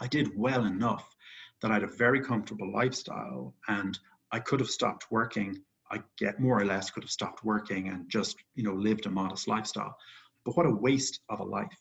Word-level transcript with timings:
I 0.00 0.06
did 0.06 0.36
well 0.36 0.64
enough 0.64 1.14
that 1.60 1.70
I 1.70 1.74
had 1.74 1.82
a 1.82 1.88
very 1.88 2.20
comfortable 2.20 2.72
lifestyle 2.72 3.54
and 3.66 3.98
I 4.30 4.38
could 4.38 4.60
have 4.60 4.70
stopped 4.70 5.06
working. 5.10 5.62
I 5.90 6.02
get 6.18 6.38
more 6.38 6.60
or 6.60 6.64
less 6.64 6.90
could 6.90 7.02
have 7.02 7.10
stopped 7.10 7.44
working 7.44 7.88
and 7.88 8.08
just, 8.08 8.36
you 8.54 8.62
know, 8.62 8.74
lived 8.74 9.06
a 9.06 9.10
modest 9.10 9.48
lifestyle. 9.48 9.96
But 10.44 10.56
what 10.56 10.66
a 10.66 10.70
waste 10.70 11.20
of 11.28 11.40
a 11.40 11.44
life. 11.44 11.76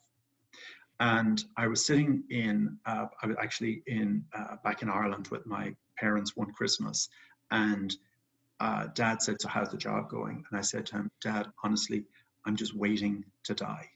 And 1.00 1.44
I 1.58 1.68
was 1.68 1.86
sitting 1.86 2.24
in, 2.30 2.78
uh, 2.86 3.06
I 3.22 3.28
was 3.28 3.38
actually 3.40 3.84
in 3.86 4.26
uh, 4.36 4.56
back 4.64 4.82
in 4.82 4.90
Ireland 4.90 5.28
with 5.30 5.46
my 5.46 5.76
parents 5.98 6.36
one 6.36 6.52
Christmas, 6.54 7.08
and 7.52 7.96
uh, 8.60 8.88
Dad 8.96 9.22
said, 9.22 9.40
"So 9.40 9.48
how's 9.48 9.70
the 9.70 9.78
job 9.78 10.10
going?" 10.10 10.44
And 10.50 10.58
I 10.58 10.62
said 10.62 10.88
to 10.88 10.96
him, 10.96 11.12
"Dad, 11.22 11.52
honestly, 11.64 12.04
I'm 12.46 12.56
just 12.56 12.76
waiting 12.76 13.24
to 13.44 13.54
die 13.54 13.88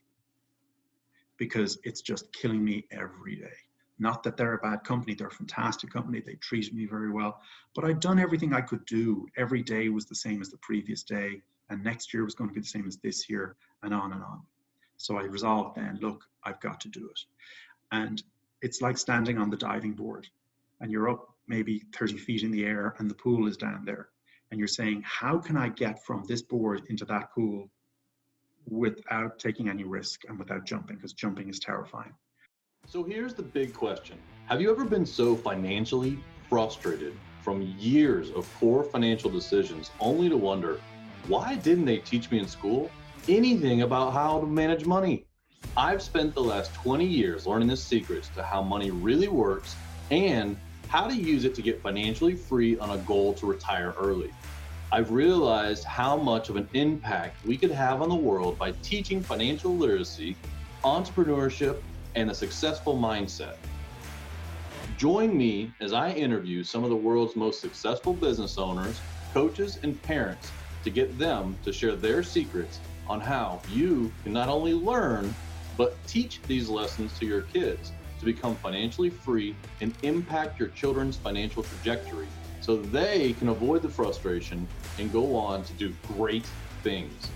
because 1.37 1.79
it's 1.83 2.01
just 2.01 2.31
killing 2.33 2.63
me 2.63 2.85
every 2.91 3.35
day." 3.35 3.57
Not 4.01 4.23
that 4.23 4.35
they're 4.35 4.55
a 4.55 4.57
bad 4.57 4.83
company, 4.83 5.13
they're 5.13 5.27
a 5.27 5.31
fantastic 5.31 5.91
company. 5.91 6.19
They 6.19 6.33
treated 6.35 6.73
me 6.73 6.87
very 6.87 7.11
well. 7.11 7.39
But 7.75 7.85
I'd 7.85 7.99
done 7.99 8.19
everything 8.19 8.51
I 8.51 8.61
could 8.61 8.83
do. 8.85 9.27
Every 9.37 9.61
day 9.61 9.89
was 9.89 10.07
the 10.07 10.15
same 10.15 10.41
as 10.41 10.49
the 10.49 10.57
previous 10.57 11.03
day. 11.03 11.41
And 11.69 11.83
next 11.83 12.13
year 12.13 12.25
was 12.25 12.35
going 12.35 12.49
to 12.49 12.53
be 12.53 12.59
the 12.59 12.67
same 12.67 12.87
as 12.87 12.97
this 12.97 13.29
year, 13.29 13.55
and 13.83 13.93
on 13.93 14.11
and 14.11 14.23
on. 14.23 14.41
So 14.97 15.17
I 15.17 15.23
resolved 15.23 15.77
then, 15.77 15.99
look, 16.01 16.23
I've 16.43 16.59
got 16.59 16.81
to 16.81 16.89
do 16.89 17.07
it. 17.09 17.19
And 17.91 18.21
it's 18.61 18.81
like 18.81 18.97
standing 18.97 19.37
on 19.37 19.49
the 19.49 19.57
diving 19.57 19.93
board 19.93 20.27
and 20.79 20.91
you're 20.91 21.09
up 21.09 21.29
maybe 21.47 21.83
30 21.95 22.17
feet 22.17 22.43
in 22.43 22.51
the 22.51 22.65
air 22.65 22.95
and 22.97 23.09
the 23.09 23.15
pool 23.15 23.47
is 23.47 23.57
down 23.57 23.83
there. 23.85 24.09
And 24.49 24.59
you're 24.59 24.67
saying, 24.67 25.03
how 25.05 25.37
can 25.37 25.57
I 25.57 25.69
get 25.69 26.03
from 26.03 26.23
this 26.27 26.41
board 26.41 26.83
into 26.89 27.05
that 27.05 27.31
pool 27.33 27.69
without 28.67 29.39
taking 29.39 29.69
any 29.69 29.83
risk 29.83 30.21
and 30.27 30.37
without 30.37 30.65
jumping? 30.65 30.97
Because 30.97 31.13
jumping 31.13 31.49
is 31.49 31.59
terrifying. 31.59 32.13
So 32.91 33.05
here's 33.05 33.33
the 33.33 33.41
big 33.41 33.73
question 33.73 34.17
Have 34.47 34.59
you 34.59 34.69
ever 34.69 34.83
been 34.83 35.05
so 35.05 35.33
financially 35.33 36.19
frustrated 36.49 37.17
from 37.41 37.61
years 37.61 38.31
of 38.31 38.53
poor 38.59 38.83
financial 38.83 39.31
decisions 39.31 39.91
only 40.01 40.27
to 40.27 40.35
wonder, 40.35 40.77
why 41.29 41.55
didn't 41.55 41.85
they 41.85 41.99
teach 41.99 42.29
me 42.31 42.39
in 42.39 42.49
school 42.49 42.91
anything 43.29 43.83
about 43.83 44.11
how 44.11 44.41
to 44.41 44.45
manage 44.45 44.85
money? 44.85 45.25
I've 45.77 46.01
spent 46.01 46.33
the 46.33 46.43
last 46.43 46.73
20 46.73 47.05
years 47.05 47.47
learning 47.47 47.69
the 47.69 47.77
secrets 47.77 48.29
to 48.35 48.43
how 48.43 48.61
money 48.61 48.91
really 48.91 49.29
works 49.29 49.73
and 50.09 50.57
how 50.89 51.07
to 51.07 51.15
use 51.15 51.45
it 51.45 51.55
to 51.55 51.61
get 51.61 51.81
financially 51.81 52.35
free 52.35 52.77
on 52.77 52.89
a 52.89 52.97
goal 53.03 53.33
to 53.35 53.45
retire 53.45 53.95
early. 53.97 54.33
I've 54.91 55.11
realized 55.11 55.85
how 55.85 56.17
much 56.17 56.49
of 56.49 56.57
an 56.57 56.67
impact 56.73 57.45
we 57.45 57.55
could 57.55 57.71
have 57.71 58.01
on 58.01 58.09
the 58.09 58.15
world 58.15 58.59
by 58.59 58.73
teaching 58.83 59.23
financial 59.23 59.73
literacy, 59.77 60.35
entrepreneurship, 60.83 61.77
and 62.15 62.29
a 62.29 62.35
successful 62.35 62.97
mindset. 62.97 63.55
Join 64.97 65.35
me 65.35 65.73
as 65.79 65.93
I 65.93 66.11
interview 66.11 66.63
some 66.63 66.83
of 66.83 66.89
the 66.89 66.95
world's 66.95 67.35
most 67.35 67.59
successful 67.59 68.13
business 68.13 68.57
owners, 68.57 69.01
coaches, 69.33 69.79
and 69.83 70.01
parents 70.03 70.51
to 70.83 70.89
get 70.89 71.17
them 71.17 71.57
to 71.63 71.71
share 71.71 71.95
their 71.95 72.23
secrets 72.23 72.79
on 73.07 73.19
how 73.19 73.61
you 73.69 74.11
can 74.23 74.33
not 74.33 74.47
only 74.49 74.73
learn, 74.73 75.33
but 75.77 75.95
teach 76.07 76.41
these 76.47 76.69
lessons 76.69 77.17
to 77.19 77.25
your 77.25 77.41
kids 77.41 77.91
to 78.19 78.25
become 78.25 78.55
financially 78.57 79.09
free 79.09 79.55
and 79.81 79.93
impact 80.03 80.59
your 80.59 80.69
children's 80.69 81.17
financial 81.17 81.63
trajectory 81.63 82.27
so 82.59 82.77
they 82.77 83.33
can 83.33 83.49
avoid 83.49 83.81
the 83.81 83.89
frustration 83.89 84.67
and 84.99 85.11
go 85.11 85.35
on 85.35 85.63
to 85.63 85.73
do 85.73 85.93
great 86.15 86.45
things. 86.83 87.29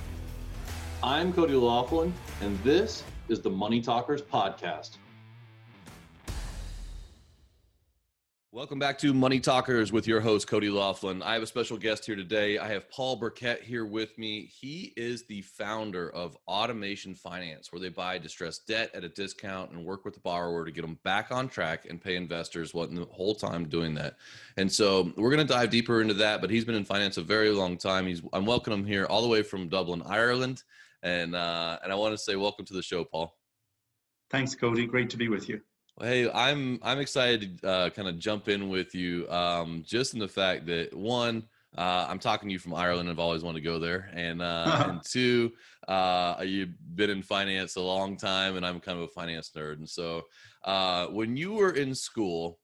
I'm 1.02 1.34
Cody 1.34 1.56
Laughlin, 1.56 2.14
and 2.42 2.58
this 2.60 3.04
is 3.28 3.42
the 3.42 3.50
Money 3.50 3.82
Talkers 3.82 4.22
Podcast. 4.22 4.98
Welcome 8.52 8.80
back 8.80 8.98
to 9.00 9.14
Money 9.14 9.42
Talkers 9.42 9.92
with 9.92 10.08
your 10.08 10.22
host, 10.22 10.48
Cody 10.48 10.70
Laughlin. 10.70 11.22
I 11.22 11.34
have 11.34 11.44
a 11.44 11.48
special 11.48 11.78
guest 11.78 12.06
here 12.06 12.16
today. 12.16 12.58
I 12.58 12.70
have 12.70 12.90
Paul 12.90 13.18
Burkett 13.18 13.64
here 13.64 13.84
with 13.84 14.18
me. 14.18 14.46
He 14.46 14.94
is 14.96 15.26
the 15.26 15.42
founder 15.42 16.10
of 16.12 16.38
Automation 16.48 17.16
Finance, 17.16 17.74
where 17.74 17.82
they 17.82 17.90
buy 17.90 18.18
distressed 18.18 18.66
debt 18.66 18.92
at 18.94 19.04
a 19.04 19.10
discount 19.10 19.72
and 19.72 19.84
work 19.84 20.06
with 20.06 20.14
the 20.14 20.22
borrower 20.22 20.64
to 20.64 20.72
get 20.72 20.84
them 20.84 20.98
back 21.04 21.32
on 21.32 21.50
track 21.50 21.86
and 21.90 22.00
pay 22.00 22.16
investors 22.16 22.74
what 22.74 22.96
the 22.96 23.04
whole 23.06 23.36
time 23.36 23.68
doing 23.68 23.94
that. 23.96 24.16
And 24.56 24.72
so 24.72 25.12
we're 25.18 25.32
going 25.32 25.46
to 25.46 25.54
dive 25.54 25.70
deeper 25.70 26.00
into 26.00 26.14
that, 26.14 26.40
but 26.40 26.50
he's 26.50 26.64
been 26.64 26.76
in 26.76 26.86
finance 26.86 27.18
a 27.18 27.24
very 27.24 27.50
long 27.50 27.76
time. 27.76 28.06
He's 28.06 28.22
I'm 28.32 28.46
welcoming 28.46 28.80
him 28.80 28.86
here 28.86 29.06
all 29.06 29.22
the 29.22 29.28
way 29.28 29.42
from 29.42 29.68
Dublin, 29.68 30.02
Ireland. 30.06 30.64
And 31.06 31.36
uh, 31.36 31.78
and 31.84 31.94
I 31.94 31.96
want 31.96 32.14
to 32.14 32.18
say 32.18 32.36
welcome 32.36 32.66
to 32.66 32.74
the 32.74 32.82
show, 32.82 33.04
Paul. 33.04 33.38
Thanks, 34.32 34.56
Cody. 34.56 34.88
Great 34.88 35.08
to 35.12 35.18
be 35.18 35.30
with 35.30 35.48
you. 35.48 35.62
Well, 35.98 36.10
hey, 36.10 36.32
I'm 36.32 36.80
I'm 36.82 37.00
excited 37.00 37.62
to 37.62 37.68
uh, 37.68 37.90
kind 37.92 38.08
of 38.08 38.18
jump 38.18 38.50
in 38.50 38.70
with 38.70 38.96
you, 38.96 39.30
um, 39.30 39.84
just 39.86 40.16
in 40.16 40.20
the 40.20 40.28
fact 40.28 40.66
that 40.66 40.96
one, 40.96 41.44
uh, 41.78 42.08
I'm 42.10 42.18
talking 42.18 42.50
to 42.50 42.54
you 42.54 42.58
from 42.58 42.74
Ireland. 42.74 43.08
I've 43.08 43.20
always 43.20 43.44
wanted 43.44 43.60
to 43.60 43.66
go 43.66 43.78
there, 43.78 44.10
and 44.14 44.42
uh, 44.42 44.84
and 44.90 45.04
two, 45.04 45.52
uh, 45.88 46.42
you've 46.44 46.74
been 46.96 47.12
in 47.12 47.22
finance 47.22 47.76
a 47.76 47.82
long 47.82 48.18
time, 48.18 48.56
and 48.56 48.66
I'm 48.66 48.80
kind 48.80 48.98
of 48.98 49.04
a 49.04 49.10
finance 49.10 49.52
nerd. 49.56 49.74
And 49.74 49.88
so, 49.88 50.24
uh, 50.64 51.06
when 51.08 51.38
you 51.38 51.54
were 51.54 51.74
in 51.74 51.94
school, 51.94 52.58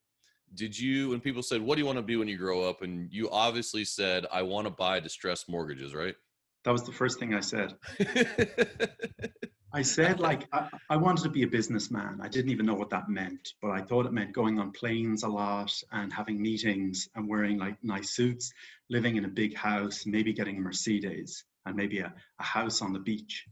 did 0.55 0.77
you 0.77 1.09
when 1.09 1.19
people 1.19 1.43
said, 1.43 1.61
"What 1.61 1.75
do 1.75 1.81
you 1.81 1.85
want 1.85 1.99
to 1.99 2.03
be 2.03 2.17
when 2.17 2.27
you 2.27 2.39
grow 2.39 2.67
up?" 2.67 2.81
and 2.81 3.13
you 3.13 3.29
obviously 3.29 3.85
said, 3.85 4.25
"I 4.33 4.41
want 4.41 4.65
to 4.65 4.71
buy 4.71 4.99
distressed 4.99 5.47
mortgages," 5.47 5.93
right? 5.93 6.15
That 6.63 6.71
was 6.71 6.83
the 6.83 6.91
first 6.91 7.19
thing 7.19 7.33
I 7.33 7.39
said. 7.39 7.73
I 9.73 9.81
said, 9.81 10.19
like, 10.19 10.47
I, 10.51 10.67
I, 10.89 10.97
wanted 10.97 11.23
to 11.23 11.29
be 11.29 11.43
a 11.43 11.47
businessman. 11.47 12.19
I 12.21 12.27
didn't 12.27 12.51
even 12.51 12.65
know 12.65 12.73
what 12.73 12.89
that 12.89 13.07
meant, 13.07 13.53
but 13.61 13.71
I 13.71 13.81
thought 13.81 14.05
it 14.05 14.11
meant 14.11 14.33
going 14.33 14.59
on 14.59 14.71
planes 14.71 15.23
a 15.23 15.29
lot 15.29 15.71
and 15.93 16.11
having 16.11 16.41
meetings 16.41 17.07
and 17.15 17.27
wearing 17.27 17.57
like 17.57 17.81
nice 17.81 18.09
suits, 18.09 18.51
living 18.89 19.15
in 19.15 19.23
a 19.23 19.29
big 19.29 19.55
house, 19.55 20.05
maybe 20.05 20.33
getting 20.33 20.57
a 20.57 20.59
Mercedes 20.59 21.45
and 21.65 21.75
maybe 21.75 21.99
a, 21.99 22.13
a 22.39 22.43
house 22.43 22.81
on 22.81 22.91
the 22.91 22.99
beach. 22.99 23.47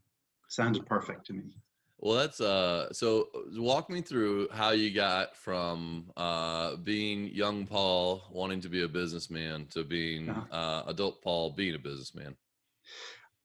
Sounded 0.49 0.85
perfect 0.85 1.25
to 1.27 1.33
me. 1.33 1.55
Well, 1.99 2.15
that's 2.15 2.39
uh. 2.39 2.91
So, 2.93 3.27
walk 3.53 3.89
me 3.89 4.01
through 4.01 4.47
how 4.51 4.71
you 4.71 4.93
got 4.93 5.35
from 5.35 6.11
uh 6.15 6.77
being 6.77 7.27
young 7.27 7.65
Paul 7.65 8.23
wanting 8.31 8.61
to 8.61 8.69
be 8.69 8.83
a 8.83 8.87
businessman 8.87 9.67
to 9.71 9.83
being 9.83 10.29
uh-huh. 10.29 10.55
uh, 10.55 10.83
adult 10.87 11.21
Paul 11.21 11.51
being 11.51 11.75
a 11.75 11.79
businessman. 11.79 12.35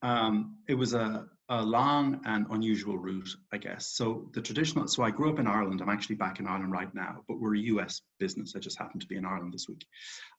Um, 0.03 0.59
it 0.69 0.75
was 0.75 0.93
a, 0.94 1.27
a 1.49 1.62
long 1.62 2.21
and 2.25 2.47
unusual 2.50 2.99
route, 2.99 3.28
I 3.53 3.59
guess. 3.59 3.88
So 3.88 4.31
the 4.34 4.43
traditional, 4.43 4.87
so 4.88 5.03
I 5.03 5.10
grew 5.10 5.31
up 5.31 5.38
in 5.38 5.47
Ireland. 5.47 5.81
I'm 5.81 5.88
actually 5.88 6.16
back 6.16 6.41
in 6.41 6.47
Ireland 6.47 6.72
right 6.72 6.94
now, 6.94 7.22
but 7.28 7.41
we're 7.41 7.56
a 7.56 7.60
US 7.60 8.03
business. 8.19 8.54
I 8.54 8.59
just 8.59 8.78
happened 8.78 9.00
to 9.03 9.06
be 9.06 9.16
in 9.16 9.25
Ireland 9.25 9.53
this 9.53 9.69
week. 9.69 9.87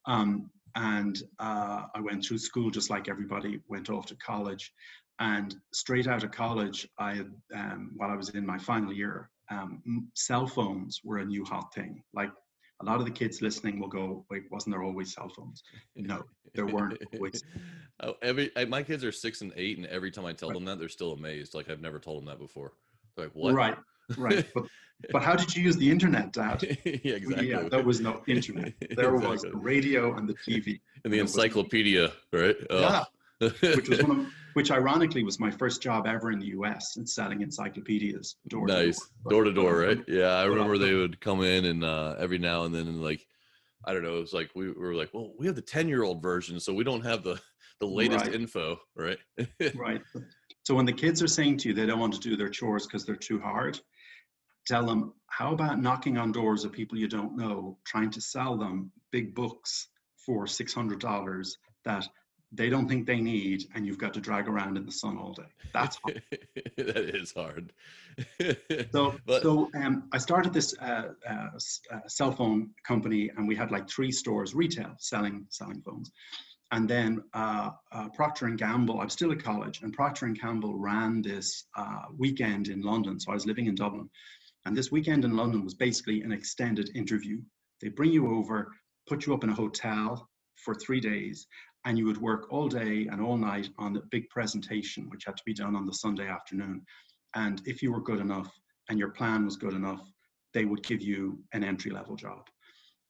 Um, 0.06 0.50
and 0.76 1.18
uh, 1.40 1.84
I 1.96 2.02
went 2.02 2.24
through 2.24 2.38
school 2.38 2.70
just 2.70 2.90
like 2.90 3.08
everybody, 3.08 3.60
went 3.68 3.90
off 3.90 4.08
to 4.08 4.16
college. 4.18 4.72
And 5.20 5.56
straight 5.74 6.08
out 6.08 6.24
of 6.24 6.32
college, 6.32 6.88
I 7.00 7.22
um, 7.54 7.92
while 7.96 8.12
I 8.12 8.16
was 8.16 8.30
in 8.30 8.46
my 8.46 8.58
final 8.58 8.92
year, 8.92 9.30
um, 9.50 10.10
cell 10.16 10.46
phones 10.46 11.02
were 11.04 11.20
a 11.20 11.26
new 11.26 11.46
hot 11.46 11.74
thing. 11.74 12.04
Like 12.14 12.32
a 12.82 12.86
lot 12.86 13.00
of 13.00 13.06
the 13.06 13.12
kids 13.12 13.42
listening 13.42 13.80
will 13.80 13.88
go, 13.88 14.26
"Wait, 14.30 14.44
wasn't 14.52 14.76
there 14.76 14.84
always 14.84 15.14
cell 15.14 15.30
phones?" 15.30 15.64
No, 15.96 16.24
there 16.54 16.66
weren't 16.66 16.98
always. 17.14 17.44
oh, 18.04 18.14
every 18.22 18.52
my 18.68 18.84
kids 18.84 19.04
are 19.04 19.12
six 19.12 19.42
and 19.42 19.54
eight, 19.56 19.78
and 19.78 19.86
every 19.88 20.12
time 20.12 20.26
I 20.26 20.34
tell 20.34 20.50
right. 20.50 20.56
them 20.56 20.66
that, 20.66 20.80
they're 20.80 20.90
still 20.90 21.14
amazed. 21.14 21.54
Like 21.54 21.70
I've 21.70 21.82
never 21.82 22.00
told 22.00 22.22
them 22.22 22.26
that 22.28 22.40
before. 22.40 22.74
They're 23.16 23.26
like 23.26 23.36
what? 23.36 23.54
Right, 23.54 23.78
right. 24.18 24.46
But 24.54 24.66
but 25.12 25.24
how 25.24 25.36
did 25.36 25.56
you 25.56 25.64
use 25.64 25.78
the 25.78 25.90
internet, 25.90 26.34
Dad? 26.34 26.64
yeah, 26.84 27.16
exactly. 27.16 27.50
Yeah, 27.50 27.68
there 27.70 27.84
was 27.84 28.02
no 28.02 28.22
internet. 28.28 28.74
There 28.96 29.14
exactly. 29.14 29.28
was 29.28 29.42
the 29.42 29.58
radio 29.58 30.16
and 30.18 30.28
the 30.28 30.34
TV 30.34 30.80
and 31.04 31.14
the 31.14 31.20
encyclopedia, 31.20 32.04
was, 32.04 32.42
right? 32.42 32.56
Oh. 32.70 32.80
Yeah, 32.82 33.04
which 33.40 33.90
was 33.90 34.02
one 34.02 34.20
of 34.20 34.28
which 34.54 34.72
ironically 34.72 35.24
was 35.24 35.40
my 35.40 35.52
first 35.52 35.82
job 35.82 36.08
ever 36.08 36.32
in 36.32 36.40
the 36.40 36.48
US 36.48 36.96
in 36.96 37.06
selling 37.06 37.42
encyclopedias 37.42 38.38
door 38.48 38.68
nice 38.68 38.98
to 38.98 39.06
door. 39.24 39.32
door 39.32 39.44
to 39.44 39.54
door, 39.54 39.78
right? 39.78 40.04
Yeah, 40.08 40.34
I 40.34 40.46
remember 40.46 40.78
they 40.78 40.94
would 40.94 41.20
come 41.20 41.44
in 41.44 41.66
and 41.66 41.84
uh, 41.84 42.16
every 42.18 42.38
now 42.38 42.64
and 42.64 42.74
then 42.74 42.88
and 42.88 43.04
like 43.04 43.26
I 43.88 43.94
don't 43.94 44.04
know, 44.04 44.18
it 44.18 44.22
was 44.22 44.34
like 44.34 44.50
we, 44.56 44.68
we 44.68 44.74
were 44.74 44.96
like, 44.96 45.14
well, 45.14 45.34
we 45.38 45.46
have 45.46 45.56
the 45.56 45.62
10 45.62 45.88
year 45.88 46.04
old 46.04 46.22
version, 46.22 46.60
so 46.60 46.74
we 46.74 46.84
don't 46.84 47.06
have 47.06 47.24
the 47.24 47.40
the 47.80 47.86
latest 47.86 48.26
right. 48.26 48.34
info, 48.36 48.80
right? 48.96 49.18
right. 49.76 50.02
So 50.64 50.74
when 50.76 50.86
the 50.86 50.94
kids 50.94 51.22
are 51.22 51.28
saying 51.28 51.58
to 51.58 51.70
you 51.70 51.76
they 51.76 51.86
don't 51.86 52.00
want 52.00 52.14
to 52.14 52.20
do 52.20 52.38
their 52.38 52.50
chores 52.50 52.88
because 52.88 53.06
they're 53.06 53.16
too 53.16 53.40
hard, 53.40 53.80
tell 54.66 54.86
them, 54.86 55.14
how 55.28 55.54
about 55.54 55.82
knocking 55.82 56.18
on 56.18 56.32
doors 56.32 56.64
of 56.64 56.72
people 56.72 56.98
you 56.98 57.08
don't 57.08 57.36
know, 57.38 57.78
trying 57.86 58.10
to 58.12 58.22
sell 58.22 58.58
them 58.58 58.92
big 59.12 59.36
books 59.36 59.90
for 60.26 60.46
$600 60.46 61.52
that 61.84 62.08
they 62.56 62.70
don't 62.70 62.88
think 62.88 63.06
they 63.06 63.20
need, 63.20 63.66
and 63.74 63.86
you've 63.86 63.98
got 63.98 64.14
to 64.14 64.20
drag 64.20 64.48
around 64.48 64.78
in 64.78 64.86
the 64.86 64.92
sun 64.92 65.18
all 65.18 65.34
day. 65.34 65.50
That's 65.74 65.98
hard. 65.98 66.22
that 66.78 67.16
is 67.16 67.34
hard. 67.34 67.74
so, 68.92 69.16
but, 69.26 69.42
so 69.42 69.70
um, 69.76 70.08
I 70.14 70.18
started 70.18 70.54
this 70.54 70.78
uh, 70.80 71.10
uh, 71.30 71.50
uh, 71.92 72.00
cell 72.08 72.32
phone 72.32 72.72
company, 72.88 73.32
and 73.36 73.48
we 73.48 73.56
had 73.56 73.72
like 73.72 73.90
three 73.90 74.12
stores, 74.12 74.56
retail, 74.56 74.96
selling 75.00 75.46
selling 75.50 75.82
phones. 75.82 76.12
And 76.72 76.90
then 76.90 77.24
uh, 77.34 77.72
uh, 77.92 78.10
Procter 78.10 78.48
and 78.48 78.58
Gamble. 78.58 79.00
I'm 79.00 79.10
still 79.10 79.32
at 79.32 79.44
college, 79.44 79.82
and 79.82 79.94
Procter 79.94 80.26
and 80.26 80.40
Gamble 80.40 80.78
ran 80.78 81.22
this 81.22 81.66
uh, 81.78 82.04
weekend 82.18 82.70
in 82.70 82.82
London. 82.82 83.20
So 83.20 83.32
I 83.32 83.36
was 83.36 83.46
living 83.46 83.68
in 83.68 83.76
Dublin, 83.76 84.10
And 84.66 84.76
this 84.76 84.92
weekend 84.92 85.26
in 85.26 85.38
London 85.38 85.64
was 85.64 85.76
basically 85.76 86.22
an 86.22 86.32
extended 86.32 86.90
interview. 86.96 87.42
They 87.82 87.90
bring 87.90 88.12
you 88.12 88.36
over, 88.36 88.72
put 89.08 89.26
you 89.26 89.34
up 89.34 89.44
in 89.44 89.52
a 89.52 89.56
hotel 89.56 90.28
for 90.56 90.74
three 90.74 91.00
days, 91.00 91.48
and 91.86 91.98
you 91.98 92.06
would 92.06 92.22
work 92.22 92.48
all 92.52 92.68
day 92.68 93.08
and 93.12 93.22
all 93.22 93.38
night 93.38 93.70
on 93.78 93.94
the 93.94 94.02
big 94.12 94.28
presentation, 94.30 95.08
which 95.10 95.24
had 95.26 95.38
to 95.38 95.44
be 95.46 95.54
done 95.54 95.76
on 95.76 95.86
the 95.86 95.94
Sunday 95.94 96.28
afternoon. 96.28 96.84
And 97.36 97.62
if 97.66 97.82
you 97.82 97.92
were 97.92 98.02
good 98.02 98.20
enough 98.20 98.52
and 98.90 98.98
your 98.98 99.10
plan 99.10 99.46
was 99.46 99.56
good 99.56 99.74
enough, 99.74 100.02
they 100.54 100.66
would 100.66 100.84
give 100.84 101.02
you 101.02 101.40
an 101.54 101.64
entry 101.64 101.92
level 101.92 102.16
job. 102.16 102.48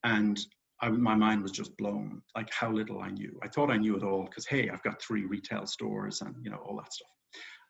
And 0.04 0.40
I, 0.82 0.90
my 0.90 1.16
mind 1.16 1.42
was 1.42 1.52
just 1.52 1.78
blown, 1.78 2.22
like 2.36 2.52
how 2.52 2.70
little 2.70 3.02
I 3.02 3.10
knew. 3.10 3.40
I 3.42 3.48
thought 3.48 3.72
I 3.72 3.78
knew 3.78 3.96
it 3.96 4.04
all 4.04 4.26
because, 4.26 4.46
hey, 4.46 4.70
I've 4.70 4.84
got 4.84 5.02
three 5.02 5.26
retail 5.26 5.66
stores 5.66 6.22
and, 6.22 6.36
you 6.44 6.52
know, 6.52 6.58
all 6.58 6.76
that 6.78 6.92
stuff. 6.92 7.08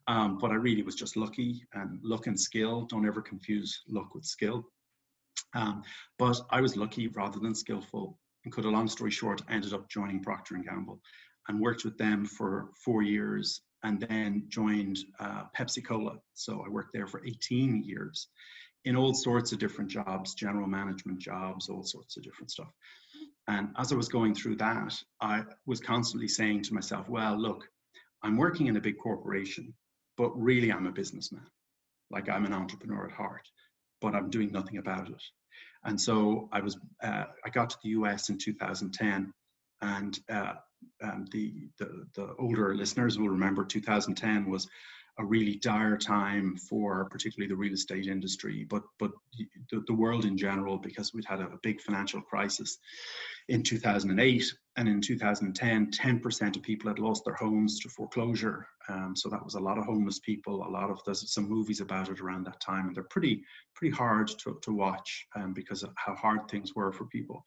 Um, 0.07 0.37
but 0.39 0.51
I 0.51 0.55
really 0.55 0.81
was 0.81 0.95
just 0.95 1.17
lucky 1.17 1.63
and 1.73 1.99
luck 2.03 2.27
and 2.27 2.39
skill. 2.39 2.85
Don't 2.85 3.07
ever 3.07 3.21
confuse 3.21 3.81
luck 3.87 4.15
with 4.15 4.25
skill. 4.25 4.65
Um, 5.55 5.83
but 6.17 6.39
I 6.49 6.61
was 6.61 6.77
lucky 6.77 7.07
rather 7.09 7.39
than 7.39 7.53
skillful. 7.53 8.17
And 8.45 8.53
cut 8.53 8.65
a 8.65 8.69
long 8.69 8.87
story 8.87 9.11
short, 9.11 9.41
ended 9.49 9.73
up 9.73 9.89
joining 9.89 10.21
Procter 10.21 10.55
and 10.55 10.65
Gamble 10.65 11.01
and 11.47 11.59
worked 11.59 11.83
with 11.83 11.97
them 11.97 12.25
for 12.25 12.69
four 12.83 13.01
years 13.01 13.61
and 13.83 13.99
then 14.09 14.45
joined 14.47 14.99
uh, 15.19 15.43
Pepsi 15.57 15.83
Cola. 15.83 16.17
So 16.33 16.63
I 16.65 16.69
worked 16.69 16.93
there 16.93 17.07
for 17.07 17.25
18 17.25 17.83
years 17.83 18.27
in 18.85 18.95
all 18.95 19.13
sorts 19.13 19.51
of 19.51 19.59
different 19.59 19.89
jobs, 19.89 20.35
general 20.35 20.67
management 20.67 21.19
jobs, 21.19 21.69
all 21.69 21.83
sorts 21.83 22.17
of 22.17 22.23
different 22.23 22.51
stuff. 22.51 22.71
And 23.47 23.69
as 23.77 23.91
I 23.91 23.95
was 23.95 24.07
going 24.07 24.35
through 24.35 24.57
that, 24.57 24.93
I 25.21 25.43
was 25.65 25.79
constantly 25.79 26.27
saying 26.27 26.63
to 26.63 26.73
myself, 26.73 27.09
well, 27.09 27.35
look, 27.37 27.67
I'm 28.23 28.37
working 28.37 28.67
in 28.67 28.77
a 28.77 28.81
big 28.81 28.97
corporation, 28.97 29.73
but 30.17 30.29
really 30.39 30.71
I'm 30.71 30.87
a 30.87 30.91
businessman. 30.91 31.47
Like 32.11 32.29
I'm 32.29 32.45
an 32.45 32.53
entrepreneur 32.53 33.07
at 33.07 33.11
heart, 33.11 33.47
but 34.01 34.15
I'm 34.15 34.29
doing 34.29 34.51
nothing 34.51 34.77
about 34.77 35.09
it. 35.09 35.23
And 35.85 35.99
so 35.99 36.49
I 36.51 36.61
was, 36.61 36.77
uh, 37.03 37.25
I 37.45 37.49
got 37.49 37.69
to 37.69 37.77
the 37.83 37.89
US 37.89 38.29
in 38.29 38.37
2010, 38.37 39.31
and 39.81 40.19
uh, 40.29 40.53
um, 41.03 41.25
the, 41.31 41.69
the 41.77 42.07
the 42.15 42.35
older 42.39 42.75
listeners 42.75 43.17
will 43.17 43.29
remember 43.29 43.63
2010 43.65 44.49
was 44.49 44.67
a 45.17 45.25
really 45.25 45.55
dire 45.55 45.97
time 45.97 46.57
for 46.57 47.05
particularly 47.09 47.47
the 47.47 47.55
real 47.55 47.73
estate 47.73 48.07
industry, 48.07 48.65
but 48.69 48.83
but 48.99 49.11
the, 49.71 49.83
the 49.87 49.93
world 49.93 50.25
in 50.25 50.37
general, 50.37 50.77
because 50.77 51.13
we'd 51.13 51.25
had 51.25 51.39
a, 51.39 51.45
a 51.45 51.59
big 51.63 51.81
financial 51.81 52.21
crisis 52.21 52.77
in 53.47 53.63
2008 53.63 54.53
and 54.77 54.89
in 54.89 54.99
2010, 54.99 55.91
10% 55.91 56.55
of 56.55 56.63
people 56.63 56.89
had 56.89 56.99
lost 56.99 57.23
their 57.23 57.35
homes 57.35 57.79
to 57.79 57.89
foreclosure. 57.89 58.67
Um, 58.89 59.15
so 59.15 59.29
that 59.29 59.43
was 59.43 59.55
a 59.55 59.59
lot 59.59 59.77
of 59.77 59.85
homeless 59.85 60.19
people. 60.19 60.67
A 60.67 60.69
lot 60.69 60.89
of 60.89 60.99
there's 61.05 61.31
some 61.31 61.47
movies 61.47 61.79
about 61.79 62.09
it 62.09 62.19
around 62.19 62.45
that 62.45 62.59
time, 62.59 62.87
and 62.87 62.95
they're 62.95 63.03
pretty 63.03 63.43
pretty 63.73 63.95
hard 63.95 64.27
to 64.27 64.59
to 64.61 64.73
watch 64.73 65.25
um, 65.35 65.53
because 65.53 65.83
of 65.83 65.91
how 65.95 66.15
hard 66.15 66.49
things 66.49 66.75
were 66.75 66.91
for 66.91 67.05
people 67.05 67.45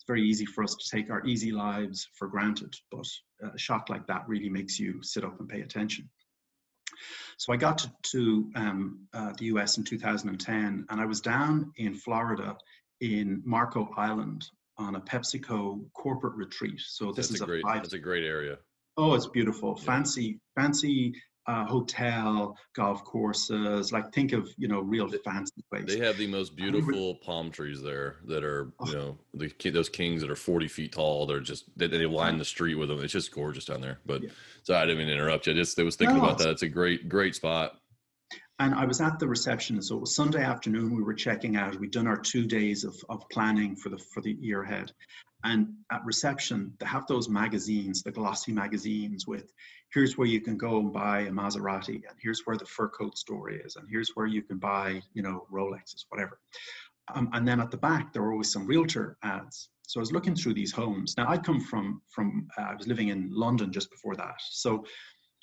it's 0.00 0.06
very 0.06 0.22
easy 0.22 0.46
for 0.46 0.64
us 0.64 0.74
to 0.76 0.96
take 0.96 1.10
our 1.10 1.22
easy 1.26 1.52
lives 1.52 2.08
for 2.14 2.26
granted, 2.26 2.74
but 2.90 3.06
a 3.42 3.58
shock 3.58 3.90
like 3.90 4.06
that 4.06 4.26
really 4.26 4.48
makes 4.48 4.80
you 4.80 5.02
sit 5.02 5.26
up 5.26 5.38
and 5.38 5.46
pay 5.46 5.60
attention. 5.60 6.08
So 7.36 7.52
I 7.52 7.56
got 7.56 7.78
to, 7.78 7.92
to 8.12 8.50
um, 8.54 9.00
uh, 9.12 9.32
the 9.38 9.46
US 9.46 9.78
in 9.78 9.84
2010, 9.84 10.86
and 10.88 11.00
I 11.00 11.04
was 11.04 11.20
down 11.20 11.72
in 11.76 11.94
Florida 11.94 12.56
in 13.00 13.42
Marco 13.44 13.90
Island 13.96 14.44
on 14.76 14.96
a 14.96 15.00
PepsiCo 15.00 15.84
corporate 15.94 16.34
retreat. 16.34 16.80
So 16.80 17.12
this 17.12 17.28
that's 17.28 17.36
is 17.36 17.40
a, 17.42 17.46
great. 17.46 17.62
five, 17.62 17.82
that's 17.82 17.94
a 17.94 17.98
great 17.98 18.24
area. 18.24 18.58
Oh, 18.96 19.14
it's 19.14 19.26
beautiful. 19.26 19.76
Yeah. 19.78 19.84
Fancy, 19.84 20.40
fancy 20.56 21.14
uh, 21.50 21.64
hotel, 21.66 22.56
golf 22.74 23.02
courses. 23.04 23.92
Like 23.92 24.12
think 24.12 24.32
of 24.32 24.48
you 24.56 24.68
know 24.68 24.80
real 24.80 25.08
fancy 25.24 25.62
place. 25.70 25.84
They 25.86 25.98
have 25.98 26.16
the 26.16 26.28
most 26.28 26.54
beautiful 26.54 27.16
palm 27.16 27.50
trees 27.50 27.82
there 27.82 28.16
that 28.26 28.44
are, 28.44 28.72
Oh. 28.78 28.86
you 28.86 28.92
know, 28.94 29.18
the 29.34 29.70
those 29.70 29.88
kings 29.88 30.20
that 30.22 30.30
are 30.30 30.36
40 30.36 30.68
feet 30.68 30.92
tall. 30.92 31.26
They're 31.26 31.40
just, 31.40 31.64
they, 31.76 31.88
they 31.88 32.06
line 32.06 32.38
the 32.38 32.44
street 32.44 32.76
with 32.76 32.88
them. 32.88 33.02
It's 33.02 33.12
just 33.12 33.32
gorgeous 33.32 33.64
down 33.64 33.80
there. 33.80 33.98
But 34.06 34.22
Yeah. 34.22 34.30
so 34.62 34.74
I 34.76 34.82
didn't 34.82 34.98
mean 34.98 35.08
to 35.08 35.12
interrupt 35.14 35.46
you. 35.46 35.52
I 35.52 35.56
just 35.56 35.78
I 35.78 35.82
was 35.82 35.96
thinking 35.96 36.18
No, 36.18 36.24
about 36.24 36.38
that. 36.38 36.50
It's 36.50 36.62
a 36.62 36.68
great, 36.68 37.08
great 37.08 37.34
spot. 37.34 37.76
And 38.60 38.74
I 38.74 38.84
was 38.84 39.00
at 39.00 39.18
the 39.18 39.26
reception, 39.26 39.80
so 39.82 39.96
it 39.96 40.00
was 40.02 40.14
Sunday 40.14 40.44
afternoon. 40.44 40.94
We 40.94 41.02
were 41.02 41.14
checking 41.14 41.56
out. 41.56 41.80
We'd 41.80 41.90
done 41.90 42.06
our 42.06 42.18
two 42.18 42.46
days 42.46 42.84
of, 42.84 42.94
of 43.08 43.26
planning 43.30 43.74
for 43.74 43.88
the 43.88 43.98
for 43.98 44.20
the 44.20 44.32
year 44.32 44.62
ahead. 44.62 44.92
And 45.42 45.68
at 45.90 46.04
reception, 46.04 46.74
they 46.78 46.86
have 46.86 47.06
those 47.06 47.28
magazines, 47.30 48.02
the 48.02 48.12
glossy 48.12 48.52
magazines 48.52 49.26
with 49.26 49.52
here's 49.92 50.16
where 50.16 50.26
you 50.26 50.40
can 50.40 50.56
go 50.56 50.78
and 50.78 50.92
buy 50.92 51.20
a 51.20 51.30
Maserati, 51.30 52.02
and 52.08 52.16
here's 52.20 52.42
where 52.46 52.56
the 52.56 52.64
fur 52.64 52.88
coat 52.88 53.18
store 53.18 53.50
is, 53.50 53.76
and 53.76 53.88
here's 53.90 54.10
where 54.14 54.26
you 54.26 54.42
can 54.42 54.58
buy, 54.58 55.02
you 55.14 55.22
know, 55.22 55.46
Rolexes, 55.52 56.04
whatever. 56.08 56.38
Um, 57.14 57.28
and 57.32 57.46
then 57.46 57.60
at 57.60 57.70
the 57.70 57.76
back, 57.76 58.12
there 58.12 58.22
were 58.22 58.32
always 58.32 58.52
some 58.52 58.66
realtor 58.66 59.16
ads. 59.22 59.70
So 59.86 59.98
I 59.98 60.02
was 60.02 60.12
looking 60.12 60.36
through 60.36 60.54
these 60.54 60.70
homes. 60.70 61.16
Now 61.16 61.28
I 61.28 61.36
come 61.36 61.60
from 61.60 62.00
from 62.08 62.48
uh, 62.56 62.62
I 62.62 62.74
was 62.74 62.86
living 62.86 63.08
in 63.08 63.30
London 63.32 63.72
just 63.72 63.90
before 63.90 64.14
that, 64.16 64.36
so 64.50 64.84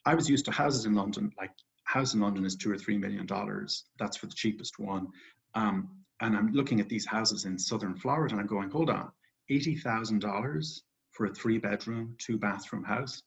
I 0.05 0.15
was 0.15 0.29
used 0.29 0.45
to 0.45 0.51
houses 0.51 0.85
in 0.85 0.95
London. 0.95 1.31
Like 1.37 1.51
house 1.83 2.13
in 2.13 2.21
London 2.21 2.45
is 2.45 2.55
two 2.55 2.71
or 2.71 2.77
three 2.77 2.97
million 2.97 3.25
dollars. 3.25 3.85
That's 3.99 4.15
for 4.15 4.27
the 4.27 4.33
cheapest 4.33 4.79
one. 4.79 5.07
Um, 5.55 5.89
and 6.21 6.35
I'm 6.35 6.51
looking 6.53 6.79
at 6.79 6.89
these 6.89 7.05
houses 7.05 7.45
in 7.45 7.59
southern 7.59 7.95
Florida, 7.95 8.33
and 8.33 8.41
I'm 8.41 8.47
going, 8.47 8.69
hold 8.69 8.89
on, 8.89 9.11
eighty 9.49 9.75
thousand 9.75 10.19
dollars 10.19 10.83
for 11.11 11.25
a 11.25 11.33
three 11.33 11.57
bedroom, 11.57 12.15
two 12.17 12.37
bathroom 12.37 12.83
house. 12.83 13.23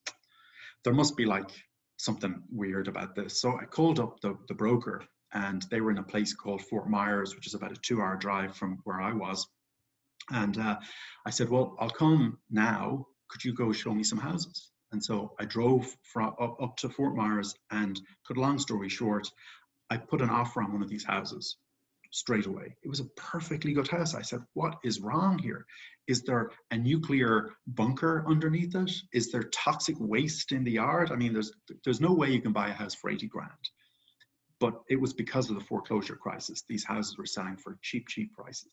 There 0.85 0.95
must 0.95 1.17
be 1.17 1.27
like 1.27 1.51
something 1.97 2.43
weird 2.51 2.89
about 2.89 3.15
this. 3.15 3.41
So 3.41 3.59
I 3.59 3.65
called 3.65 4.01
up 4.01 4.21
the, 4.21 4.37
the 4.49 4.55
broker, 4.55 5.05
and 5.33 5.63
they 5.71 5.81
were 5.81 5.91
in 5.91 5.99
a 5.99 6.03
place 6.03 6.35
called 6.35 6.63
Fort 6.63 6.89
Myers, 6.89 7.35
which 7.35 7.47
is 7.47 7.55
about 7.55 7.73
a 7.73 7.81
two 7.83 8.01
hour 8.01 8.17
drive 8.17 8.57
from 8.57 8.81
where 8.85 9.01
I 9.01 9.13
was. 9.13 9.47
And 10.31 10.57
uh, 10.59 10.79
I 11.27 11.31
said, 11.31 11.49
Well, 11.49 11.77
I'll 11.79 11.91
come 11.91 12.39
now. 12.51 13.07
Could 13.29 13.45
you 13.45 13.55
go 13.55 13.73
show 13.73 13.95
me 13.95 14.03
some 14.03 14.19
houses? 14.19 14.71
And 14.93 15.03
so 15.03 15.35
I 15.39 15.45
drove 15.45 15.87
from, 16.03 16.35
up, 16.41 16.61
up 16.61 16.77
to 16.79 16.89
Fort 16.89 17.15
Myers, 17.15 17.55
and 17.71 18.01
cut 18.27 18.37
a 18.37 18.41
long 18.41 18.59
story 18.59 18.89
short, 18.89 19.31
I 19.89 19.99
put 19.99 20.21
an 20.21 20.31
offer 20.31 20.63
on 20.63 20.73
one 20.73 20.83
of 20.83 20.89
these 20.89 21.05
houses 21.05 21.57
straight 22.11 22.47
away. 22.47 22.77
It 22.83 22.89
was 22.89 23.01
a 23.01 23.05
perfectly 23.17 23.73
good 23.73 23.89
house. 23.89 24.15
I 24.15 24.23
said, 24.23 24.41
What 24.55 24.77
is 24.85 25.01
wrong 25.01 25.39
here? 25.39 25.65
Is 26.07 26.23
there 26.23 26.51
a 26.71 26.77
nuclear 26.77 27.51
bunker 27.67 28.25
underneath 28.27 28.75
it? 28.75 28.91
Is 29.13 29.31
there 29.31 29.45
toxic 29.45 29.97
waste 29.99 30.53
in 30.53 30.65
the 30.65 30.73
yard? 30.73 31.13
I 31.13 31.17
mean, 31.17 31.33
there's 31.33 31.53
there's 31.85 32.01
no 32.01 32.13
way 32.13 32.31
you 32.31 32.43
can 32.43 32.53
buy 32.53 32.69
a 32.69 32.73
house 32.73 32.95
for 32.95 33.11
80 33.11 33.29
grand. 33.29 33.51
But 34.59 34.75
it 34.91 35.01
was 35.01 35.15
because 35.15 35.49
of 35.49 35.57
the 35.57 35.65
foreclosure 35.65 36.17
crisis. 36.17 36.65
These 36.69 36.85
houses 36.85 37.17
were 37.17 37.27
selling 37.27 37.57
for 37.57 37.79
cheap, 37.81 38.09
cheap 38.09 38.35
prices. 38.35 38.73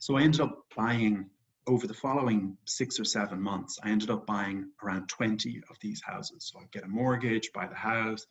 So 0.00 0.16
I 0.16 0.22
ended 0.22 0.40
up 0.40 0.64
buying 0.76 1.30
over 1.66 1.86
the 1.86 1.94
following 1.94 2.56
six 2.64 2.98
or 2.98 3.04
seven 3.04 3.40
months, 3.40 3.78
I 3.82 3.90
ended 3.90 4.10
up 4.10 4.26
buying 4.26 4.70
around 4.82 5.08
20 5.08 5.62
of 5.70 5.76
these 5.80 6.02
houses. 6.04 6.50
So 6.50 6.58
I'd 6.58 6.72
get 6.72 6.84
a 6.84 6.88
mortgage, 6.88 7.50
buy 7.54 7.66
the 7.66 7.74
house, 7.74 8.26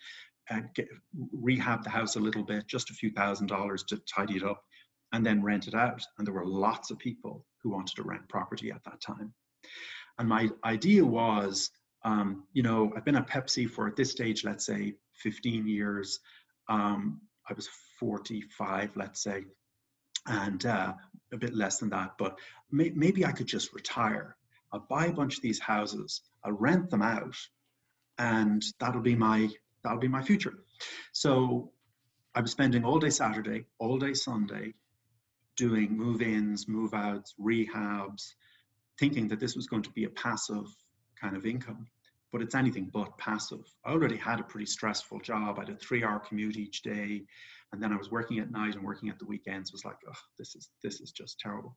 uh, 0.51 0.61
get, 0.75 0.87
rehab 1.31 1.83
the 1.83 1.89
house 1.89 2.15
a 2.15 2.19
little 2.19 2.43
bit, 2.43 2.67
just 2.67 2.89
a 2.89 2.93
few 2.93 3.11
thousand 3.11 3.47
dollars 3.47 3.83
to 3.85 3.97
tidy 3.99 4.37
it 4.37 4.43
up, 4.43 4.63
and 5.13 5.25
then 5.25 5.43
rent 5.43 5.67
it 5.67 5.73
out. 5.73 6.01
And 6.17 6.27
there 6.27 6.33
were 6.33 6.45
lots 6.45 6.91
of 6.91 6.99
people 6.99 7.45
who 7.61 7.69
wanted 7.69 7.95
to 7.95 8.03
rent 8.03 8.27
property 8.29 8.71
at 8.71 8.83
that 8.85 9.01
time. 9.01 9.33
And 10.17 10.27
my 10.27 10.49
idea 10.65 11.05
was, 11.05 11.71
um, 12.03 12.43
you 12.53 12.63
know, 12.63 12.91
I've 12.95 13.05
been 13.05 13.15
at 13.15 13.27
Pepsi 13.29 13.69
for 13.69 13.87
at 13.87 13.95
this 13.95 14.11
stage, 14.11 14.43
let's 14.43 14.65
say 14.65 14.95
15 15.15 15.67
years. 15.67 16.19
Um, 16.67 17.21
I 17.49 17.53
was 17.53 17.69
45, 17.99 18.91
let's 18.95 19.23
say, 19.23 19.45
and 20.27 20.65
uh, 20.65 20.93
a 21.31 21.37
bit 21.37 21.55
less 21.55 21.77
than 21.79 21.89
that. 21.89 22.11
But 22.17 22.37
may, 22.71 22.91
maybe 22.95 23.25
I 23.25 23.31
could 23.31 23.47
just 23.47 23.73
retire. 23.73 24.35
I'll 24.71 24.85
buy 24.89 25.07
a 25.07 25.13
bunch 25.13 25.37
of 25.37 25.43
these 25.43 25.59
houses, 25.59 26.21
I'll 26.43 26.53
rent 26.53 26.89
them 26.89 27.01
out, 27.01 27.35
and 28.17 28.63
that'll 28.79 29.01
be 29.01 29.15
my 29.15 29.49
that'll 29.83 29.99
be 29.99 30.07
my 30.07 30.21
future. 30.21 30.53
So 31.13 31.71
I 32.35 32.41
was 32.41 32.51
spending 32.51 32.85
all 32.85 32.99
day 32.99 33.09
Saturday, 33.09 33.65
all 33.79 33.97
day 33.97 34.13
Sunday, 34.13 34.73
doing 35.57 35.97
move-ins, 35.97 36.67
move-outs, 36.67 37.35
rehabs, 37.39 38.33
thinking 38.99 39.27
that 39.27 39.39
this 39.39 39.55
was 39.55 39.67
going 39.67 39.83
to 39.83 39.91
be 39.91 40.05
a 40.05 40.09
passive 40.09 40.65
kind 41.19 41.35
of 41.35 41.45
income. 41.45 41.87
But 42.31 42.41
it's 42.41 42.55
anything 42.55 42.89
but 42.93 43.17
passive. 43.17 43.65
I 43.85 43.91
already 43.91 44.15
had 44.15 44.39
a 44.39 44.43
pretty 44.43 44.65
stressful 44.65 45.19
job. 45.19 45.57
I 45.57 45.63
had 45.63 45.69
a 45.69 45.75
three-hour 45.75 46.19
commute 46.19 46.55
each 46.55 46.81
day, 46.81 47.25
and 47.73 47.83
then 47.83 47.91
I 47.91 47.97
was 47.97 48.09
working 48.09 48.39
at 48.39 48.51
night 48.51 48.75
and 48.75 48.85
working 48.85 49.09
at 49.09 49.19
the 49.19 49.25
weekends. 49.25 49.73
Was 49.73 49.83
like, 49.83 49.97
oh, 50.07 50.13
this 50.39 50.55
is 50.55 50.69
this 50.81 51.01
is 51.01 51.11
just 51.11 51.39
terrible. 51.41 51.75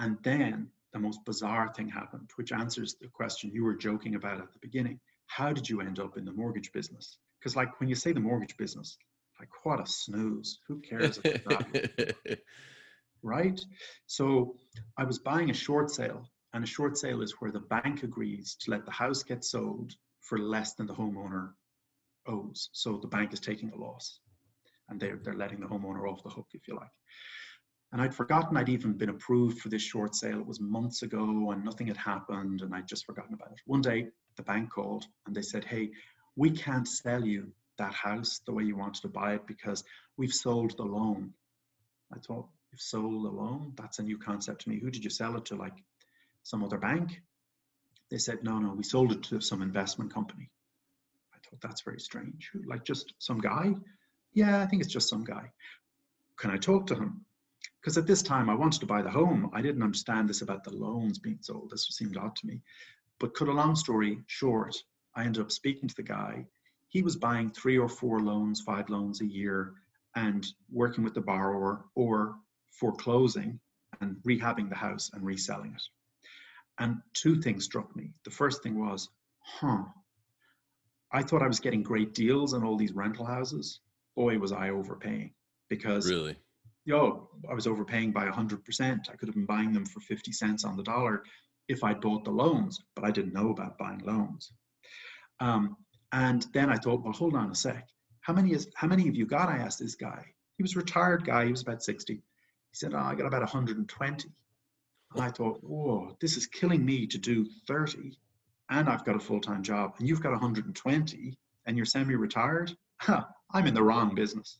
And 0.00 0.18
then 0.24 0.70
the 0.92 0.98
most 0.98 1.24
bizarre 1.24 1.72
thing 1.72 1.88
happened, 1.88 2.30
which 2.34 2.50
answers 2.50 2.96
the 3.00 3.06
question 3.06 3.52
you 3.54 3.62
were 3.62 3.76
joking 3.76 4.16
about 4.16 4.40
at 4.40 4.52
the 4.52 4.58
beginning. 4.60 4.98
How 5.26 5.52
did 5.52 5.68
you 5.68 5.80
end 5.80 5.98
up 5.98 6.16
in 6.16 6.24
the 6.24 6.32
mortgage 6.32 6.72
business? 6.72 7.18
Because 7.40 7.56
like 7.56 7.80
when 7.80 7.88
you 7.88 7.94
say 7.94 8.12
the 8.12 8.20
mortgage 8.20 8.56
business, 8.56 8.96
like 9.40 9.48
what 9.64 9.80
a 9.80 9.86
snooze. 9.86 10.60
Who 10.68 10.80
cares 10.80 11.18
about 11.18 11.44
that? 11.72 12.38
right? 13.22 13.60
So 14.06 14.56
I 14.96 15.04
was 15.04 15.18
buying 15.18 15.50
a 15.50 15.54
short 15.54 15.90
sale, 15.90 16.30
and 16.52 16.62
a 16.62 16.66
short 16.66 16.96
sale 16.96 17.20
is 17.20 17.34
where 17.38 17.50
the 17.50 17.60
bank 17.60 18.02
agrees 18.02 18.56
to 18.60 18.70
let 18.70 18.84
the 18.84 18.92
house 18.92 19.22
get 19.22 19.44
sold 19.44 19.92
for 20.20 20.38
less 20.38 20.74
than 20.74 20.86
the 20.86 20.94
homeowner 20.94 21.50
owes. 22.26 22.70
So 22.72 22.98
the 22.98 23.08
bank 23.08 23.32
is 23.32 23.40
taking 23.40 23.70
a 23.70 23.76
loss. 23.76 24.20
and 24.88 25.00
they're, 25.00 25.18
they're 25.22 25.34
letting 25.34 25.60
the 25.60 25.66
homeowner 25.66 26.08
off 26.10 26.22
the 26.22 26.30
hook, 26.30 26.48
if 26.52 26.68
you 26.68 26.76
like. 26.76 26.90
And 27.92 28.02
I'd 28.02 28.14
forgotten 28.14 28.56
I'd 28.56 28.68
even 28.68 28.92
been 28.94 29.08
approved 29.10 29.60
for 29.60 29.68
this 29.68 29.82
short 29.82 30.14
sale. 30.14 30.40
It 30.40 30.46
was 30.46 30.60
months 30.60 31.02
ago 31.02 31.50
and 31.52 31.64
nothing 31.64 31.86
had 31.86 31.96
happened, 31.96 32.60
and 32.62 32.74
I'd 32.74 32.88
just 32.88 33.06
forgotten 33.06 33.34
about 33.34 33.52
it. 33.52 33.60
One 33.66 33.80
day, 33.80 34.08
the 34.36 34.42
bank 34.42 34.70
called 34.70 35.06
and 35.26 35.34
they 35.34 35.42
said, 35.42 35.64
Hey, 35.64 35.90
we 36.36 36.50
can't 36.50 36.88
sell 36.88 37.24
you 37.24 37.52
that 37.78 37.94
house 37.94 38.40
the 38.46 38.52
way 38.52 38.64
you 38.64 38.76
wanted 38.76 39.02
to 39.02 39.08
buy 39.08 39.34
it 39.34 39.46
because 39.46 39.84
we've 40.16 40.32
sold 40.32 40.76
the 40.76 40.84
loan. 40.84 41.32
I 42.12 42.18
thought, 42.18 42.46
You've 42.72 42.80
sold 42.80 43.24
the 43.24 43.30
loan? 43.30 43.72
That's 43.76 44.00
a 44.00 44.02
new 44.02 44.18
concept 44.18 44.62
to 44.62 44.68
me. 44.68 44.80
Who 44.80 44.90
did 44.90 45.04
you 45.04 45.10
sell 45.10 45.36
it 45.36 45.44
to? 45.46 45.54
Like 45.56 45.76
some 46.42 46.64
other 46.64 46.78
bank? 46.78 47.22
They 48.10 48.18
said, 48.18 48.42
No, 48.42 48.58
no, 48.58 48.74
we 48.74 48.82
sold 48.82 49.12
it 49.12 49.22
to 49.24 49.40
some 49.40 49.62
investment 49.62 50.12
company. 50.12 50.50
I 51.32 51.38
thought, 51.38 51.60
That's 51.60 51.82
very 51.82 52.00
strange. 52.00 52.50
Like 52.66 52.84
just 52.84 53.14
some 53.18 53.38
guy? 53.38 53.74
Yeah, 54.32 54.60
I 54.60 54.66
think 54.66 54.82
it's 54.82 54.92
just 54.92 55.08
some 55.08 55.24
guy. 55.24 55.52
Can 56.36 56.50
I 56.50 56.56
talk 56.56 56.88
to 56.88 56.96
him? 56.96 57.24
Because 57.80 57.96
at 57.96 58.06
this 58.06 58.22
time 58.22 58.50
I 58.50 58.54
wanted 58.54 58.80
to 58.80 58.86
buy 58.86 59.02
the 59.02 59.10
home. 59.10 59.50
I 59.52 59.62
didn't 59.62 59.82
understand 59.82 60.28
this 60.28 60.42
about 60.42 60.64
the 60.64 60.74
loans 60.74 61.18
being 61.18 61.38
sold. 61.40 61.70
This 61.70 61.86
seemed 61.90 62.16
odd 62.16 62.34
to 62.36 62.46
me. 62.46 62.60
But 63.24 63.32
cut 63.32 63.48
a 63.48 63.52
long 63.52 63.74
story 63.74 64.18
short, 64.26 64.76
I 65.14 65.24
ended 65.24 65.40
up 65.40 65.50
speaking 65.50 65.88
to 65.88 65.94
the 65.94 66.02
guy. 66.02 66.44
He 66.90 67.00
was 67.00 67.16
buying 67.16 67.48
three 67.48 67.78
or 67.78 67.88
four 67.88 68.20
loans, 68.20 68.60
five 68.60 68.90
loans 68.90 69.22
a 69.22 69.26
year, 69.26 69.72
and 70.14 70.46
working 70.70 71.04
with 71.04 71.14
the 71.14 71.22
borrower 71.22 71.86
or 71.94 72.36
foreclosing 72.78 73.60
and 74.02 74.16
rehabbing 74.28 74.68
the 74.68 74.74
house 74.74 75.10
and 75.14 75.24
reselling 75.24 75.72
it. 75.72 75.82
And 76.78 77.00
two 77.14 77.40
things 77.40 77.64
struck 77.64 77.96
me. 77.96 78.12
The 78.26 78.30
first 78.30 78.62
thing 78.62 78.78
was, 78.78 79.08
huh, 79.40 79.84
I 81.10 81.22
thought 81.22 81.42
I 81.42 81.48
was 81.48 81.60
getting 81.60 81.82
great 81.82 82.12
deals 82.12 82.52
on 82.52 82.62
all 82.62 82.76
these 82.76 82.92
rental 82.92 83.24
houses. 83.24 83.80
Boy, 84.16 84.38
was 84.38 84.52
I 84.52 84.68
overpaying 84.68 85.32
because 85.70 86.10
really 86.10 86.36
yo, 86.84 87.30
I 87.50 87.54
was 87.54 87.66
overpaying 87.66 88.12
by 88.12 88.28
100%. 88.28 89.08
I 89.08 89.16
could 89.16 89.28
have 89.28 89.34
been 89.34 89.46
buying 89.46 89.72
them 89.72 89.86
for 89.86 90.00
50 90.00 90.30
cents 90.32 90.66
on 90.66 90.76
the 90.76 90.82
dollar 90.82 91.22
if 91.68 91.82
I'd 91.82 92.00
bought 92.00 92.24
the 92.24 92.30
loans, 92.30 92.80
but 92.94 93.04
I 93.04 93.10
didn't 93.10 93.32
know 93.32 93.50
about 93.50 93.78
buying 93.78 94.00
loans. 94.00 94.52
Um, 95.40 95.76
and 96.12 96.46
then 96.52 96.70
I 96.70 96.76
thought, 96.76 97.02
well, 97.02 97.12
hold 97.12 97.34
on 97.34 97.50
a 97.50 97.54
sec. 97.54 97.88
How 98.20 98.32
many 98.32 98.52
is 98.52 98.68
how 98.74 98.86
many 98.86 99.08
of 99.08 99.14
you 99.14 99.26
got? 99.26 99.48
I 99.48 99.58
asked 99.58 99.80
this 99.80 99.96
guy. 99.96 100.24
He 100.56 100.62
was 100.62 100.74
a 100.74 100.78
retired 100.78 101.24
guy. 101.24 101.46
He 101.46 101.50
was 101.50 101.62
about 101.62 101.82
60. 101.82 102.14
He 102.14 102.20
said, 102.72 102.94
oh, 102.94 102.98
I 102.98 103.14
got 103.14 103.26
about 103.26 103.40
120. 103.40 104.28
And 105.14 105.22
I 105.22 105.30
thought, 105.30 105.62
whoa, 105.62 106.16
this 106.20 106.36
is 106.36 106.46
killing 106.46 106.84
me 106.84 107.06
to 107.06 107.18
do 107.18 107.46
30, 107.68 108.18
and 108.70 108.88
I've 108.88 109.04
got 109.04 109.14
a 109.14 109.20
full-time 109.20 109.62
job, 109.62 109.94
and 109.98 110.08
you've 110.08 110.22
got 110.22 110.32
120, 110.32 111.38
and 111.66 111.76
you're 111.76 111.86
semi-retired. 111.86 112.76
Huh, 113.00 113.24
I'm 113.52 113.66
in 113.66 113.74
the 113.74 113.82
wrong 113.82 114.14
business. 114.14 114.58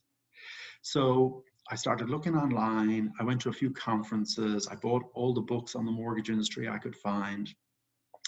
So 0.81 1.43
I 1.71 1.75
started 1.75 2.11
looking 2.11 2.35
online. 2.35 3.11
I 3.19 3.23
went 3.23 3.41
to 3.41 3.49
a 3.49 3.53
few 3.53 3.71
conferences. 3.71 4.67
I 4.67 4.75
bought 4.75 5.09
all 5.15 5.33
the 5.33 5.41
books 5.41 5.75
on 5.75 5.85
the 5.85 5.91
mortgage 5.91 6.29
industry 6.29 6.69
I 6.69 6.77
could 6.77 6.95
find 6.95 7.51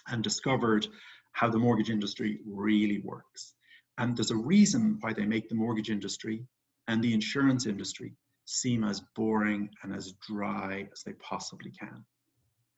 and 0.07 0.23
discovered 0.23 0.87
how 1.33 1.47
the 1.49 1.59
mortgage 1.59 1.91
industry 1.91 2.39
really 2.47 2.99
works. 2.99 3.53
And 3.99 4.17
there's 4.17 4.31
a 4.31 4.35
reason 4.35 4.97
why 5.01 5.13
they 5.13 5.25
make 5.25 5.49
the 5.49 5.55
mortgage 5.55 5.91
industry 5.91 6.45
and 6.87 7.03
the 7.03 7.13
insurance 7.13 7.67
industry 7.67 8.15
seem 8.45 8.83
as 8.83 9.01
boring 9.15 9.69
and 9.83 9.93
as 9.93 10.13
dry 10.27 10.87
as 10.91 11.03
they 11.03 11.13
possibly 11.13 11.71
can. 11.71 12.03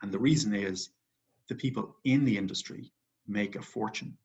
And 0.01 0.11
the 0.11 0.19
reason 0.19 0.53
is 0.53 0.89
the 1.47 1.55
people 1.55 1.95
in 2.03 2.25
the 2.25 2.37
industry 2.37 2.91
make 3.27 3.55
a 3.55 3.61
fortune 3.61 4.17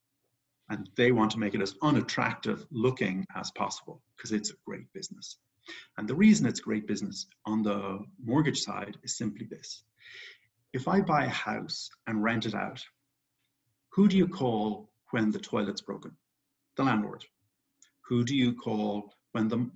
and 0.71 0.89
they 0.97 1.13
want 1.13 1.31
to 1.33 1.39
make 1.39 1.55
it 1.55 1.63
as 1.63 1.77
unattractive 1.83 2.67
looking 2.73 3.25
as 3.37 3.51
possible 3.53 4.03
because 4.17 4.33
it's 4.33 4.51
a 4.51 4.55
great 4.67 4.91
business. 4.93 5.37
And 5.97 6.09
the 6.09 6.15
reason 6.15 6.47
it's 6.47 6.61
great 6.61 6.87
business 6.87 7.27
on 7.47 7.63
the 7.63 8.01
mortgage 8.23 8.61
side 8.61 8.97
is 9.03 9.17
simply 9.17 9.47
this. 9.47 9.83
If 10.73 10.89
I 10.89 11.01
buy 11.01 11.25
a 11.25 11.29
house 11.29 11.89
and 12.07 12.23
rent 12.23 12.47
it 12.47 12.55
out, 12.55 12.85
who 13.91 14.09
do 14.09 14.17
you 14.17 14.27
call 14.27 14.91
when 15.13 15.31
the 15.31 15.39
toilet's 15.39 15.81
broken? 15.81 16.17
The 16.77 16.83
landlord. 16.83 17.25
Who 18.09 18.25
do 18.25 18.35
you 18.35 18.55
call 18.55 19.15
when 19.33 19.49
the 19.49 19.71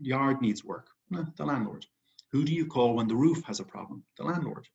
yard 0.00 0.42
needs 0.42 0.64
work? 0.64 0.88
The 1.10 1.44
landlord. 1.44 1.86
Who 2.32 2.44
do 2.44 2.52
you 2.52 2.66
call 2.66 2.94
when 2.94 3.06
the 3.06 3.14
roof 3.14 3.44
has 3.44 3.60
a 3.60 3.64
problem? 3.64 4.02
The 4.16 4.24
landlord. 4.24 4.66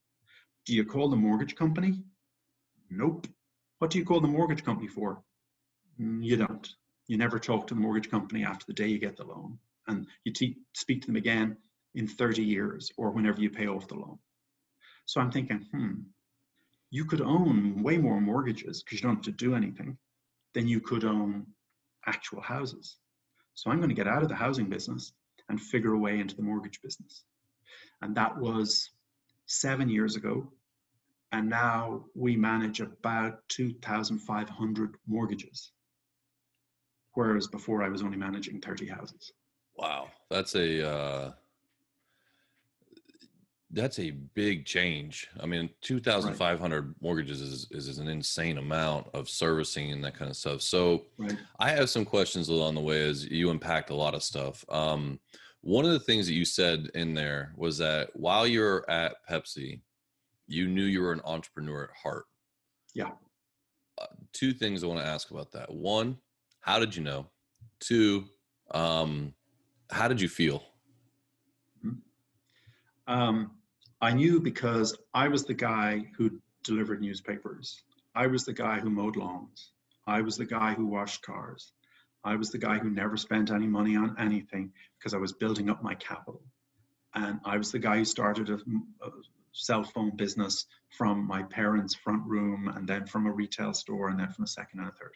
Do 0.65 0.73
you 0.73 0.85
call 0.85 1.09
the 1.09 1.15
mortgage 1.15 1.55
company? 1.55 2.03
Nope. 2.89 3.27
What 3.79 3.91
do 3.91 3.97
you 3.97 4.05
call 4.05 4.21
the 4.21 4.27
mortgage 4.27 4.63
company 4.63 4.87
for? 4.87 5.21
Mm, 5.99 6.23
you 6.23 6.37
don't. 6.37 6.67
You 7.07 7.17
never 7.17 7.39
talk 7.39 7.67
to 7.67 7.73
the 7.73 7.81
mortgage 7.81 8.09
company 8.09 8.43
after 8.43 8.65
the 8.65 8.73
day 8.73 8.87
you 8.87 8.99
get 8.99 9.17
the 9.17 9.23
loan 9.23 9.59
and 9.87 10.07
you 10.23 10.33
te- 10.33 10.57
speak 10.73 11.01
to 11.01 11.07
them 11.07 11.15
again 11.15 11.57
in 11.95 12.07
30 12.07 12.43
years 12.43 12.91
or 12.97 13.11
whenever 13.11 13.41
you 13.41 13.49
pay 13.49 13.67
off 13.67 13.87
the 13.87 13.95
loan. 13.95 14.19
So 15.05 15.21
I'm 15.21 15.31
thinking, 15.31 15.65
hmm, 15.71 15.93
you 16.91 17.05
could 17.05 17.21
own 17.21 17.81
way 17.81 17.97
more 17.97 18.21
mortgages 18.21 18.83
because 18.83 18.99
you 18.99 19.07
don't 19.07 19.15
have 19.15 19.25
to 19.25 19.31
do 19.31 19.55
anything 19.55 19.97
than 20.53 20.67
you 20.67 20.79
could 20.79 21.03
own 21.03 21.45
actual 22.05 22.41
houses. 22.41 22.97
So 23.53 23.71
I'm 23.71 23.77
going 23.77 23.89
to 23.89 23.95
get 23.95 24.07
out 24.07 24.23
of 24.23 24.29
the 24.29 24.35
housing 24.35 24.69
business 24.69 25.13
and 25.49 25.61
figure 25.61 25.93
a 25.93 25.97
way 25.97 26.19
into 26.19 26.35
the 26.35 26.43
mortgage 26.43 26.81
business. 26.81 27.23
And 28.01 28.15
that 28.15 28.37
was 28.37 28.91
seven 29.47 29.89
years 29.89 30.15
ago. 30.15 30.51
And 31.31 31.49
now 31.49 32.05
we 32.15 32.35
manage 32.35 32.79
about 32.79 33.39
2,500 33.49 34.95
mortgages. 35.07 35.71
Whereas 37.13 37.47
before 37.47 37.83
I 37.83 37.89
was 37.89 38.03
only 38.03 38.17
managing 38.17 38.61
30 38.61 38.87
houses. 38.87 39.31
Wow, 39.77 40.09
that's 40.29 40.55
a 40.55 40.89
uh, 40.89 41.31
that's 43.71 43.99
a 43.99 44.11
big 44.11 44.65
change. 44.65 45.27
I 45.39 45.45
mean, 45.45 45.69
two 45.81 45.99
thousand 45.99 46.33
five 46.33 46.59
hundred 46.59 46.85
right. 46.87 46.95
mortgages 47.01 47.41
is, 47.41 47.67
is 47.71 47.99
an 47.99 48.07
insane 48.07 48.57
amount 48.57 49.07
of 49.13 49.29
servicing 49.29 49.91
and 49.91 50.03
that 50.03 50.15
kind 50.17 50.31
of 50.31 50.37
stuff. 50.37 50.61
So, 50.61 51.05
right. 51.17 51.37
I 51.59 51.69
have 51.69 51.89
some 51.89 52.05
questions 52.05 52.49
along 52.49 52.75
the 52.75 52.81
way 52.81 53.07
as 53.07 53.25
you 53.25 53.49
impact 53.49 53.89
a 53.89 53.95
lot 53.95 54.15
of 54.15 54.23
stuff. 54.23 54.65
Um, 54.69 55.19
one 55.61 55.85
of 55.85 55.91
the 55.91 55.99
things 55.99 56.27
that 56.27 56.33
you 56.33 56.45
said 56.45 56.89
in 56.95 57.13
there 57.13 57.53
was 57.57 57.77
that 57.79 58.09
while 58.15 58.47
you're 58.47 58.89
at 58.89 59.15
Pepsi, 59.29 59.81
you 60.47 60.67
knew 60.67 60.83
you 60.83 61.01
were 61.01 61.11
an 61.11 61.21
entrepreneur 61.25 61.83
at 61.83 61.89
heart. 62.01 62.25
Yeah. 62.93 63.11
Uh, 63.99 64.05
two 64.31 64.53
things 64.53 64.83
I 64.83 64.87
want 64.87 65.01
to 65.01 65.05
ask 65.05 65.29
about 65.29 65.51
that. 65.51 65.71
One, 65.71 66.17
how 66.61 66.79
did 66.79 66.95
you 66.95 67.03
know? 67.03 67.27
Two, 67.79 68.25
um, 68.71 69.33
how 69.89 70.07
did 70.07 70.21
you 70.21 70.29
feel? 70.29 70.63
Hmm. 71.81 71.91
Um, 73.07 73.51
I 74.01 74.13
knew 74.13 74.39
because 74.39 74.97
I 75.13 75.27
was 75.27 75.45
the 75.45 75.53
guy 75.53 76.05
who 76.17 76.39
delivered 76.63 77.01
newspapers. 77.01 77.81
I 78.15 78.27
was 78.27 78.45
the 78.45 78.53
guy 78.53 78.79
who 78.79 78.89
mowed 78.89 79.15
lawns. 79.15 79.71
I 80.05 80.21
was 80.21 80.37
the 80.37 80.45
guy 80.45 80.73
who 80.73 80.85
washed 80.85 81.21
cars. 81.23 81.71
I 82.23 82.35
was 82.35 82.51
the 82.51 82.57
guy 82.57 82.77
who 82.77 82.89
never 82.89 83.17
spent 83.17 83.51
any 83.51 83.67
money 83.67 83.95
on 83.95 84.15
anything 84.19 84.71
because 84.97 85.13
I 85.13 85.17
was 85.17 85.33
building 85.33 85.69
up 85.69 85.83
my 85.83 85.95
capital. 85.95 86.41
And 87.15 87.39
I 87.45 87.57
was 87.57 87.71
the 87.71 87.79
guy 87.79 87.97
who 87.97 88.05
started 88.05 88.49
a, 88.49 88.55
a 88.55 89.09
cell 89.53 89.83
phone 89.83 90.15
business 90.15 90.65
from 90.89 91.25
my 91.25 91.43
parents' 91.43 91.95
front 91.95 92.23
room 92.25 92.67
and 92.75 92.87
then 92.87 93.05
from 93.05 93.25
a 93.25 93.31
retail 93.31 93.73
store 93.73 94.09
and 94.09 94.19
then 94.19 94.29
from 94.29 94.43
a 94.43 94.47
second 94.47 94.79
and 94.79 94.89
a 94.89 94.91
third. 94.91 95.15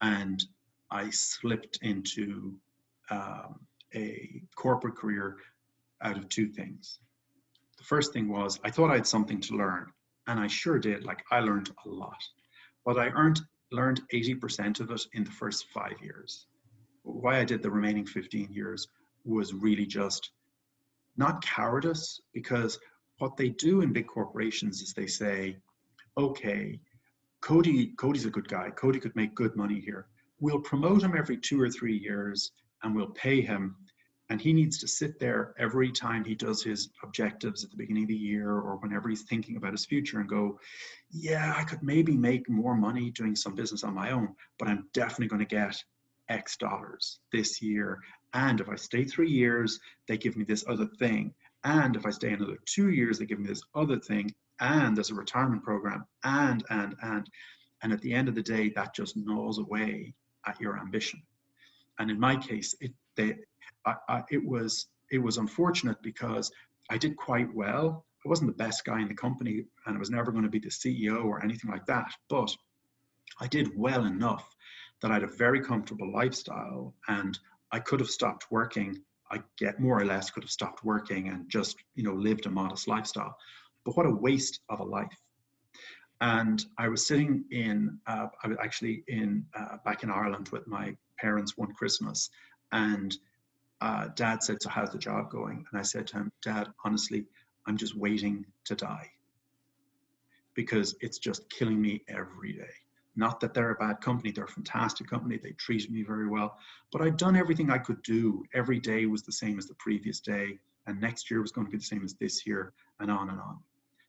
And 0.00 0.44
I 0.90 1.10
slipped 1.10 1.78
into 1.82 2.54
um, 3.10 3.60
a 3.94 4.42
corporate 4.54 4.96
career 4.96 5.36
out 6.02 6.16
of 6.16 6.28
two 6.28 6.48
things. 6.48 7.00
The 7.78 7.84
first 7.84 8.12
thing 8.12 8.28
was 8.28 8.58
I 8.64 8.70
thought 8.70 8.90
I 8.90 8.96
had 8.96 9.06
something 9.06 9.40
to 9.42 9.56
learn, 9.56 9.86
and 10.26 10.38
I 10.38 10.46
sure 10.46 10.78
did. 10.78 11.04
Like 11.04 11.22
I 11.30 11.40
learned 11.40 11.70
a 11.84 11.88
lot, 11.88 12.22
but 12.84 12.98
I 12.98 13.08
earned 13.08 13.40
learned 13.70 14.00
80% 14.12 14.80
of 14.80 14.90
it 14.90 15.02
in 15.12 15.24
the 15.24 15.30
first 15.30 15.66
five 15.74 16.00
years. 16.02 16.46
Why 17.02 17.38
I 17.38 17.44
did 17.44 17.62
the 17.62 17.70
remaining 17.70 18.06
15 18.06 18.50
years 18.50 18.88
was 19.24 19.52
really 19.52 19.86
just 19.86 20.30
not 21.16 21.42
cowardice, 21.42 22.20
because 22.32 22.78
what 23.18 23.36
they 23.36 23.50
do 23.50 23.82
in 23.82 23.92
big 23.92 24.06
corporations 24.06 24.80
is 24.80 24.94
they 24.94 25.06
say, 25.06 25.58
okay, 26.16 26.80
Cody, 27.40 27.88
Cody's 27.98 28.26
a 28.26 28.30
good 28.30 28.48
guy. 28.48 28.70
Cody 28.70 29.00
could 29.00 29.14
make 29.16 29.34
good 29.34 29.54
money 29.56 29.80
here. 29.80 30.06
We'll 30.40 30.60
promote 30.60 31.02
him 31.02 31.16
every 31.16 31.36
two 31.36 31.60
or 31.60 31.68
three 31.68 31.96
years 31.96 32.52
and 32.82 32.94
we'll 32.94 33.10
pay 33.10 33.40
him. 33.40 33.76
And 34.30 34.40
he 34.40 34.52
needs 34.52 34.78
to 34.78 34.88
sit 34.88 35.18
there 35.18 35.54
every 35.58 35.90
time 35.90 36.22
he 36.22 36.34
does 36.34 36.62
his 36.62 36.90
objectives 37.02 37.64
at 37.64 37.70
the 37.70 37.76
beginning 37.76 38.02
of 38.04 38.08
the 38.08 38.14
year 38.14 38.50
or 38.50 38.76
whenever 38.76 39.08
he's 39.08 39.22
thinking 39.22 39.56
about 39.56 39.72
his 39.72 39.86
future 39.86 40.20
and 40.20 40.28
go, 40.28 40.60
yeah, 41.10 41.54
I 41.56 41.64
could 41.64 41.82
maybe 41.82 42.14
make 42.14 42.48
more 42.48 42.74
money 42.74 43.10
doing 43.10 43.34
some 43.34 43.54
business 43.54 43.84
on 43.84 43.94
my 43.94 44.10
own, 44.10 44.34
but 44.58 44.68
I'm 44.68 44.86
definitely 44.92 45.28
going 45.28 45.40
to 45.40 45.46
get 45.46 45.82
X 46.28 46.58
dollars 46.58 47.20
this 47.32 47.62
year. 47.62 48.00
And 48.34 48.60
if 48.60 48.68
I 48.68 48.76
stay 48.76 49.04
three 49.04 49.30
years, 49.30 49.80
they 50.06 50.18
give 50.18 50.36
me 50.36 50.44
this 50.44 50.64
other 50.68 50.86
thing. 50.98 51.34
And 51.64 51.96
if 51.96 52.04
I 52.04 52.10
stay 52.10 52.32
another 52.32 52.58
two 52.66 52.90
years, 52.90 53.18
they 53.18 53.24
give 53.24 53.40
me 53.40 53.48
this 53.48 53.62
other 53.74 53.98
thing. 53.98 54.34
And 54.60 54.94
there's 54.94 55.10
a 55.10 55.14
retirement 55.14 55.62
program. 55.62 56.04
And, 56.24 56.62
and, 56.68 56.94
and. 57.02 57.30
And 57.82 57.92
at 57.92 58.00
the 58.00 58.12
end 58.12 58.28
of 58.28 58.34
the 58.34 58.42
day, 58.42 58.70
that 58.70 58.94
just 58.94 59.16
gnaws 59.16 59.58
away 59.58 60.14
at 60.46 60.60
your 60.60 60.78
ambition. 60.78 61.22
And 61.98 62.10
in 62.10 62.18
my 62.18 62.36
case, 62.36 62.74
it, 62.80 62.92
they, 63.16 63.36
I, 63.86 63.94
I, 64.08 64.22
it 64.30 64.44
was 64.44 64.86
it 65.10 65.18
was 65.18 65.38
unfortunate 65.38 66.00
because 66.02 66.50
I 66.90 66.98
did 66.98 67.16
quite 67.16 67.52
well. 67.54 68.04
I 68.24 68.28
wasn't 68.28 68.50
the 68.50 68.64
best 68.64 68.84
guy 68.84 69.00
in 69.00 69.08
the 69.08 69.14
company, 69.14 69.64
and 69.86 69.96
I 69.96 69.98
was 69.98 70.10
never 70.10 70.30
going 70.30 70.44
to 70.44 70.50
be 70.50 70.58
the 70.58 70.68
CEO 70.68 71.24
or 71.24 71.42
anything 71.42 71.70
like 71.70 71.86
that. 71.86 72.12
But 72.28 72.54
I 73.40 73.46
did 73.46 73.76
well 73.76 74.04
enough 74.04 74.54
that 75.00 75.10
I 75.10 75.14
had 75.14 75.22
a 75.22 75.28
very 75.28 75.60
comfortable 75.60 76.12
lifestyle, 76.12 76.94
and 77.08 77.38
I 77.72 77.78
could 77.78 78.00
have 78.00 78.10
stopped 78.10 78.46
working. 78.50 79.02
I 79.30 79.42
get 79.58 79.80
more 79.80 80.00
or 80.00 80.04
less 80.04 80.30
could 80.30 80.42
have 80.42 80.50
stopped 80.50 80.84
working 80.84 81.28
and 81.28 81.48
just 81.48 81.76
you 81.94 82.02
know 82.02 82.14
lived 82.14 82.46
a 82.46 82.50
modest 82.50 82.88
lifestyle. 82.88 83.36
But 83.84 83.96
what 83.96 84.06
a 84.06 84.10
waste 84.10 84.60
of 84.68 84.80
a 84.80 84.84
life! 84.84 85.18
And 86.20 86.64
I 86.78 86.88
was 86.88 87.06
sitting 87.06 87.44
in, 87.50 87.98
uh, 88.06 88.26
I 88.42 88.48
was 88.48 88.56
actually 88.60 89.04
in 89.06 89.46
uh, 89.56 89.76
back 89.84 90.02
in 90.02 90.10
Ireland 90.10 90.48
with 90.50 90.66
my 90.66 90.96
parents 91.20 91.56
one 91.56 91.72
Christmas, 91.72 92.30
and 92.72 93.16
uh, 93.80 94.08
Dad 94.14 94.42
said, 94.42 94.62
"So 94.62 94.70
how's 94.70 94.90
the 94.90 94.98
job 94.98 95.30
going?" 95.30 95.64
And 95.70 95.78
I 95.78 95.82
said 95.82 96.06
to 96.08 96.18
him, 96.18 96.32
"Dad, 96.42 96.68
honestly, 96.84 97.26
I'm 97.66 97.76
just 97.76 97.96
waiting 97.96 98.44
to 98.64 98.74
die 98.74 99.10
because 100.54 100.96
it's 101.00 101.18
just 101.18 101.48
killing 101.50 101.80
me 101.80 102.02
every 102.08 102.52
day." 102.52 102.74
Not 103.16 103.40
that 103.40 103.52
they're 103.52 103.70
a 103.70 103.74
bad 103.74 104.00
company, 104.00 104.30
they're 104.30 104.44
a 104.44 104.48
fantastic 104.48 105.08
company. 105.08 105.38
They 105.38 105.50
treated 105.52 105.90
me 105.90 106.04
very 106.04 106.28
well. 106.28 106.56
But 106.92 107.02
I'd 107.02 107.16
done 107.16 107.34
everything 107.34 107.68
I 107.68 107.78
could 107.78 108.00
do. 108.02 108.44
Every 108.54 108.78
day 108.78 109.06
was 109.06 109.22
the 109.22 109.32
same 109.32 109.58
as 109.58 109.66
the 109.66 109.74
previous 109.74 110.20
day. 110.20 110.60
And 110.86 111.00
next 111.00 111.28
year 111.28 111.42
was 111.42 111.50
going 111.50 111.66
to 111.66 111.70
be 111.70 111.78
the 111.78 111.84
same 111.84 112.04
as 112.04 112.14
this 112.14 112.46
year, 112.46 112.72
and 113.00 113.10
on 113.10 113.28
and 113.30 113.40
on. 113.40 113.58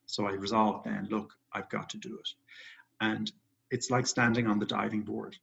So 0.06 0.26
I 0.26 0.32
resolved 0.32 0.86
then, 0.86 1.08
look, 1.10 1.32
I've 1.52 1.68
got 1.68 1.88
to 1.90 1.98
do 1.98 2.16
it. 2.18 2.28
And 3.00 3.30
it's 3.70 3.90
like 3.90 4.06
standing 4.06 4.46
on 4.46 4.58
the 4.58 4.66
diving 4.66 5.02
board 5.02 5.36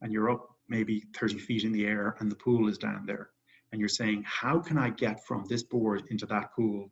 and 0.00 0.12
you're 0.12 0.30
up 0.30 0.51
maybe 0.68 1.04
30 1.16 1.38
feet 1.38 1.64
in 1.64 1.72
the 1.72 1.86
air 1.86 2.16
and 2.18 2.30
the 2.30 2.36
pool 2.36 2.68
is 2.68 2.78
down 2.78 3.04
there. 3.06 3.30
And 3.70 3.80
you're 3.80 3.88
saying, 3.88 4.24
how 4.26 4.58
can 4.58 4.76
I 4.76 4.90
get 4.90 5.24
from 5.24 5.44
this 5.48 5.62
board 5.62 6.02
into 6.10 6.26
that 6.26 6.52
pool 6.54 6.90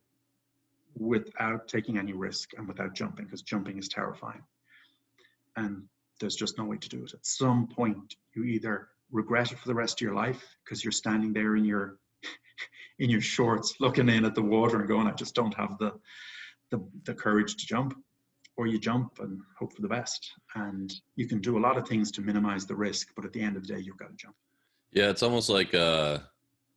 without 0.95 1.69
taking 1.69 1.99
any 1.99 2.13
risk 2.13 2.51
and 2.57 2.67
without 2.67 2.95
jumping? 2.95 3.27
Because 3.27 3.43
jumping 3.43 3.79
is 3.79 3.89
terrifying. 3.89 4.43
And 5.57 5.85
there's 6.21 6.37
just 6.37 6.59
no 6.59 6.65
way 6.65 6.79
to 6.79 6.89
do 6.89 7.05
it. 7.05 7.13
At 7.15 7.27
some 7.27 7.67
point, 7.67 8.17
you 8.35 8.45
either 8.45 8.89
regret 9.11 9.53
it 9.53 9.59
for 9.59 9.69
the 9.69 9.75
rest 9.75 9.99
of 9.99 10.05
your 10.05 10.15
life 10.15 10.57
because 10.65 10.85
you're 10.85 10.93
standing 10.93 11.33
there 11.33 11.57
in 11.57 11.65
your 11.65 11.99
in 12.99 13.11
your 13.11 13.21
shorts 13.21 13.75
looking 13.81 14.09
in 14.09 14.25
at 14.25 14.35
the 14.35 14.43
water 14.43 14.79
and 14.79 14.89
going, 14.89 15.07
I 15.07 15.13
just 15.13 15.35
don't 15.35 15.55
have 15.55 15.79
the 15.79 15.93
the, 16.71 16.87
the 17.05 17.15
courage 17.15 17.57
to 17.57 17.67
jump 17.67 17.95
or 18.57 18.67
you 18.67 18.79
jump 18.79 19.19
and 19.21 19.41
hope 19.59 19.73
for 19.73 19.83
the 19.83 19.89
best 19.89 20.33
and 20.55 20.93
you 21.17 21.27
can 21.27 21.41
do 21.41 21.59
a 21.59 21.61
lot 21.61 21.77
of 21.77 21.87
things 21.89 22.11
to 22.11 22.21
minimize 22.21 22.67
the 22.67 22.75
risk 22.75 23.09
but 23.17 23.25
at 23.25 23.33
the 23.33 23.41
end 23.41 23.57
of 23.57 23.67
the 23.67 23.75
day 23.75 23.81
you've 23.81 23.97
got 23.97 24.09
to 24.11 24.17
jump 24.17 24.35
yeah 24.93 25.09
it's 25.09 25.23
almost 25.23 25.49
like 25.49 25.75
uh 25.75 26.19